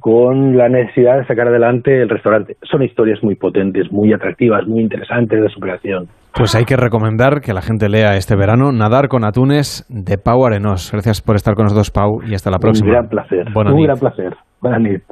[0.07, 2.55] con la necesidad de sacar adelante el restaurante.
[2.63, 6.07] Son historias muy potentes, muy atractivas, muy interesantes de superación.
[6.33, 10.45] Pues hay que recomendar que la gente lea este verano Nadar con atunes de Pau
[10.45, 10.93] Arenós.
[10.93, 12.87] Gracias por estar con nosotros, Pau, y hasta la próxima.
[12.87, 13.51] Un gran placer.
[13.53, 13.85] Buena Un nit.
[13.87, 14.33] gran placer.
[14.61, 15.03] Buenas noches.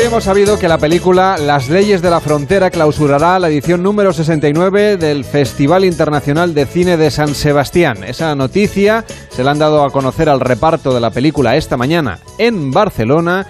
[0.00, 4.14] Hoy hemos sabido que la película Las leyes de la frontera clausurará la edición número
[4.14, 8.02] 69 del Festival Internacional de Cine de San Sebastián.
[8.04, 12.18] Esa noticia se la han dado a conocer al reparto de la película esta mañana
[12.38, 13.46] en Barcelona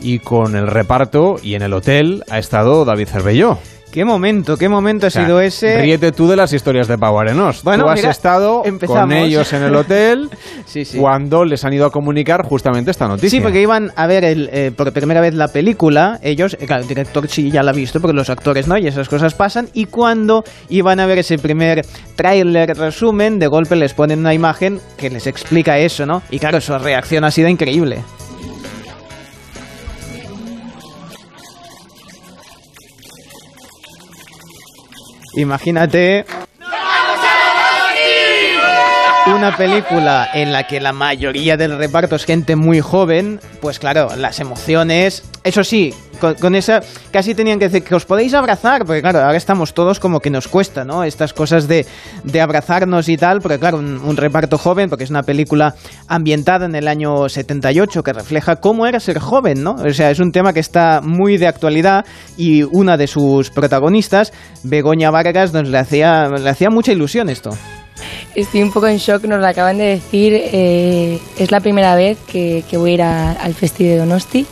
[0.00, 3.58] y con el reparto y en el hotel ha estado David Cervelló.
[3.92, 5.76] ¿Qué momento, qué momento ha O sea, sido ese?
[5.82, 7.62] Ríete tú de las historias de Pau Arenós.
[7.62, 9.02] Bueno, tú has mira, estado empezamos.
[9.02, 10.30] con ellos en el hotel
[10.64, 10.96] Sí, sí.
[10.96, 13.28] cuando les han ido a comunicar justamente esta noticia.
[13.28, 16.82] Sí, porque iban a ver el, eh, por primera vez la película, ellos, eh, claro,
[16.82, 19.68] el director sí ya la ha visto, porque los actores no, y esas cosas pasan,
[19.74, 21.84] y cuando iban a ver ese primer
[22.16, 26.22] tráiler resumen, de golpe les ponen una imagen que les explica eso, ¿no?
[26.30, 27.98] Y claro, su reacción ha sido increíble.
[35.34, 36.24] Imagínate
[39.26, 44.08] una película en la que la mayoría del reparto es gente muy joven, pues claro,
[44.16, 46.80] las emociones, eso sí, con, esa
[47.12, 50.30] casi tenían que decir que os podéis abrazar, porque claro, ahora estamos todos como que
[50.30, 51.04] nos cuesta, ¿no?
[51.04, 51.86] Estas cosas de,
[52.24, 55.74] de abrazarnos y tal, porque claro, un, reparto joven, porque es una película
[56.08, 59.72] ambientada en el año 78 que refleja cómo era ser joven, ¿no?
[59.72, 62.04] O sea, es un tema que está muy de actualidad
[62.36, 64.32] y una de sus protagonistas,
[64.64, 67.50] Begoña Vargas, nos le hacía, le hacía mucha ilusión esto.
[68.34, 70.32] Estoy un poco en shock, nos lo acaban de decir.
[70.34, 74.46] Eh, es la primera vez que, voy a ir al Festival de Donosti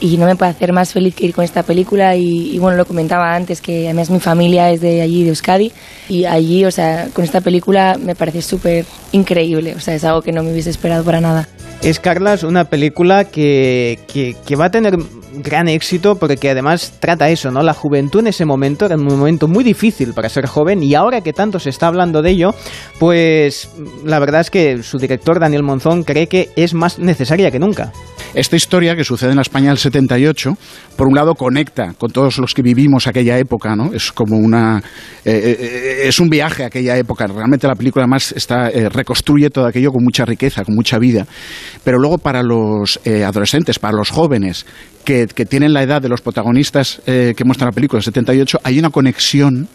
[0.00, 2.84] y no me puede hacer más feliz que ir con esta película y, bueno, lo
[2.84, 5.72] comentaba antes que además mi familia es de allí, de Euskadi
[6.08, 10.20] y allí, o sea, con esta película me parece súper increíble, o sea, es algo
[10.22, 11.48] que no me hubiese esperado para nada.
[11.82, 14.98] Es Carlas una película que, que, va a tener
[15.36, 17.62] gran éxito porque además trata eso, ¿no?
[17.62, 21.20] La juventud en ese momento era un momento muy difícil para ser joven y ahora
[21.20, 22.54] que tanto se está hablando de ello,
[22.98, 23.70] pues
[24.04, 27.92] la verdad es que su director Daniel Monzón cree que es más necesaria que nunca.
[28.34, 30.58] Esta historia que sucede en la España del 78,
[30.96, 33.94] por un lado conecta con todos los que vivimos aquella época, ¿no?
[33.94, 34.82] Es como una
[35.24, 37.26] eh, eh, eh, es un viaje a aquella época.
[37.26, 41.26] Realmente la película además está reconstruye todo aquello con mucha riqueza, con mucha vida.
[41.82, 44.66] Pero luego para los adolescentes, para los jóvenes
[45.06, 48.90] que, tienen la edad de los protagonistas que muestra la película del 78, hay una
[48.90, 49.68] conexión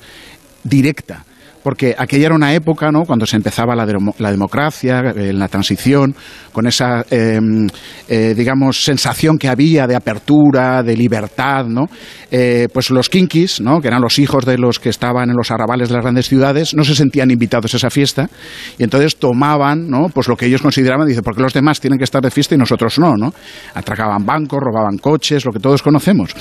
[0.64, 1.26] directa
[1.64, 3.04] porque aquella era una época, ¿no?
[3.04, 3.86] Cuando se empezaba la,
[4.18, 6.16] la democracia, eh, la transición,
[6.52, 7.68] con esa, em,
[8.08, 11.86] eh, digamos, sensación que había de apertura, de libertad, ¿no?
[12.30, 13.80] Eh, pues los kinkis, ¿no?
[13.80, 16.74] Que eran los hijos de los que estaban en los arrabales de las grandes ciudades,
[16.74, 18.30] no se sentían invitados a esa fiesta
[18.78, 20.08] y entonces tomaban, ¿no?
[20.14, 22.58] Pues lo que ellos consideraban, dice, porque los demás tienen que estar de fiesta y
[22.58, 23.34] nosotros no, ¿no?
[23.74, 26.36] Atracaban bancos, robaban coches, lo que todos conocemos.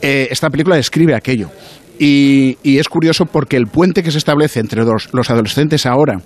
[0.00, 1.50] esta película describe aquello.
[2.02, 6.22] Y, es curioso porque el puente que se establece entre los adolescentes ahora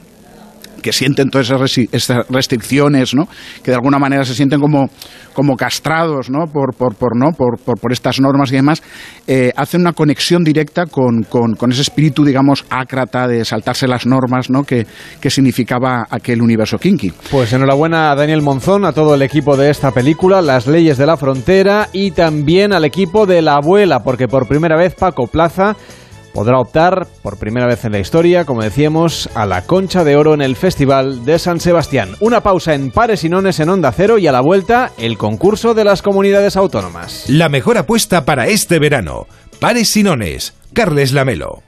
[0.85, 3.27] que sienten todas esas restricciones, ¿no?
[3.63, 4.91] que de alguna manera se sienten como,
[5.33, 6.45] como castrados ¿no?
[6.53, 7.33] Por, por, por, ¿no?
[7.33, 8.83] Por, por, estas normas y demás,
[9.27, 14.05] eh, hacen una conexión directa con, con, con, ese espíritu, digamos, ácrata de saltarse las
[14.05, 14.65] normas ¿no?
[14.65, 14.87] que,
[15.23, 17.15] que significaba aquel universo kinky.
[17.31, 21.07] Pues enhorabuena a Daniel Monzón, a todo el equipo de esta película, Las leyes de
[21.07, 25.77] la frontera, y también al equipo de La abuela, porque por primera vez Paco Plaza
[26.35, 30.35] podrá optar por primera vez en la historia, como decíamos, a la Concha de Oro
[30.35, 32.11] en el Festival de San Sebastián.
[32.21, 35.73] Una pausa en Pares y Nones en Onda Cero y a la vuelta el concurso
[35.73, 37.25] de las comunidades autónomas.
[37.29, 39.27] La mejor apuesta para este verano.
[39.61, 40.55] Pares y Nones.
[40.75, 41.63] Carles Lamelo.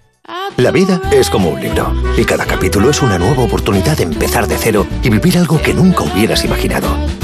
[0.57, 4.49] La vida es como un libro y cada capítulo es una nueva oportunidad de empezar
[4.49, 6.89] de cero y vivir algo que nunca hubieras imaginado.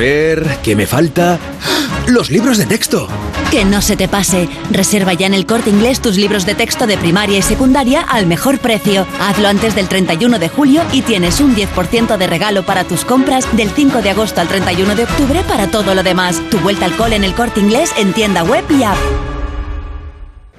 [0.00, 1.38] A ver, ¿qué me falta?
[2.06, 3.06] Los libros de texto.
[3.50, 4.48] Que no se te pase.
[4.70, 8.26] Reserva ya en el corte inglés tus libros de texto de primaria y secundaria al
[8.26, 9.06] mejor precio.
[9.20, 13.44] Hazlo antes del 31 de julio y tienes un 10% de regalo para tus compras
[13.54, 16.40] del 5 de agosto al 31 de octubre para todo lo demás.
[16.50, 18.96] Tu vuelta al cole en el corte inglés en tienda web y app.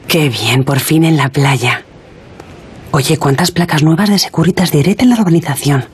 [0.08, 1.84] Qué bien, por fin en la playa.
[2.92, 5.86] Oye, ¿cuántas placas nuevas de Securitas Direct en la organización?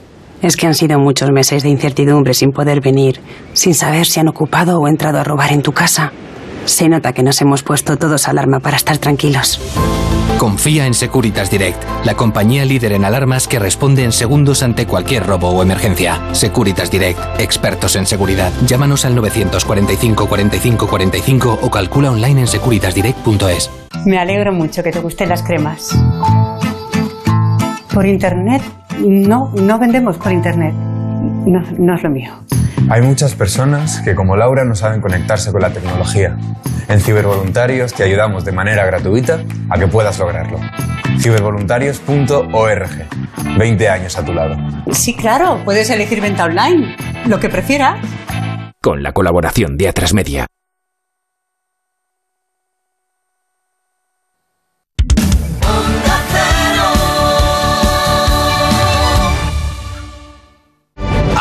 [0.41, 3.19] Es que han sido muchos meses de incertidumbre sin poder venir,
[3.53, 6.11] sin saber si han ocupado o entrado a robar en tu casa.
[6.65, 9.59] Se nota que nos hemos puesto todos alarma para estar tranquilos.
[10.37, 15.25] Confía en Securitas Direct, la compañía líder en alarmas que responde en segundos ante cualquier
[15.25, 16.21] robo o emergencia.
[16.33, 18.51] Securitas Direct, expertos en seguridad.
[18.67, 23.71] Llámanos al 945 45 45 o calcula online en securitasdirect.es.
[24.05, 25.97] Me alegro mucho que te gusten las cremas.
[27.97, 28.61] Por internet
[28.99, 30.75] no, no vendemos por Internet.
[30.75, 32.31] No, no es lo mío.
[32.91, 36.37] Hay muchas personas que, como Laura, no saben conectarse con la tecnología.
[36.89, 39.39] En Cibervoluntarios te ayudamos de manera gratuita
[39.71, 40.59] a que puedas lograrlo.
[41.19, 42.89] Cibervoluntarios.org.
[43.57, 44.57] 20 años a tu lado.
[44.91, 46.95] Sí, claro, puedes elegir venta online,
[47.25, 47.99] lo que prefieras.
[48.79, 50.45] Con la colaboración de Atrasmedia.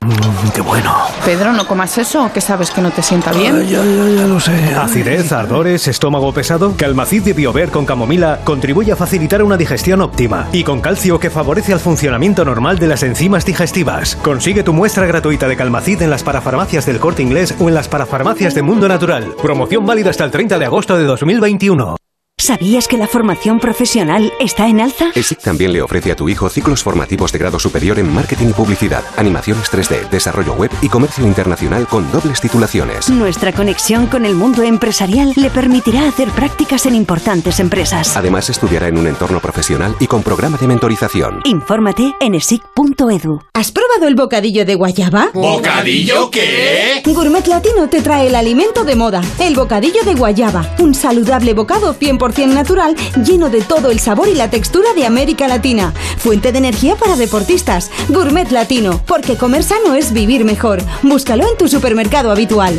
[0.00, 0.94] Mm, qué bueno.
[1.24, 3.66] Pedro, no comas eso, que sabes que no te sienta bien.
[3.66, 4.74] ya, ya, ya lo sé.
[4.74, 6.74] Acidez, ardores, estómago pesado.
[6.76, 11.30] Calmacid de Biover con camomila contribuye a facilitar una digestión óptima y con calcio que
[11.30, 14.16] favorece el funcionamiento normal de las enzimas digestivas.
[14.16, 17.88] Consigue tu muestra gratuita de Calmacid en las parafarmacias del Corte Inglés o en las
[17.88, 19.34] parafarmacias de Mundo Natural.
[19.42, 21.96] Promoción válida hasta el 30 de agosto de 2021.
[22.46, 25.06] ¿Sabías que la formación profesional está en alza?
[25.14, 28.52] ESIC también le ofrece a tu hijo ciclos formativos de grado superior en marketing y
[28.52, 33.08] publicidad, animaciones 3D, desarrollo web y comercio internacional con dobles titulaciones.
[33.08, 38.14] Nuestra conexión con el mundo empresarial le permitirá hacer prácticas en importantes empresas.
[38.18, 41.40] Además, estudiará en un entorno profesional y con programa de mentorización.
[41.44, 43.40] Infórmate en esic.edu.
[43.54, 45.30] ¿Has probado el bocadillo de guayaba?
[45.32, 47.02] ¿Bocadillo qué?
[47.06, 51.94] Gourmet Latino te trae el alimento de moda, el bocadillo de guayaba, un saludable bocado
[51.94, 55.92] 100% natural lleno de todo el sabor y la textura de América Latina.
[56.18, 57.90] Fuente de energía para deportistas.
[58.08, 60.82] Gourmet Latino, porque comer sano es vivir mejor.
[61.02, 62.78] Búscalo en tu supermercado habitual.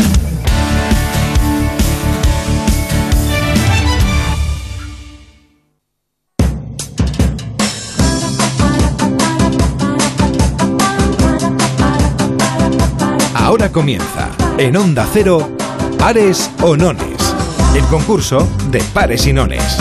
[13.69, 15.55] Comienza, en Onda Cero,
[15.97, 17.35] Pares o Nones.
[17.75, 19.77] El concurso de pares y nones.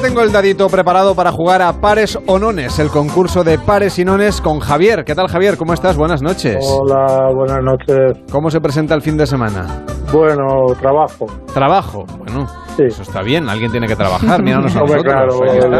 [0.00, 3.98] Ya tengo el dadito preparado para jugar a pares o nones, el concurso de pares
[3.98, 5.04] y nones con Javier.
[5.04, 5.56] ¿Qué tal, Javier?
[5.56, 5.96] ¿Cómo estás?
[5.96, 6.56] Buenas noches.
[6.62, 8.18] Hola, buenas noches.
[8.30, 9.84] ¿Cómo se presenta el fin de semana?
[10.12, 11.26] Bueno, trabajo.
[11.52, 12.04] ¿Trabajo?
[12.18, 12.46] Bueno,
[12.78, 13.48] eso está bien.
[13.48, 14.42] Alguien tiene que trabajar.
[14.42, 15.04] Míranos a nosotros.
[15.04, 15.70] claro, en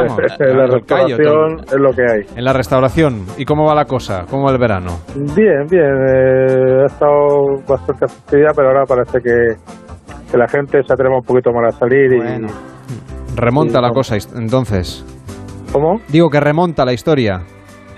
[0.58, 2.36] la restauración es lo que hay.
[2.36, 3.24] En la restauración.
[3.38, 4.24] ¿Y cómo va la cosa?
[4.30, 4.98] ¿Cómo va el verano?
[5.14, 5.82] Bien, bien.
[5.82, 9.56] eh, ha estado bastante festividad, pero ahora parece que,
[10.30, 12.46] que la gente se atreva un poquito más a salir y...
[13.40, 13.94] Remonta Sí, la no.
[13.94, 15.04] cosa, entonces.
[15.72, 16.00] ¿Cómo?
[16.08, 17.40] Digo que remonta la historia.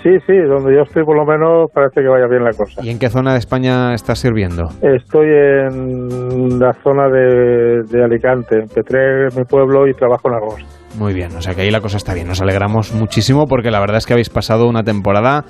[0.02, 2.80] Sí, sí, donde yo estoy por lo menos parece que vaya bien la cosa.
[2.84, 4.64] ¿Y en qué zona de España está sirviendo?
[4.82, 10.64] Estoy en la zona de, de Alicante, en Petré, mi pueblo, y trabajo en Argos.
[10.98, 12.26] Muy bien, o sea que ahí la cosa está bien.
[12.26, 15.44] Nos alegramos muchísimo porque la verdad es que habéis pasado una temporada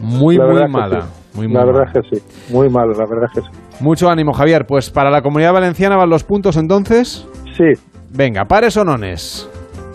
[0.00, 1.00] muy, muy mala.
[1.02, 1.08] sí.
[1.38, 2.00] Muy, muy la verdad mala.
[2.00, 3.82] es que sí, muy mal, la verdad es que sí.
[3.84, 4.66] Mucho ánimo, Javier.
[4.68, 7.28] Pues para la comunidad valenciana van los puntos entonces.
[7.56, 7.72] Sí.
[8.16, 9.48] Venga, pares o nones.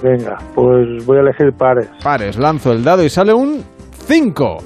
[0.03, 1.87] Venga, pues voy a elegir pares.
[2.03, 3.63] Pares, lanzo el dado y sale un
[4.07, 4.57] 5.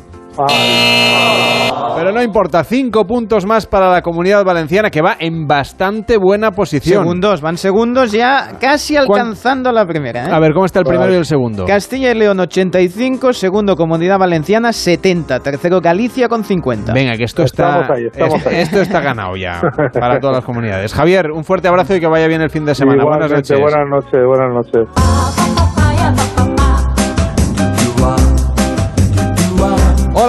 [1.97, 6.51] Pero no importa, 5 puntos más para la comunidad valenciana que va en bastante buena
[6.51, 7.03] posición.
[7.03, 10.25] Segundos, van segundos ya casi alcanzando la primera.
[10.27, 10.31] ¿eh?
[10.31, 11.65] A ver, ¿cómo está el primero y el segundo?
[11.65, 16.93] Castilla y León 85, segundo Comunidad Valenciana 70, tercero Galicia con 50.
[16.93, 18.55] Venga, que esto está, Estamos ahí, estamos es- ahí.
[18.57, 19.61] esto está ganado ya
[19.93, 20.93] para todas las comunidades.
[20.93, 23.03] Javier, un fuerte abrazo y que vaya bien el fin de semana.
[23.03, 23.73] Buenas Igualmente, noches.
[23.73, 25.44] buenas noches, buenas noches.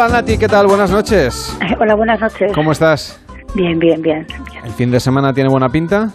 [0.07, 0.69] Hola Nati, ¿qué tal?
[0.69, 1.59] Buenas noches.
[1.81, 2.53] Hola, buenas noches.
[2.55, 3.21] ¿Cómo estás?
[3.55, 4.25] Bien, bien, bien.
[4.63, 6.13] ¿El fin de semana tiene buena pinta?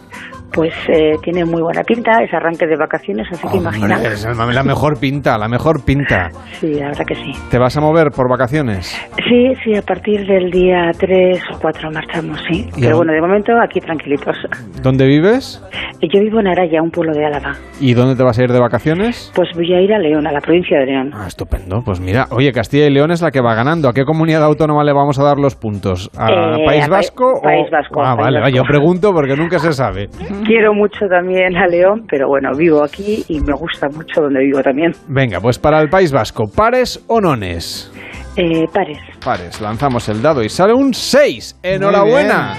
[0.53, 4.01] Pues eh, tiene muy buena pinta, es arranque de vacaciones, así que imagina.
[4.03, 6.29] Es la mejor pinta, la mejor pinta.
[6.59, 7.31] Sí, la verdad que sí.
[7.49, 8.95] ¿Te vas a mover por vacaciones?
[9.29, 12.69] Sí, sí, a partir del día 3 o 4 marchamos, sí.
[12.75, 14.35] ¿Y Pero bueno, de momento aquí tranquilitos.
[14.81, 15.63] ¿Dónde vives?
[16.01, 17.53] Yo vivo en Araya, un pueblo de Álava.
[17.79, 19.31] ¿Y dónde te vas a ir de vacaciones?
[19.35, 21.11] Pues voy a ir a León, a la provincia de León.
[21.13, 21.81] Ah, estupendo.
[21.85, 23.87] Pues mira, oye, Castilla y León es la que va ganando.
[23.87, 26.09] ¿A qué comunidad autónoma le vamos a dar los puntos?
[26.17, 27.31] ¿A Eh, País a Pa- Vasco?
[27.35, 28.55] o- País Vasco, Ah, País vale, Vasco.
[28.57, 30.09] yo pregunto porque nunca se sabe.
[30.45, 34.61] Quiero mucho también a León, pero bueno, vivo aquí y me gusta mucho donde vivo
[34.61, 34.91] también.
[35.07, 37.91] Venga, pues para el País Vasco, ¿pares o nones?
[38.37, 38.97] Eh, pares.
[39.23, 41.57] Pares, lanzamos el dado y sale un 6.
[41.63, 42.55] ¡Enhorabuena!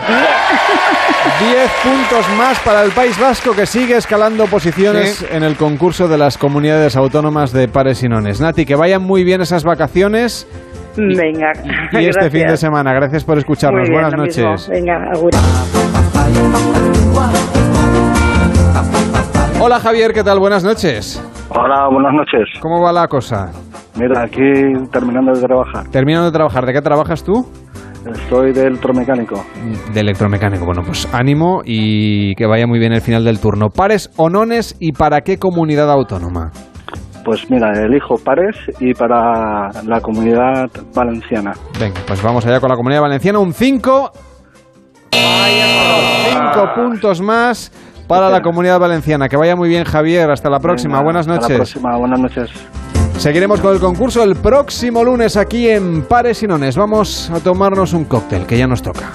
[1.40, 5.26] 10 puntos más para el País Vasco que sigue escalando posiciones Sí.
[5.30, 8.40] en el concurso de las comunidades autónomas de pares y nones.
[8.40, 10.46] Nati, que vayan muy bien esas vacaciones
[10.96, 11.52] Venga.
[11.92, 12.92] y este fin de semana.
[12.92, 13.88] Gracias por escucharnos.
[13.88, 14.50] Muy bien, Buenas lo mismo.
[14.50, 14.68] noches.
[14.68, 15.30] Venga, agur.
[19.60, 20.38] Hola Javier, ¿qué tal?
[20.40, 21.22] Buenas noches.
[21.50, 22.48] Hola, buenas noches.
[22.60, 23.50] ¿Cómo va la cosa?
[23.96, 24.42] Mira, aquí
[24.90, 25.88] terminando de trabajar.
[25.90, 27.46] Terminando de trabajar, ¿de qué trabajas tú?
[28.12, 29.44] Estoy de electromecánico.
[29.94, 30.64] De electromecánico.
[30.64, 33.68] Bueno, pues ánimo y que vaya muy bien el final del turno.
[33.68, 36.50] Pares o nones y para qué comunidad autónoma.
[37.24, 41.52] Pues mira, elijo pares y para la comunidad valenciana.
[41.78, 43.38] Venga, pues vamos allá con la comunidad valenciana.
[43.38, 44.10] Un 5.
[45.12, 47.70] 5 puntos más
[48.08, 49.28] para la comunidad valenciana.
[49.28, 50.30] Que vaya muy bien, Javier.
[50.30, 50.94] Hasta la próxima.
[50.98, 51.50] Venga, Buenas hasta noches.
[51.50, 52.50] la próxima, buenas noches.
[53.18, 56.76] Seguiremos con el concurso el próximo lunes aquí en Pares y Nones.
[56.76, 59.10] Vamos a tomarnos un cóctel que ya nos toca.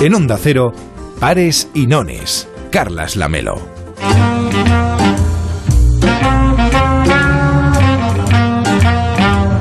[0.00, 0.72] En Onda Cero,
[1.20, 2.48] Pares y Nones.
[2.70, 3.60] Carlas Lamelo.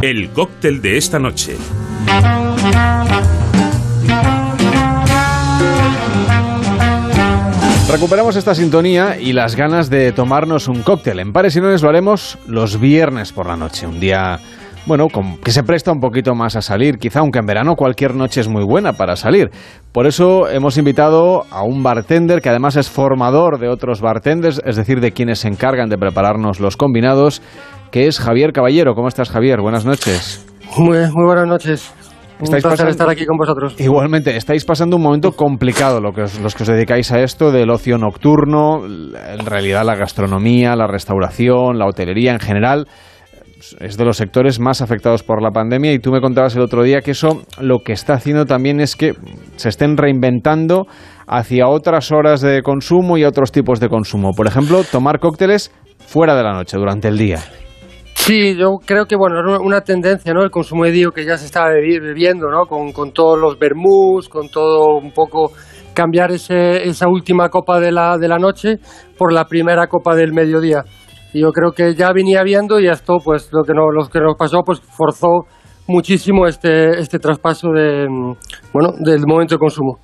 [0.02, 1.58] El cóctel de esta noche.
[7.94, 11.20] Recuperamos esta sintonía y las ganas de tomarnos un cóctel.
[11.20, 14.40] En Pares y Nones lo haremos los viernes por la noche, un día,
[14.88, 15.06] bueno,
[15.44, 18.48] que se presta un poquito más a salir, quizá, aunque en verano cualquier noche es
[18.48, 19.52] muy buena para salir.
[19.92, 24.76] Por eso hemos invitado a un bartender que además es formador de otros bartenders, es
[24.76, 27.44] decir, de quienes se encargan de prepararnos los combinados,
[27.92, 28.96] que es Javier Caballero.
[28.96, 29.62] ¿Cómo estás, Javier?
[29.62, 30.44] Buenas noches.
[30.80, 31.94] Muy buenas noches.
[32.44, 33.76] Un Estáis placer pasando- estar aquí con vosotros.
[33.80, 37.52] Igualmente, estáis pasando un momento complicado lo que os- los que os dedicáis a esto
[37.52, 42.88] del ocio nocturno, en realidad la gastronomía, la restauración, la hotelería en general.
[43.80, 46.84] Es de los sectores más afectados por la pandemia y tú me contabas el otro
[46.84, 49.14] día que eso lo que está haciendo también es que
[49.56, 50.86] se estén reinventando
[51.28, 54.32] hacia otras horas de consumo y otros tipos de consumo.
[54.36, 55.72] Por ejemplo, tomar cócteles
[56.06, 57.40] fuera de la noche, durante el día.
[58.26, 60.44] Sí, yo creo que bueno, era una tendencia, ¿no?
[60.44, 62.66] El consumo de dio que ya se está bebi- bebiendo, ¿no?
[62.68, 65.52] Con, con todos los vermús, con todo un poco
[65.94, 68.78] cambiar ese, esa última copa de la, de la noche
[69.18, 70.84] por la primera copa del mediodía.
[71.34, 74.20] Y yo creo que ya venía viendo y esto, pues lo que, no, lo que
[74.22, 75.42] nos pasó, pues forzó
[75.88, 78.34] muchísimo este, este traspaso de, mm,
[78.72, 79.98] bueno, del momento de consumo.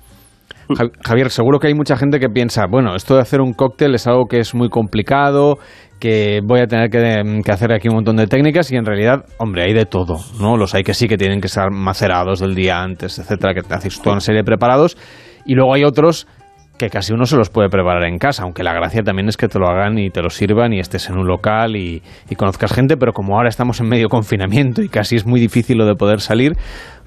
[0.76, 3.94] Ja- Javier, seguro que hay mucha gente que piensa, bueno, esto de hacer un cóctel
[3.94, 5.56] es algo que es muy complicado,
[6.00, 9.26] que voy a tener que, que hacer aquí un montón de técnicas y en realidad,
[9.38, 10.56] hombre, hay de todo, ¿no?
[10.56, 14.00] Los hay que sí que tienen que estar macerados del día antes, etcétera, que hacéis
[14.00, 14.96] toda una serie de preparados
[15.44, 16.26] y luego hay otros
[16.78, 19.48] que casi uno se los puede preparar en casa, aunque la gracia también es que
[19.48, 22.72] te lo hagan y te lo sirvan y estés en un local y, y conozcas
[22.72, 25.94] gente, pero como ahora estamos en medio confinamiento y casi es muy difícil lo de
[25.94, 26.54] poder salir,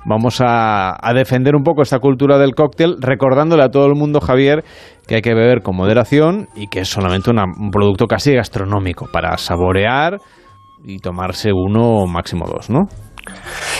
[0.05, 4.63] vamos a, defender un poco esta cultura del cóctel, recordándole a todo el mundo, Javier,
[5.07, 9.07] que hay que beber con moderación y que es solamente una- un producto casi gastronómico
[9.11, 10.19] para saborear
[10.83, 12.87] y tomarse uno, máximo dos, ¿no?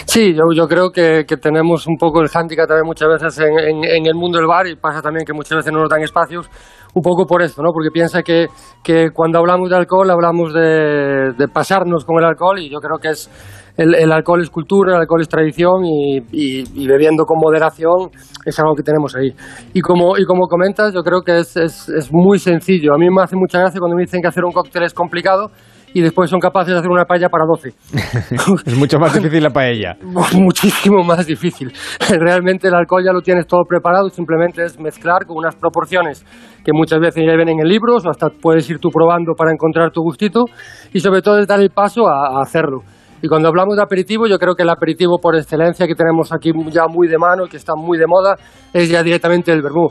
[0.06, 4.38] Sí, yo, creo que, tenemos un poco el hándicap también muchas veces en el mundo
[4.38, 6.50] del bar y pasa también que muchas veces no nos dan espacios
[6.94, 7.72] un poco por esto, ¿no?
[7.74, 8.48] Porque piensa que,
[8.84, 13.00] que cuando hablamos de alcohol hablamos de, de pasarnos con el alcohol y yo creo
[13.00, 13.30] que es
[13.78, 18.10] el, el alcohol es cultura, el alcohol es tradición y, y- y bebiendo con moderación
[18.46, 19.32] es algo que tenemos ahí.
[19.74, 22.94] Y como, y como comentas, yo creo que es, es, es muy sencillo.
[22.94, 25.50] A mí me hace mucha gracia cuando me dicen que hacer un cóctel es complicado
[25.96, 27.70] y después son capaces de hacer una paella para 12.
[28.66, 29.96] es mucho más difícil la paella.
[30.36, 31.72] muchísimo más difícil.
[32.10, 36.26] Realmente el alcohol ya lo tienes todo preparado, simplemente es mezclar con unas proporciones
[36.66, 39.92] que muchas veces ya vienen en libros o hasta puedes ir tú probando para encontrar
[39.92, 40.46] tu gustito
[40.94, 42.80] y sobre todo es dar el paso a, a hacerlo.
[43.24, 46.52] Y cuando hablamos de aperitivo, yo creo que el aperitivo por excelencia que tenemos aquí
[46.70, 48.36] ya muy de mano, que está muy de moda,
[48.74, 49.88] es ya directamente el vermú.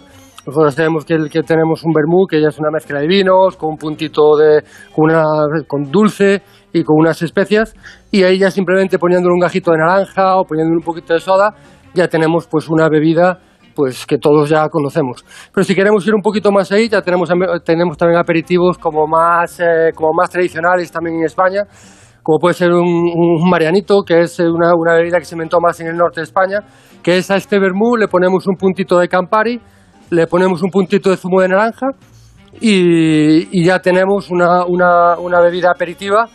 [0.47, 3.57] Nosotros sabemos que, el- que tenemos un vermú que ya es una mezcla de vinos,
[3.57, 4.63] con un puntito de,
[4.95, 5.25] con, una,
[5.67, 6.43] con dulce
[6.75, 7.75] y con unas especias,
[8.11, 11.55] y ahí ya simplemente poniéndole un gajito de naranja o poniéndole un poquito de soda,
[11.95, 13.39] ya tenemos pues una bebida
[13.75, 15.25] pues que todos ya conocemos.
[15.55, 17.31] Pero si queremos ir un poquito más ahí, ya tenemos,
[17.65, 21.63] tenemos también aperitivos como más, eh, como más tradicionales también en España,
[22.23, 25.89] como puede ser un, marianito, que es una, una bebida que se inventó más en
[25.89, 26.61] el norte de España,
[27.03, 29.61] que es a este vermú le ponemos un puntito de Campari,
[30.11, 31.87] le ponemos un puntito de zumo de naranja
[32.61, 36.29] y, y ya tenemos una, una, una bebida aperitiva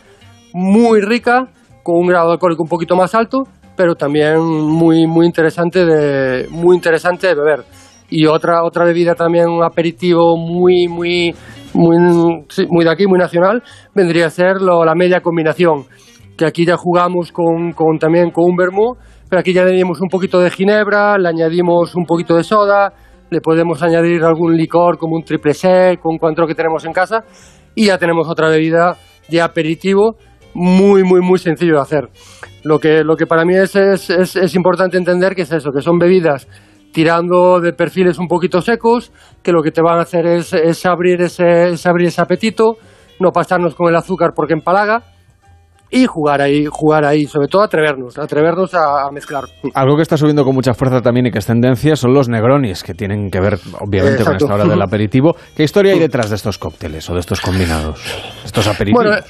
[0.52, 1.48] muy rica,
[1.82, 3.44] con un grado alcohólico un poquito más alto,
[3.76, 7.64] pero también muy, muy, interesante, de, muy interesante de beber.
[8.10, 11.34] Y otra, otra bebida también, un aperitivo muy, muy,
[11.74, 11.96] muy,
[12.70, 13.62] muy de aquí, muy nacional,
[13.94, 15.84] vendría a ser lo- la media combinación,
[16.36, 18.94] que aquí ya jugamos con, con también con un vermú,
[19.28, 22.94] pero aquí ya añadimos un poquito de ginebra, le añadimos un poquito de soda,
[23.30, 27.24] le podemos añadir algún licor como un triple sec, con cuatro que tenemos en casa,
[27.74, 28.96] y ya tenemos otra bebida
[29.28, 30.16] de aperitivo
[30.54, 32.08] muy, muy, muy sencillo de hacer.
[32.64, 35.70] Lo que, lo que para mí es, es, es, es importante entender que es eso,
[35.72, 36.48] que son bebidas
[36.92, 39.12] tirando de perfiles un poquito secos,
[39.42, 42.76] que lo que te van a hacer es, es abrir, ese, es abrir ese apetito,
[43.20, 45.02] no pasarnos con el azúcar porque empalaga,
[45.90, 49.44] y jugar ahí, jugar ahí, sobre todo atrevernos, atrevernos a, a mezclar.
[49.74, 52.82] Algo que está subiendo con mucha fuerza también y que es tendencia son los negronis,
[52.82, 55.34] que tienen que ver obviamente con esta hora del aperitivo.
[55.56, 58.00] ¿Qué historia hay detrás de estos cócteles o de estos combinados?
[58.44, 59.04] Estos aperitivos.
[59.04, 59.24] Bueno,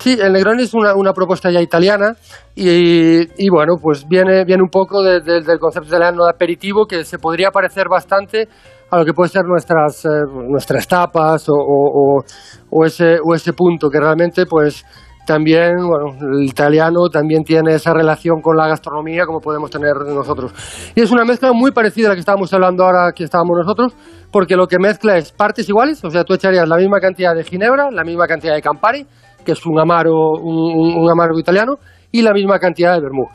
[0.00, 2.14] Sí, el Negroni es una, una propuesta ya italiana
[2.54, 6.86] y, y, bueno, pues viene, viene un poco de- de- del concepto italiano de aperitivo
[6.86, 8.48] que se podría parecer bastante
[8.90, 10.08] a lo que puede ser nuestras, eh,
[10.48, 14.84] nuestras tapas o, o- ese, o ese punto que realmente pues
[15.26, 20.52] también, bueno, el italiano también tiene esa relación con la gastronomía como podemos tener nosotros.
[20.94, 23.92] Y es una mezcla muy parecida a la que estábamos hablando ahora que estábamos nosotros,
[24.32, 27.44] porque lo que mezcla es partes iguales, o sea, tú echarías la misma cantidad de
[27.44, 29.06] ginebra, la misma cantidad de Campari,
[29.44, 31.76] que es un amaro, un, amargo italiano,
[32.10, 33.26] y la misma cantidad de vermú,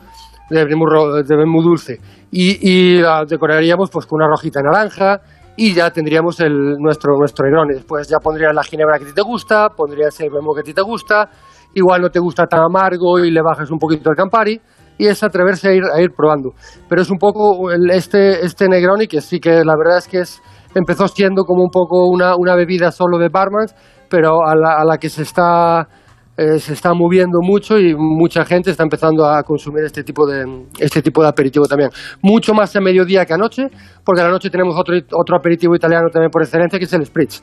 [0.50, 0.86] de vermú,
[1.24, 1.98] de vermú dulce.
[2.30, 5.20] Y, la decoraríamos pues con una rojita naranja,
[5.56, 7.74] y ya tendríamos el, nuestro, nuestro Negroni.
[7.74, 10.64] Después ya pondrías la ginebra que a ti te gusta, pondrías el vermú que a
[10.64, 11.30] ti te gusta,
[11.74, 14.60] igual no te gusta tan amargo y le bajas un poquito el Campari,
[14.98, 16.50] y es atreverse a ir, a ir probando.
[16.88, 20.42] Pero es un poco este, este Negroni que sí que la verdad es que es,
[20.74, 23.74] empezó siendo como un poco una, una bebida solo de barmans,
[24.08, 25.88] pero a la, a la que se está,
[26.36, 30.44] eh, se está moviendo mucho y mucha gente está empezando a consumir este tipo de,
[30.78, 31.90] este tipo de aperitivo también.
[32.22, 33.68] Mucho más a mediodía que anoche,
[34.04, 37.06] porque a la noche tenemos otro, otro aperitivo italiano también por excelencia, que es el
[37.06, 37.42] Spritz,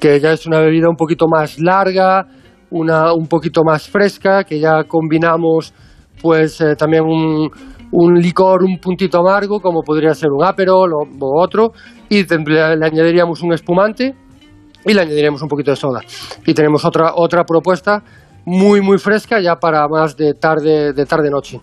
[0.00, 2.26] que ya es una bebida un poquito más larga,
[2.70, 5.74] una un poquito más fresca, que ya combinamos
[6.22, 7.50] pues eh, también un,
[7.92, 11.72] un licor un puntito amargo, como podría ser un Aperol o, otro,
[12.08, 14.14] y le añadiríamos un espumante
[14.84, 16.00] y le añadiríamos un poquito de soda.
[16.46, 18.02] Y tenemos otra, otra propuesta
[18.44, 21.60] muy, muy fresca ya para más de tarde, de tarde-noche.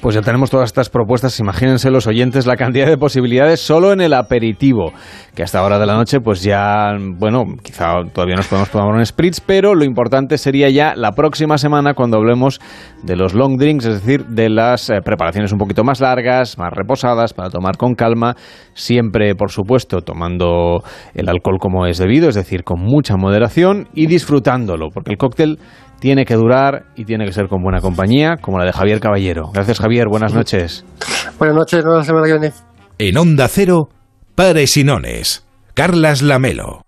[0.00, 4.00] Pues ya tenemos todas estas propuestas, imagínense los oyentes la cantidad de posibilidades solo en
[4.02, 4.92] el aperitivo,
[5.34, 9.04] que hasta hora de la noche pues ya, bueno, quizá todavía nos podemos tomar un
[9.04, 12.60] spritz, pero lo importante sería ya la próxima semana cuando hablemos
[13.02, 16.72] de los long drinks, es decir, de las eh, preparaciones un poquito más largas, más
[16.72, 18.36] reposadas, para tomar con calma,
[18.74, 20.82] siempre, por supuesto, tomando
[21.14, 25.58] el alcohol como es debido, es decir, con mucha moderación y disfrutándolo, porque el cóctel
[26.06, 29.50] tiene que durar y tiene que ser con buena compañía, como la de Javier Caballero.
[29.52, 30.06] Gracias, Javier.
[30.06, 30.84] Buenas noches.
[31.36, 32.52] Buenas noches, nos vemos la semana que viene.
[33.00, 33.88] En Onda Cero,
[34.36, 35.44] Pares y Nones.
[35.74, 36.82] Carlas Lamelo.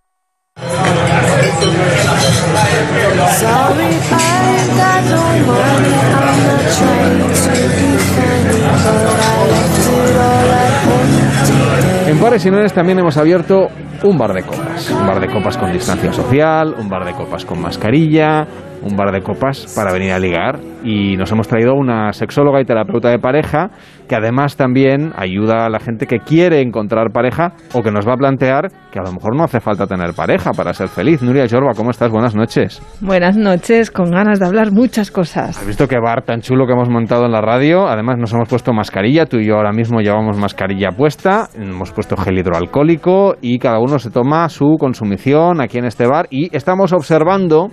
[12.07, 13.66] En Pares y Nones también hemos abierto
[14.05, 14.90] un bar de copas.
[14.90, 18.47] Un bar de copas con distancia social, un bar de copas con mascarilla,
[18.82, 20.60] un bar de copas para venir a ligar.
[20.84, 23.70] Y nos hemos traído una sexóloga y terapeuta de pareja
[24.09, 28.14] que además también ayuda a la gente que quiere encontrar pareja o que nos va
[28.14, 31.22] a plantear que a lo mejor no hace falta tener pareja para ser feliz.
[31.22, 32.10] Nuria Jorba, ¿cómo estás?
[32.10, 32.80] Buenas noches.
[33.00, 35.59] Buenas noches, con ganas de hablar muchas cosas.
[35.59, 37.86] ¿Has visto qué bar tan chulo que hemos montado en la radio?
[37.86, 42.16] Además nos hemos puesto mascarilla, tú y yo ahora mismo llevamos mascarilla puesta, hemos puesto
[42.16, 46.92] gel hidroalcohólico y cada uno se toma su consumición aquí en este bar y estamos
[46.92, 47.68] observando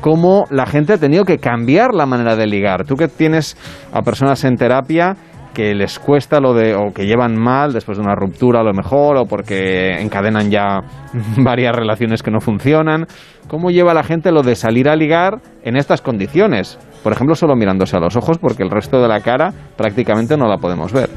[0.00, 2.84] cómo la gente ha tenido que cambiar la manera de ligar.
[2.84, 3.56] Tú que tienes
[3.92, 5.16] a personas en terapia
[5.56, 8.74] que les cuesta lo de o que llevan mal después de una ruptura a lo
[8.74, 10.80] mejor o porque encadenan ya
[11.38, 13.06] varias relaciones que no funcionan.
[13.48, 16.78] ¿Cómo lleva la gente lo de salir a ligar en estas condiciones?
[17.02, 20.46] Por ejemplo, solo mirándose a los ojos porque el resto de la cara prácticamente no
[20.46, 21.08] la podemos ver.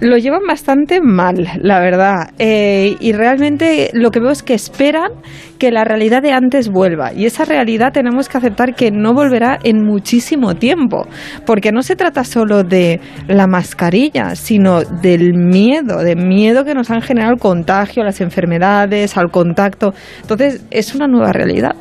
[0.00, 2.30] Lo llevan bastante mal, la verdad.
[2.38, 5.12] Eh, y realmente lo que veo es que esperan
[5.58, 7.12] que la realidad de antes vuelva.
[7.12, 11.06] Y esa realidad tenemos que aceptar que no volverá en muchísimo tiempo.
[11.46, 16.90] Porque no se trata solo de la mascarilla, sino del miedo, de miedo que nos
[16.90, 19.92] han generado el contagio, las enfermedades, al contacto.
[20.22, 21.76] Entonces, es una nueva realidad.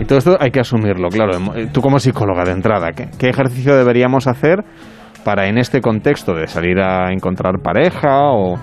[0.00, 1.38] Y todo esto hay que asumirlo, claro.
[1.72, 4.64] Tú como psicóloga de entrada, ¿qué, qué ejercicio deberíamos hacer?
[5.24, 8.58] Para en este contexto de salir a encontrar pareja o,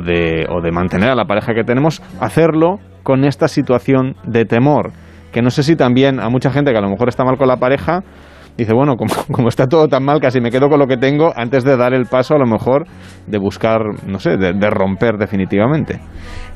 [0.00, 4.92] de, o de mantener a la pareja que tenemos, hacerlo con esta situación de temor.
[5.32, 7.48] Que no sé si también a mucha gente que a lo mejor está mal con
[7.48, 8.00] la pareja,
[8.56, 11.32] dice, bueno, como, como está todo tan mal, casi me quedo con lo que tengo
[11.34, 12.86] antes de dar el paso a lo mejor
[13.26, 16.00] de buscar, no sé, de romper definitivamente.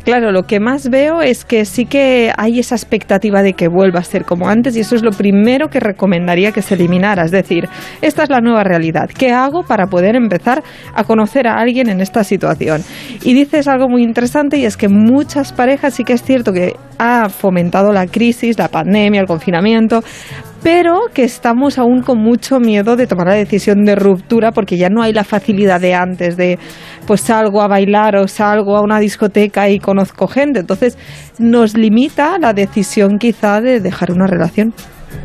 [0.07, 3.99] Claro, lo que más veo es que sí que hay esa expectativa de que vuelva
[3.99, 7.24] a ser como antes y eso es lo primero que recomendaría que se eliminara.
[7.24, 7.69] Es decir,
[8.03, 9.11] esta es la nueva realidad.
[9.11, 10.62] ¿Qué hago para poder empezar
[10.95, 12.83] a conocer a alguien en esta situación?
[13.24, 16.77] Y dices algo muy interesante y es que muchas parejas sí que es cierto que
[16.99, 20.05] ha fomentado la crisis, la pandemia, el confinamiento,
[20.62, 24.89] pero que estamos aún con mucho miedo de tomar la decisión de ruptura porque ya
[24.89, 26.59] no hay la facilidad de antes de
[27.07, 30.60] pues salgo a bailar o salgo a una discoteca y conozco gente.
[30.60, 30.98] Entonces
[31.39, 34.74] nos limita la decisión quizá de dejar una relación.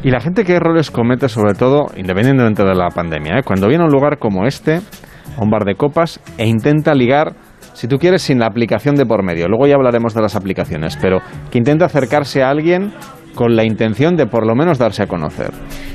[0.03, 3.43] Y la gente qué errores comete sobre todo, independientemente de la pandemia, ¿eh?
[3.43, 7.33] cuando viene a un lugar como este, a un bar de copas, e intenta ligar
[7.73, 9.47] si tú quieres, sin la aplicación de por medio.
[9.47, 11.19] Luego ya hablaremos de las aplicaciones, pero
[11.49, 12.93] que intenta acercarse a alguien
[13.35, 15.51] con la intención de por lo menos darse a conocer.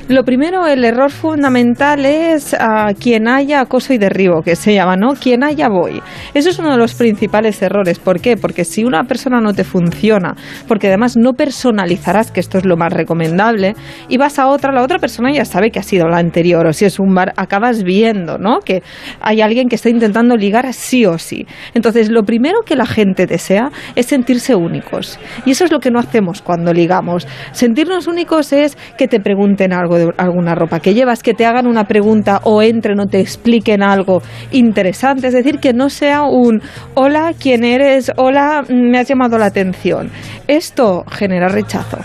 [0.09, 4.95] Lo primero, el error fundamental es a quien haya acoso y derribo, que se llama,
[4.95, 5.15] ¿no?
[5.15, 6.01] Quien haya voy.
[6.33, 7.99] Eso es uno de los principales errores.
[7.99, 8.37] ¿Por qué?
[8.37, 10.37] Porque si una persona no te funciona,
[10.69, 13.75] porque además no personalizarás, que esto es lo más recomendable,
[14.09, 16.73] y vas a otra, la otra persona ya sabe que ha sido la anterior, o
[16.73, 18.61] si es un bar, acabas viendo, ¿no?
[18.61, 18.85] Que
[19.21, 21.47] hay alguien que está intentando ligar sí o sí.
[21.75, 25.19] Entonces, lo primero que la gente desea es sentirse únicos.
[25.45, 27.26] Y eso es lo que no hacemos cuando ligamos.
[27.53, 31.67] Sentirnos únicos es que te pregunten algo de alguna ropa que llevas, que te hagan
[31.67, 35.29] una pregunta o entren o te expliquen algo interesante.
[35.29, 36.61] Es decir, que no sea un
[36.95, 38.13] hola, ¿quién eres?
[38.17, 40.11] Hola, me has llamado la atención.
[40.47, 41.99] Esto genera rechazo.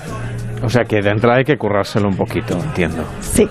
[0.64, 3.04] O sea que de entrada hay que currárselo un poquito, entiendo.
[3.20, 3.48] Sí.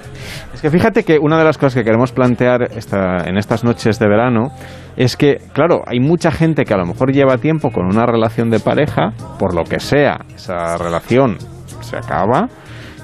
[0.54, 3.98] Es que fíjate que una de las cosas que queremos plantear esta, en estas noches
[3.98, 4.52] de verano
[4.96, 8.50] es que, claro, hay mucha gente que a lo mejor lleva tiempo con una relación
[8.50, 11.38] de pareja, por lo que sea, esa relación
[11.90, 12.48] se acaba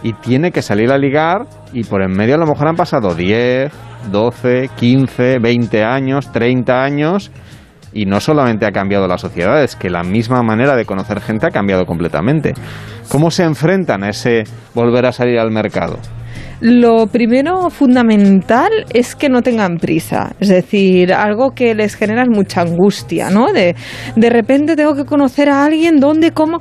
[0.03, 3.15] y tiene que salir a ligar y por en medio a lo mejor han pasado
[3.15, 3.73] 10,
[4.11, 7.31] 12, 15, 20 años, 30 años
[7.93, 11.47] y no solamente ha cambiado la sociedad, es que la misma manera de conocer gente
[11.47, 12.53] ha cambiado completamente.
[13.09, 14.45] ¿Cómo se enfrentan a ese
[14.75, 15.99] volver a salir al mercado?
[16.61, 22.63] Lo primero fundamental es que no tengan prisa, es decir, algo que les genera mucha
[22.63, 23.53] angustia, ¿no?
[23.53, 23.77] De,
[24.15, 26.61] de repente tengo que conocer a alguien, ¿dónde, cómo?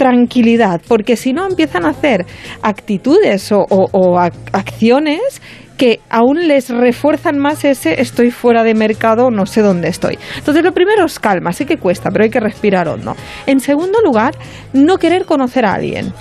[0.00, 2.24] Tranquilidad, porque si no empiezan a hacer
[2.62, 5.42] actitudes o, o, acciones
[5.76, 10.18] que aún les refuerzan más ese estoy fuera de mercado, no sé dónde estoy.
[10.38, 13.14] Entonces lo primero es calma, sí que cuesta, pero hay que respirar hondo.
[13.44, 14.32] En segundo lugar,
[14.72, 16.14] no querer conocer a alguien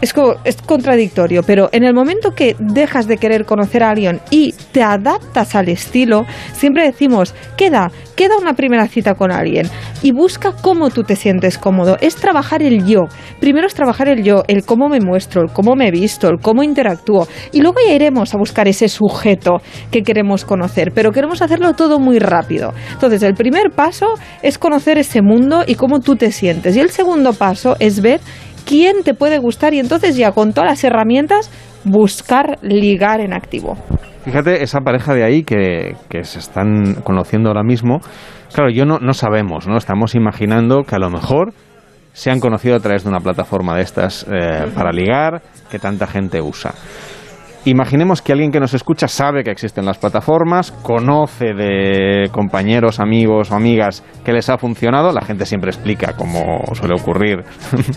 [0.00, 0.14] es,
[0.44, 4.82] es, contradictorio, pero en el momento que dejas de querer conocer a alguien y te
[4.82, 9.68] adaptas al estilo, siempre decimos, queda, queda una primera cita con alguien
[10.02, 11.96] y busca cómo tú te sientes cómodo.
[12.00, 13.06] Es trabajar el yo.
[13.40, 16.38] Primero es trabajar el yo, el cómo me muestro, el cómo me he visto, el
[16.40, 17.26] cómo interactúo.
[17.52, 19.60] Y luego ya iremos a buscar ese sujeto
[19.90, 22.72] que queremos conocer, pero queremos hacerlo todo muy rápido.
[22.92, 24.06] Entonces, el primer paso
[24.42, 26.76] es conocer ese mundo y cómo tú te sientes.
[26.76, 28.20] Y el segundo paso es ver
[28.64, 31.50] quién te puede gustar y entonces ya con todas las herramientas
[31.84, 33.76] buscar ligar en activo.
[34.24, 38.00] Fíjate, esa pareja de ahí que, que se están conociendo ahora mismo,
[38.52, 39.78] claro, yo no, no sabemos, ¿no?
[39.78, 41.54] Estamos imaginando que a lo mejor
[42.12, 46.06] se han conocido a través de una plataforma de estas eh, para ligar que tanta
[46.06, 46.74] gente usa.
[47.66, 53.50] Imaginemos que alguien que nos escucha sabe que existen las plataformas, conoce de compañeros, amigos
[53.50, 55.12] o amigas que les ha funcionado.
[55.12, 57.44] La gente siempre explica, como suele ocurrir,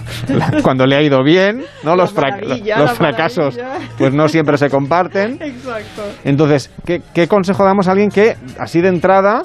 [0.64, 1.96] cuando le ha ido bien, ¿no?
[1.96, 3.58] Los, los fracasos,
[3.98, 5.38] pues no siempre se comparten.
[5.42, 6.04] Exacto.
[6.26, 9.44] Entonces, ¿qué, ¿qué consejo damos a alguien que, así de entrada,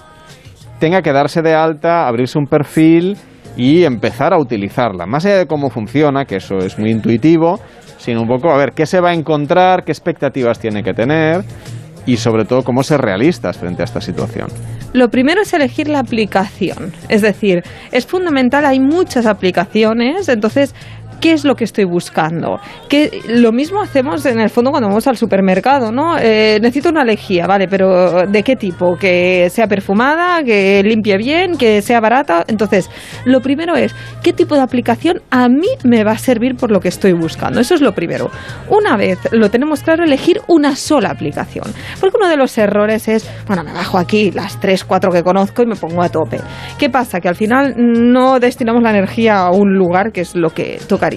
[0.81, 3.17] tenga que darse de alta, abrirse un perfil
[3.57, 5.07] y empezar a utilizarla?
[5.07, 7.61] Más allá de cómo funciona, que eso es muy intuitivo,
[7.99, 11.45] sino un poco a ver qué se va a encontrar, qué expectativas tiene que tener
[12.07, 14.49] y sobre todo cómo ser realistas frente a esta situación.
[14.95, 17.63] Lo primero es elegir la aplicación, es decir,
[17.93, 20.75] es fundamental, hay muchas aplicaciones, entonces
[21.21, 22.61] ¿Qué es lo que estoy buscando?
[22.89, 26.17] Que lo mismo hacemos en el fondo cuando vamos al supermercado, ¿no?
[26.17, 28.97] Eh, necesito una lejía, vale, pero ¿de qué tipo?
[28.97, 32.45] Que sea perfumada, que limpie bien, que sea barata.
[32.47, 32.89] Entonces,
[33.25, 36.79] lo primero es, ¿qué tipo de aplicación a mí me va a servir por lo
[36.79, 37.59] que estoy buscando?
[37.59, 38.31] Eso es lo primero.
[38.69, 41.67] Una vez lo tenemos claro, elegir una sola aplicación.
[42.01, 45.63] Porque uno de los errores es, bueno, me bajo aquí las tres, cuatro que conozco
[45.63, 46.39] y me pongo a tope.
[46.79, 47.19] ¿Qué pasa?
[47.19, 51.08] Que al final no destinamos la energía a un lugar que es lo que toca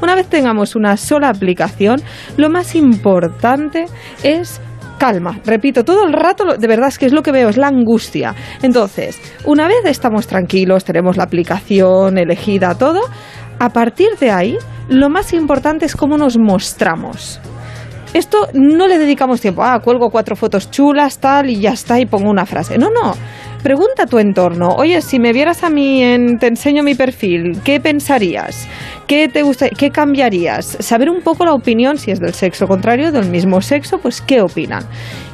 [0.00, 2.00] una vez tengamos una sola aplicación,
[2.36, 3.86] lo más importante
[4.22, 4.60] es
[4.98, 5.40] calma.
[5.44, 8.34] Repito, todo el rato, de verdad es que es lo que veo, es la angustia.
[8.62, 13.00] Entonces, una vez estamos tranquilos, tenemos la aplicación elegida, todo,
[13.58, 14.56] a partir de ahí,
[14.88, 17.40] lo más importante es cómo nos mostramos.
[18.14, 22.04] Esto no le dedicamos tiempo, ah, cuelgo cuatro fotos chulas, tal, y ya está, y
[22.04, 22.76] pongo una frase.
[22.76, 23.14] No, no.
[23.62, 27.60] Pregunta a tu entorno, oye, si me vieras a mí, en, te enseño mi perfil,
[27.64, 28.68] ¿qué pensarías?
[29.12, 30.78] ¿Qué te gusta, qué cambiarías?
[30.80, 34.40] Saber un poco la opinión, si es del sexo contrario, del mismo sexo, pues qué
[34.40, 34.86] opinan.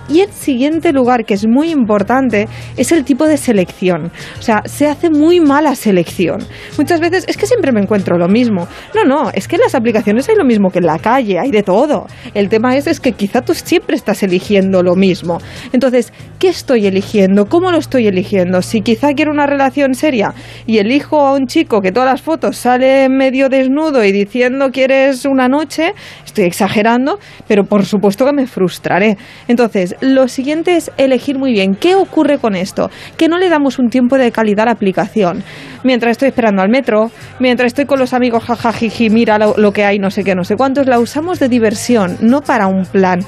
[0.09, 4.11] Y el siguiente lugar, que es muy importante, es el tipo de selección.
[4.39, 6.41] O sea, se hace muy mala selección.
[6.79, 8.67] Muchas veces es que siempre me encuentro lo mismo.
[8.95, 11.51] No, no, es que en las aplicaciones hay lo mismo que en la calle, hay
[11.51, 12.07] de todo.
[12.35, 15.39] El tema es, es que quizá tú siempre estás eligiendo lo mismo.
[15.73, 17.47] Entonces, ¿qué estoy eligiendo?
[17.47, 18.63] ¿Cómo lo estoy eligiendo?
[18.63, 20.33] Si quizá quiero una relación seria
[20.67, 25.25] y elijo a un chico que todas las fotos sale medio desnudo y diciendo quieres
[25.25, 25.93] una noche,
[26.25, 29.17] estoy exagerando, pero por supuesto que me frustraré.
[29.49, 33.79] Entonces, lo siguiente es elegir muy bien qué ocurre con esto, que no le damos
[33.79, 35.43] un tiempo de calidad a la aplicación.
[35.85, 39.85] Mientras estoy esperando al metro, mientras estoy con los amigos, jajajiji, mira lo, lo que
[39.85, 43.21] hay, no sé qué, no sé cuántos, la usamos de diversión, no para un plan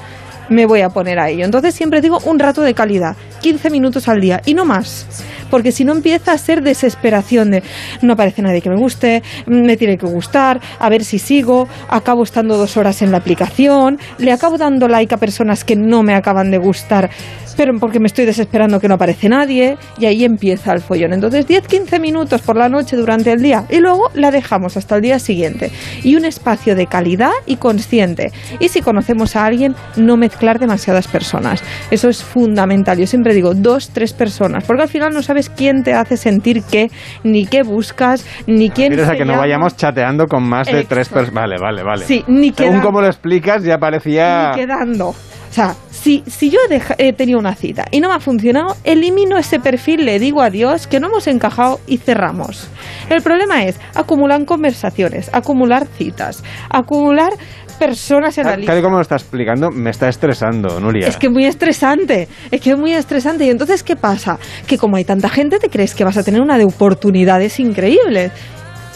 [0.51, 1.45] me voy a poner a ello.
[1.45, 5.07] Entonces siempre digo un rato de calidad, 15 minutos al día y no más.
[5.51, 7.63] Porque si no empieza a ser desesperación de
[8.01, 12.23] no aparece nadie que me guste, me tiene que gustar, a ver si sigo, acabo
[12.23, 16.15] estando dos horas en la aplicación, le acabo dando like a personas que no me
[16.15, 17.11] acaban de gustar
[17.55, 21.13] pero porque me estoy desesperando que no aparece nadie y ahí empieza el follón.
[21.13, 25.01] Entonces 10-15 minutos por la noche durante el día y luego la dejamos hasta el
[25.01, 25.71] día siguiente.
[26.03, 28.31] Y un espacio de calidad y consciente.
[28.59, 31.63] Y si conocemos a alguien, no mezclar demasiadas personas.
[31.89, 32.97] Eso es fundamental.
[32.97, 36.63] Yo siempre digo dos, tres personas, porque al final no sabes quién te hace sentir
[36.63, 36.89] qué,
[37.23, 38.99] ni qué buscas, ni quién...
[38.99, 41.33] a que no vayamos chateando con más de tres personas.
[41.33, 42.05] Vale, vale, vale.
[42.05, 44.51] Sí, ni Según como lo explicas, ya parecía...
[44.51, 45.09] Ni quedando.
[45.09, 46.59] O sea, si, si yo
[46.97, 50.87] he, tenido una cita y no me ha funcionado, elimino ese perfil, le digo adiós,
[50.87, 52.67] que no hemos encajado y cerramos.
[53.09, 57.33] El problema es acumular conversaciones, acumular citas, acumular
[57.77, 58.71] personas en la lista.
[58.71, 61.07] Tal y como lo está explicando, me está estresando, Nuria.
[61.07, 63.45] Es que es muy estresante, es que es muy estresante.
[63.45, 64.39] Y entonces, ¿qué pasa?
[64.65, 68.31] Que como hay tanta gente, te crees que vas a tener una de oportunidades increíbles.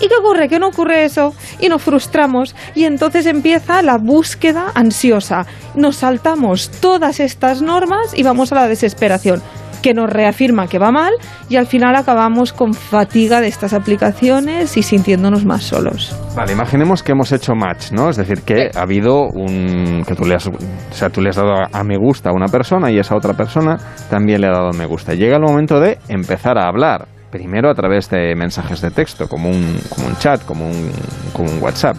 [0.02, 0.50] ¿Y qué ocurre?
[0.50, 5.46] Que no ocurre eso y nos frustramos y entonces empieza la búsqueda ansiosa.
[5.76, 9.42] Nos saltamos todas estas normas y vamos a la desesperación
[9.86, 11.14] que nos reafirma que va mal
[11.48, 16.20] y al final acabamos con fatiga de estas aplicaciones y sintiéndonos más solos.
[16.36, 18.10] Vale, imaginemos que hemos hecho match, ¿no?
[18.10, 20.04] Es decir, que ha habido un...
[20.08, 20.54] que tú le has, o
[20.90, 23.78] sea, tú le has dado a me gusta a una persona y esa otra persona
[24.10, 25.14] también le ha dado me gusta.
[25.14, 29.50] Llega el momento de empezar a hablar primero a través de mensajes de texto, como
[29.50, 30.92] un, como un chat, como un,
[31.34, 31.98] como un WhatsApp.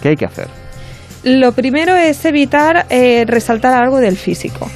[0.00, 0.48] ¿Qué hay que hacer?
[1.24, 4.68] Lo primero es evitar eh, resaltar algo del físico.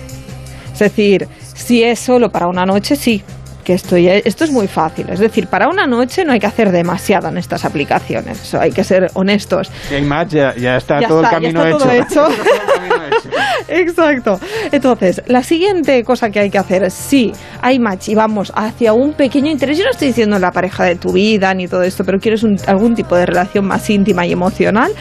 [0.73, 3.23] Es decir, si es solo para una noche, sí,
[3.67, 5.11] que esto, esto es muy fácil.
[5.11, 8.55] Es decir, para una noche no hay que hacer demasiado en estas aplicaciones.
[8.55, 9.73] hay que ser honestos.
[9.91, 12.15] Hay más, ya, ya, está todo el camino ya está hecho.
[12.15, 13.29] Todo hecho.
[13.67, 14.39] Exacto.
[14.71, 18.93] Entonces, la siguiente cosa que hay que hacer es, sí, hay match y vamos hacia
[18.93, 19.79] un pequeño interés.
[19.79, 22.95] Yo no estoy diciendo la pareja de tu vida ni todo esto, pero quieres algún
[22.95, 24.93] tipo de relación más íntima y emocional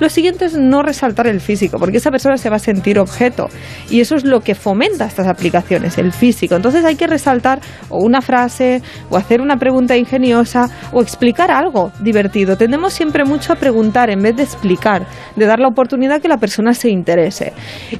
[0.00, 3.48] lo siguiente es no resaltar el físico, porque esa persona se va a sentir objeto.
[3.90, 6.56] Y eso es lo que fomenta estas aplicaciones, el físico.
[6.56, 7.60] Entonces hay que resaltar
[7.90, 12.56] o una frase, o hacer una pregunta ingeniosa, o explicar algo divertido.
[12.56, 15.06] Tendemos siempre mucho a preguntar en vez de explicar,
[15.36, 17.52] de dar la oportunidad que la persona se interese.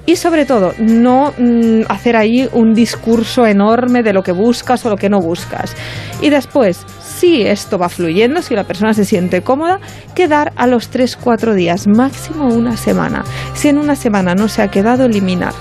[0.04, 4.90] Y sobre todo, no mm, hacer ahí un discurso enorme de lo que buscas o
[4.90, 5.74] lo que no buscas.
[6.20, 9.78] Y después, si esto va fluyendo, si la persona se siente cómoda,
[10.14, 13.24] quedar a los 3-4 días, máximo una semana.
[13.54, 15.54] Si en una semana no se ha quedado, eliminar.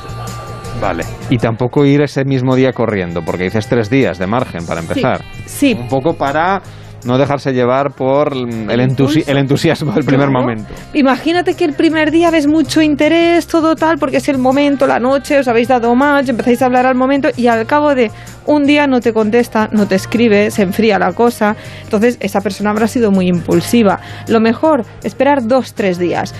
[0.81, 1.03] Vale.
[1.29, 5.21] Y tampoco ir ese mismo día corriendo, porque dices tres días de margen para empezar.
[5.45, 5.77] Sí.
[5.79, 6.61] Un poco para
[7.05, 10.73] no dejarse llevar por el, el entusiasmo del primer momento.
[10.93, 14.99] Imagínate que el primer día ves mucho interés, todo tal, porque es el momento, la
[14.99, 18.11] noche, os habéis dado match, empezáis a hablar al momento y al cabo de
[18.45, 21.55] un día no te contesta, no te escribe, se enfría la cosa.
[21.83, 23.99] Entonces esa persona habrá sido muy impulsiva.
[24.27, 26.33] Lo mejor, esperar dos, tres días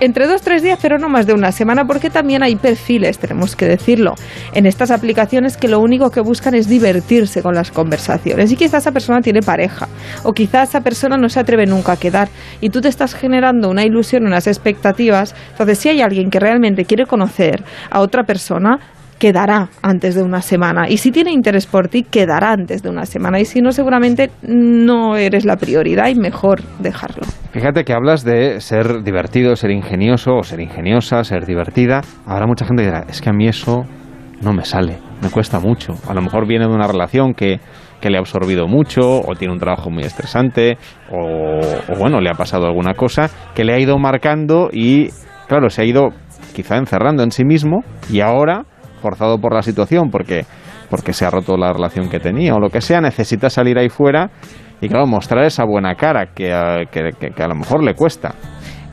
[0.00, 3.56] entre dos tres días, pero no más de una semana, porque también hay perfiles, tenemos
[3.56, 4.14] que decirlo,
[4.52, 8.50] en estas aplicaciones que lo único que buscan es divertirse con las conversaciones.
[8.52, 9.88] Y quizás esa persona tiene pareja,
[10.22, 12.28] o quizás esa persona no se atreve nunca a quedar,
[12.60, 15.34] y tú te estás generando una ilusión, unas expectativas.
[15.52, 18.78] Entonces, si hay alguien que realmente quiere conocer a otra persona,
[19.18, 20.88] quedará antes de una semana.
[20.88, 23.40] Y si tiene interés por ti, quedará antes de una semana.
[23.40, 27.22] Y si no, seguramente no eres la prioridad y mejor dejarlo.
[27.52, 32.00] Fíjate que hablas de ser divertido, ser ingenioso o ser ingeniosa, ser divertida.
[32.26, 33.84] Ahora mucha gente dirá, es que a mí eso
[34.42, 35.94] no me sale, me cuesta mucho.
[36.08, 37.60] A lo mejor viene de una relación que,
[38.00, 40.76] que le ha absorbido mucho o tiene un trabajo muy estresante
[41.10, 41.60] o,
[41.92, 45.08] o bueno, le ha pasado alguna cosa que le ha ido marcando y
[45.48, 46.10] claro, se ha ido
[46.54, 48.64] quizá encerrando en sí mismo y ahora
[49.04, 50.46] forzado por la situación porque,
[50.88, 53.90] porque se ha roto la relación que tenía o lo que sea, necesita salir ahí
[53.90, 54.30] fuera
[54.80, 56.46] y claro, mostrar esa buena cara que
[56.90, 58.34] que a lo mejor le cuesta.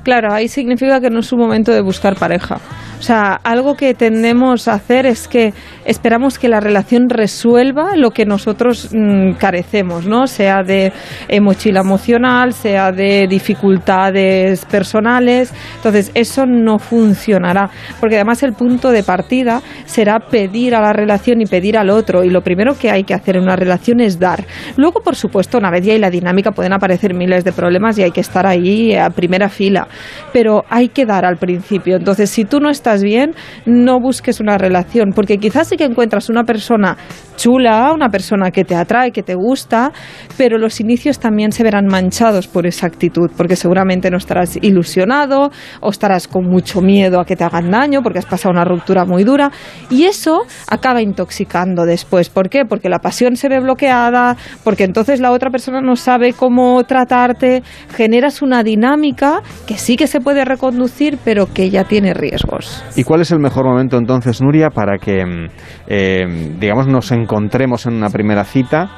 [0.03, 2.57] Claro, ahí significa que no es un momento de buscar pareja.
[3.01, 5.55] O sea, algo que tendemos a hacer es que
[5.85, 10.27] esperamos que la relación resuelva lo que nosotros mm, carecemos, ¿no?
[10.27, 10.93] Sea de
[11.41, 15.51] mochila emocional, sea de dificultades personales.
[15.77, 21.41] Entonces, eso no funcionará, porque además el punto de partida será pedir a la relación
[21.41, 22.23] y pedir al otro.
[22.23, 24.45] Y lo primero que hay que hacer en una relación es dar.
[24.77, 28.03] Luego, por supuesto, una vez ya hay la dinámica, pueden aparecer miles de problemas y
[28.03, 29.87] hay que estar ahí a primera fila.
[30.31, 31.95] Pero hay que dar al principio.
[31.95, 33.33] Entonces, si tú no estás bien,
[33.65, 36.97] no busques una relación, porque quizás sí que encuentras una persona
[37.41, 39.91] chula, una persona que te atrae, que te gusta,
[40.37, 45.49] pero los inicios también se verán manchados por esa actitud, porque seguramente no estarás ilusionado
[45.79, 49.05] o estarás con mucho miedo a que te hagan daño porque has pasado una ruptura
[49.05, 49.49] muy dura
[49.89, 52.29] y eso acaba intoxicando después.
[52.29, 52.63] ¿Por qué?
[52.65, 57.63] Porque la pasión se ve bloqueada, porque entonces la otra persona no sabe cómo tratarte,
[57.95, 62.83] generas una dinámica que sí que se puede reconducir, pero que ya tiene riesgos.
[62.95, 65.47] ¿Y cuál es el mejor momento entonces, Nuria, para que, mm,
[65.87, 68.89] eh, digamos, nos encontremos en una primera cita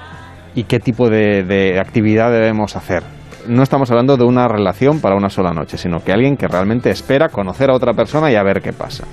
[0.55, 3.03] y qué tipo de, actividad debemos hacer?
[3.47, 6.89] no estamos hablando de una relación para una sola noche, sino que alguien que realmente
[6.89, 9.03] espera conocer a otra persona y a ver qué pasa.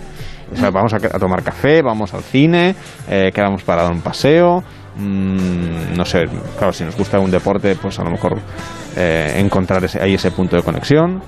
[0.72, 2.76] Vamos a, tomar café, vamos al cine,
[3.08, 4.62] eh, quedamos para dar un paseo.
[4.96, 6.26] mm, no sé,
[6.56, 8.38] claro, si nos gusta un deporte, pues a lo mejor
[8.96, 11.20] eh, encontrar ahí ese punto de conexión.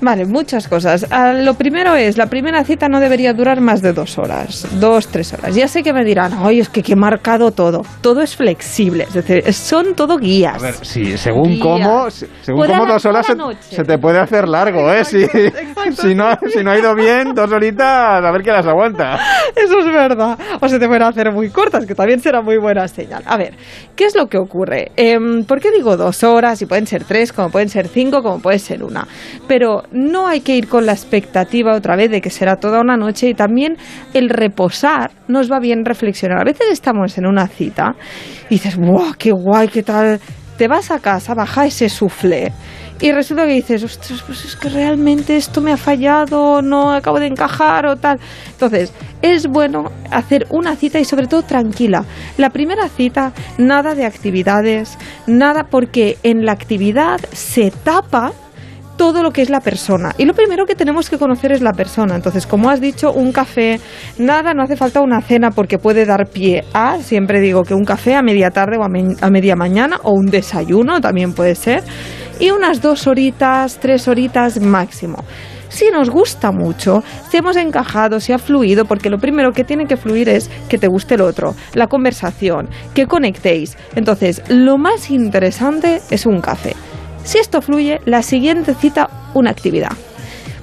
[0.00, 1.06] Vale, muchas cosas.
[1.10, 5.08] Ah, lo primero es, la primera cita no debería durar más de dos horas, dos,
[5.08, 5.54] tres horas.
[5.54, 7.82] Ya sé que me dirán, oye, es que qué marcado todo.
[8.02, 10.56] Todo es flexible, es decir, son todo guías.
[10.56, 11.62] A ver, sí, según Guías.
[11.62, 15.02] cómo, se- según cómo dos horas se, se te puede hacer largo, ¿eh?
[15.04, 15.26] Si,
[15.96, 19.18] si, no, si no ha ido bien, dos horitas, a ver quién las aguanta.
[19.56, 20.38] Eso es verdad.
[20.60, 23.22] O se te pueden hacer muy cortas, que también será muy buena señal.
[23.24, 23.54] A ver,
[23.96, 24.92] ¿qué es lo que ocurre?
[24.96, 26.60] Em, ¿Por qué digo dos horas?
[26.60, 29.08] Y pueden ser tres, como pueden ser cinco, como puede ser una.
[29.48, 32.96] Pero no hay que ir con la expectativa otra vez de que será toda una
[32.96, 33.76] noche y también
[34.14, 36.40] el reposar nos va bien reflexionar.
[36.40, 37.94] A veces estamos en una cita
[38.48, 40.20] y dices, ¡guau, qué guay, qué tal!
[40.58, 42.52] Te vas a casa, baja ese suflé
[43.00, 47.20] y resulta que dices, ostras, pues es que realmente esto me ha fallado, no acabo
[47.20, 48.18] de encajar o tal.
[48.52, 52.04] Entonces, es bueno hacer una cita y sobre todo tranquila.
[52.38, 54.96] La primera cita, nada de actividades,
[55.26, 58.32] nada porque en la actividad se tapa
[58.96, 60.12] todo lo que es la persona.
[60.18, 62.14] Y lo primero que tenemos que conocer es la persona.
[62.14, 63.80] Entonces, como has dicho, un café,
[64.18, 67.84] nada, no hace falta una cena porque puede dar pie a, siempre digo que un
[67.84, 71.54] café a media tarde o a, me- a media mañana o un desayuno también puede
[71.54, 71.82] ser.
[72.40, 75.24] Y unas dos horitas, tres horitas máximo.
[75.68, 79.86] Si nos gusta mucho, si hemos encajado, si ha fluido, porque lo primero que tiene
[79.86, 83.76] que fluir es que te guste el otro, la conversación, que conectéis.
[83.94, 86.74] Entonces, lo más interesante es un café.
[87.26, 89.90] Si esto fluye, la siguiente cita, una actividad.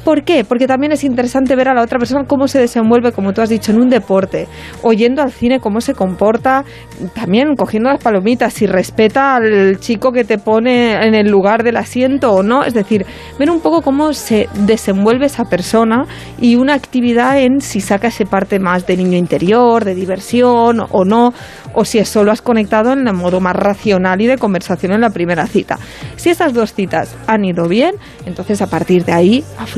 [0.04, 0.44] ¿Por qué?
[0.44, 3.50] Porque también es interesante ver a la otra persona cómo se desenvuelve, como tú has
[3.50, 4.48] dicho, en un deporte,
[4.82, 6.66] o yendo al cine, cómo se comporta,
[7.14, 11.78] también cogiendo las palomitas, si respeta al chico que te pone en el lugar del
[11.78, 12.64] asiento o no.
[12.64, 13.06] Es decir,
[13.38, 16.06] ver un poco cómo se desenvuelve esa persona
[16.40, 21.06] y una actividad en si saca ese parte más de niño interior, de diversión o
[21.06, 21.34] no,
[21.74, 25.10] o si solo has conectado en el modo más racional y de conversación en la
[25.10, 25.78] primera cita.
[26.16, 29.74] Si esas dos citas han ido bien, entonces a partir de ahí a.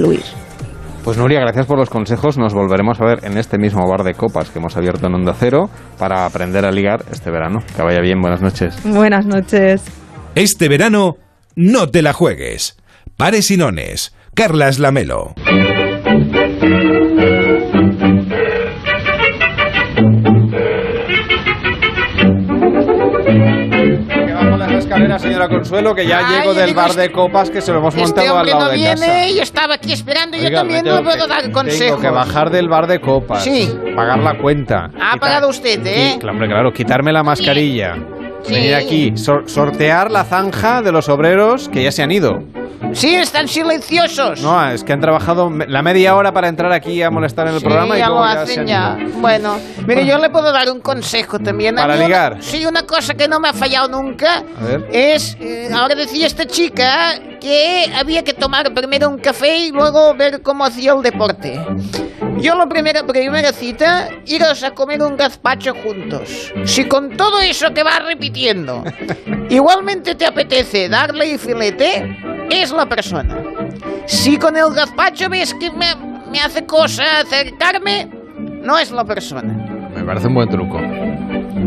[1.05, 2.35] Pues Nuria, gracias por los consejos.
[2.39, 5.35] Nos volveremos a ver en este mismo bar de copas que hemos abierto en Onda
[5.39, 5.69] Cero
[5.99, 7.59] para aprender a ligar este verano.
[7.75, 8.75] Que vaya bien, buenas noches.
[8.83, 9.83] Buenas noches.
[10.33, 11.17] Este verano,
[11.55, 12.75] no te la juegues.
[13.17, 14.15] Pares y nones.
[14.33, 15.35] Carlas Lamelo.
[24.95, 27.49] Bajo las escaleras, señora Consuelo, que ya Ay, llego yo del digo, bar de copas
[27.49, 29.27] que se lo hemos Este montado al lado no de viene casa.
[29.27, 30.37] y estaba aquí esperando.
[30.37, 31.79] yo Oiga, también me no puedo que- dar consejos.
[31.79, 33.43] Tengo que bajar del bar de copas.
[33.43, 33.69] Sí.
[33.95, 34.89] Pagar la cuenta.
[35.01, 36.17] Ha pagado usted, ¿eh?
[36.19, 37.95] Claro, claro, quitarme la mascarilla.
[38.43, 38.53] Sí.
[38.53, 42.43] Venir aquí, sor- sortear la zanja de los obreros que ya se han ido.
[42.95, 44.41] Sí, están silenciosos.
[44.41, 47.59] No, es que han trabajado la media hora para entrar aquí a molestar en el
[47.59, 48.97] Sí, programa y ya lo hacen ya.
[49.15, 51.77] Bueno, mire, yo le puedo dar un consejo también.
[51.77, 52.37] A ¿Para una- ligar?
[52.39, 54.43] sí, una cosa que no me ha fallado nunca
[54.91, 60.15] es, eh, ahora decía esta chica que había que tomar primero un café y luego
[60.15, 61.63] ver cómo hacía el deporte.
[62.39, 66.51] Yo la primera, primera cita, iros a comer un gazpacho juntos.
[66.63, 68.83] Si con todo eso que vas repitiendo,
[69.49, 72.17] igualmente te apetece darle el filete,
[72.49, 73.37] es la persona.
[74.07, 75.93] Si con el gazpacho ves que me,
[76.31, 78.09] me hace cosa acercarme,
[78.63, 79.53] no es la persona.
[79.95, 80.79] Me parece un buen truco.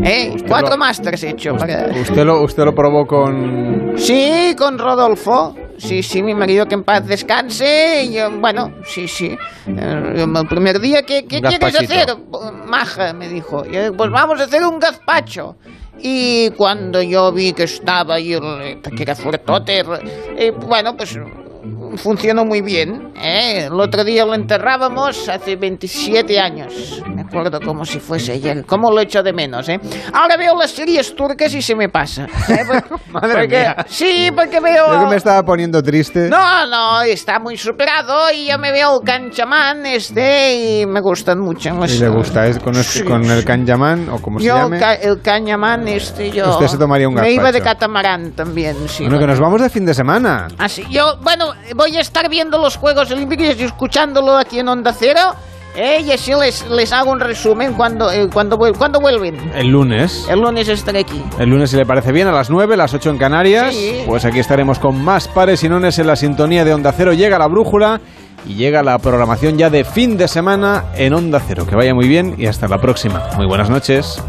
[0.03, 0.35] ¿Eh?
[0.45, 1.87] Cuatro másters he hecho para...
[2.01, 3.93] ¿Usted lo, usted lo probó con...?
[3.95, 5.55] Sí, con Rodolfo.
[5.79, 8.03] Sí, sí, mi marido que en paz descanse.
[8.03, 9.37] Y, eh, bueno, sí, sí.
[9.67, 12.17] Eh, el primer día, ¿qué, qué quieres hacer?
[12.67, 13.65] Maja, me dijo.
[13.65, 15.55] Y, eh, Pues vamos a hacer un gazpacho.
[16.01, 19.83] Y cuando yo vi que estaba ahí, el- que era fuertote,
[20.37, 21.17] eh, bueno, pues
[21.97, 23.11] funcionó muy bien.
[23.15, 23.65] ¿eh?
[23.67, 27.01] El otro día lo enterrábamos hace 27 años.
[27.07, 28.65] Me acuerdo como si fuese ayer.
[28.65, 29.79] ¿Cómo lo echo de menos, eh?
[30.13, 32.25] Ahora veo las series turcas y se me pasa.
[32.49, 32.65] ¿eh?
[32.89, 33.75] Por- Madre porque- mía.
[33.87, 34.93] Sí, porque veo...
[34.93, 36.29] Yo que me estaba poniendo triste.
[36.29, 41.39] No, no, está muy superado y yo me veo el canchamán este y me gustan
[41.39, 41.69] mucho.
[41.87, 44.79] Y le gusta, es con, este- Sí, con el Kanyaman o como se Yo, llame.
[44.79, 46.49] ca- el cañamán este, yo...
[46.51, 49.03] Usted se tomaría un Me iba de catamarán también, sí.
[49.03, 50.47] Bueno, que nos vamos de fin de semana.
[50.57, 54.91] Así, yo, bueno, voy a estar viendo los Juegos Olímpicos y escuchándolo aquí en Onda
[54.91, 55.21] Cero.
[55.77, 56.01] ¿eh?
[56.05, 59.53] Y así les, les hago un resumen cuando, eh, cuando, cuando vuelven.
[59.55, 60.27] El lunes.
[60.29, 61.23] El lunes estaré aquí.
[61.39, 63.73] El lunes, si le parece bien, a las 9, las 8 en Canarias.
[63.73, 64.03] Sí.
[64.05, 67.13] Pues aquí estaremos con más pares y nones en la sintonía de Onda Cero.
[67.13, 68.01] Llega la brújula
[68.45, 71.65] y llega la programación ya de fin de semana en Onda Cero.
[71.65, 73.23] Que vaya muy bien y hasta la próxima.
[73.37, 74.21] Muy buenas noches.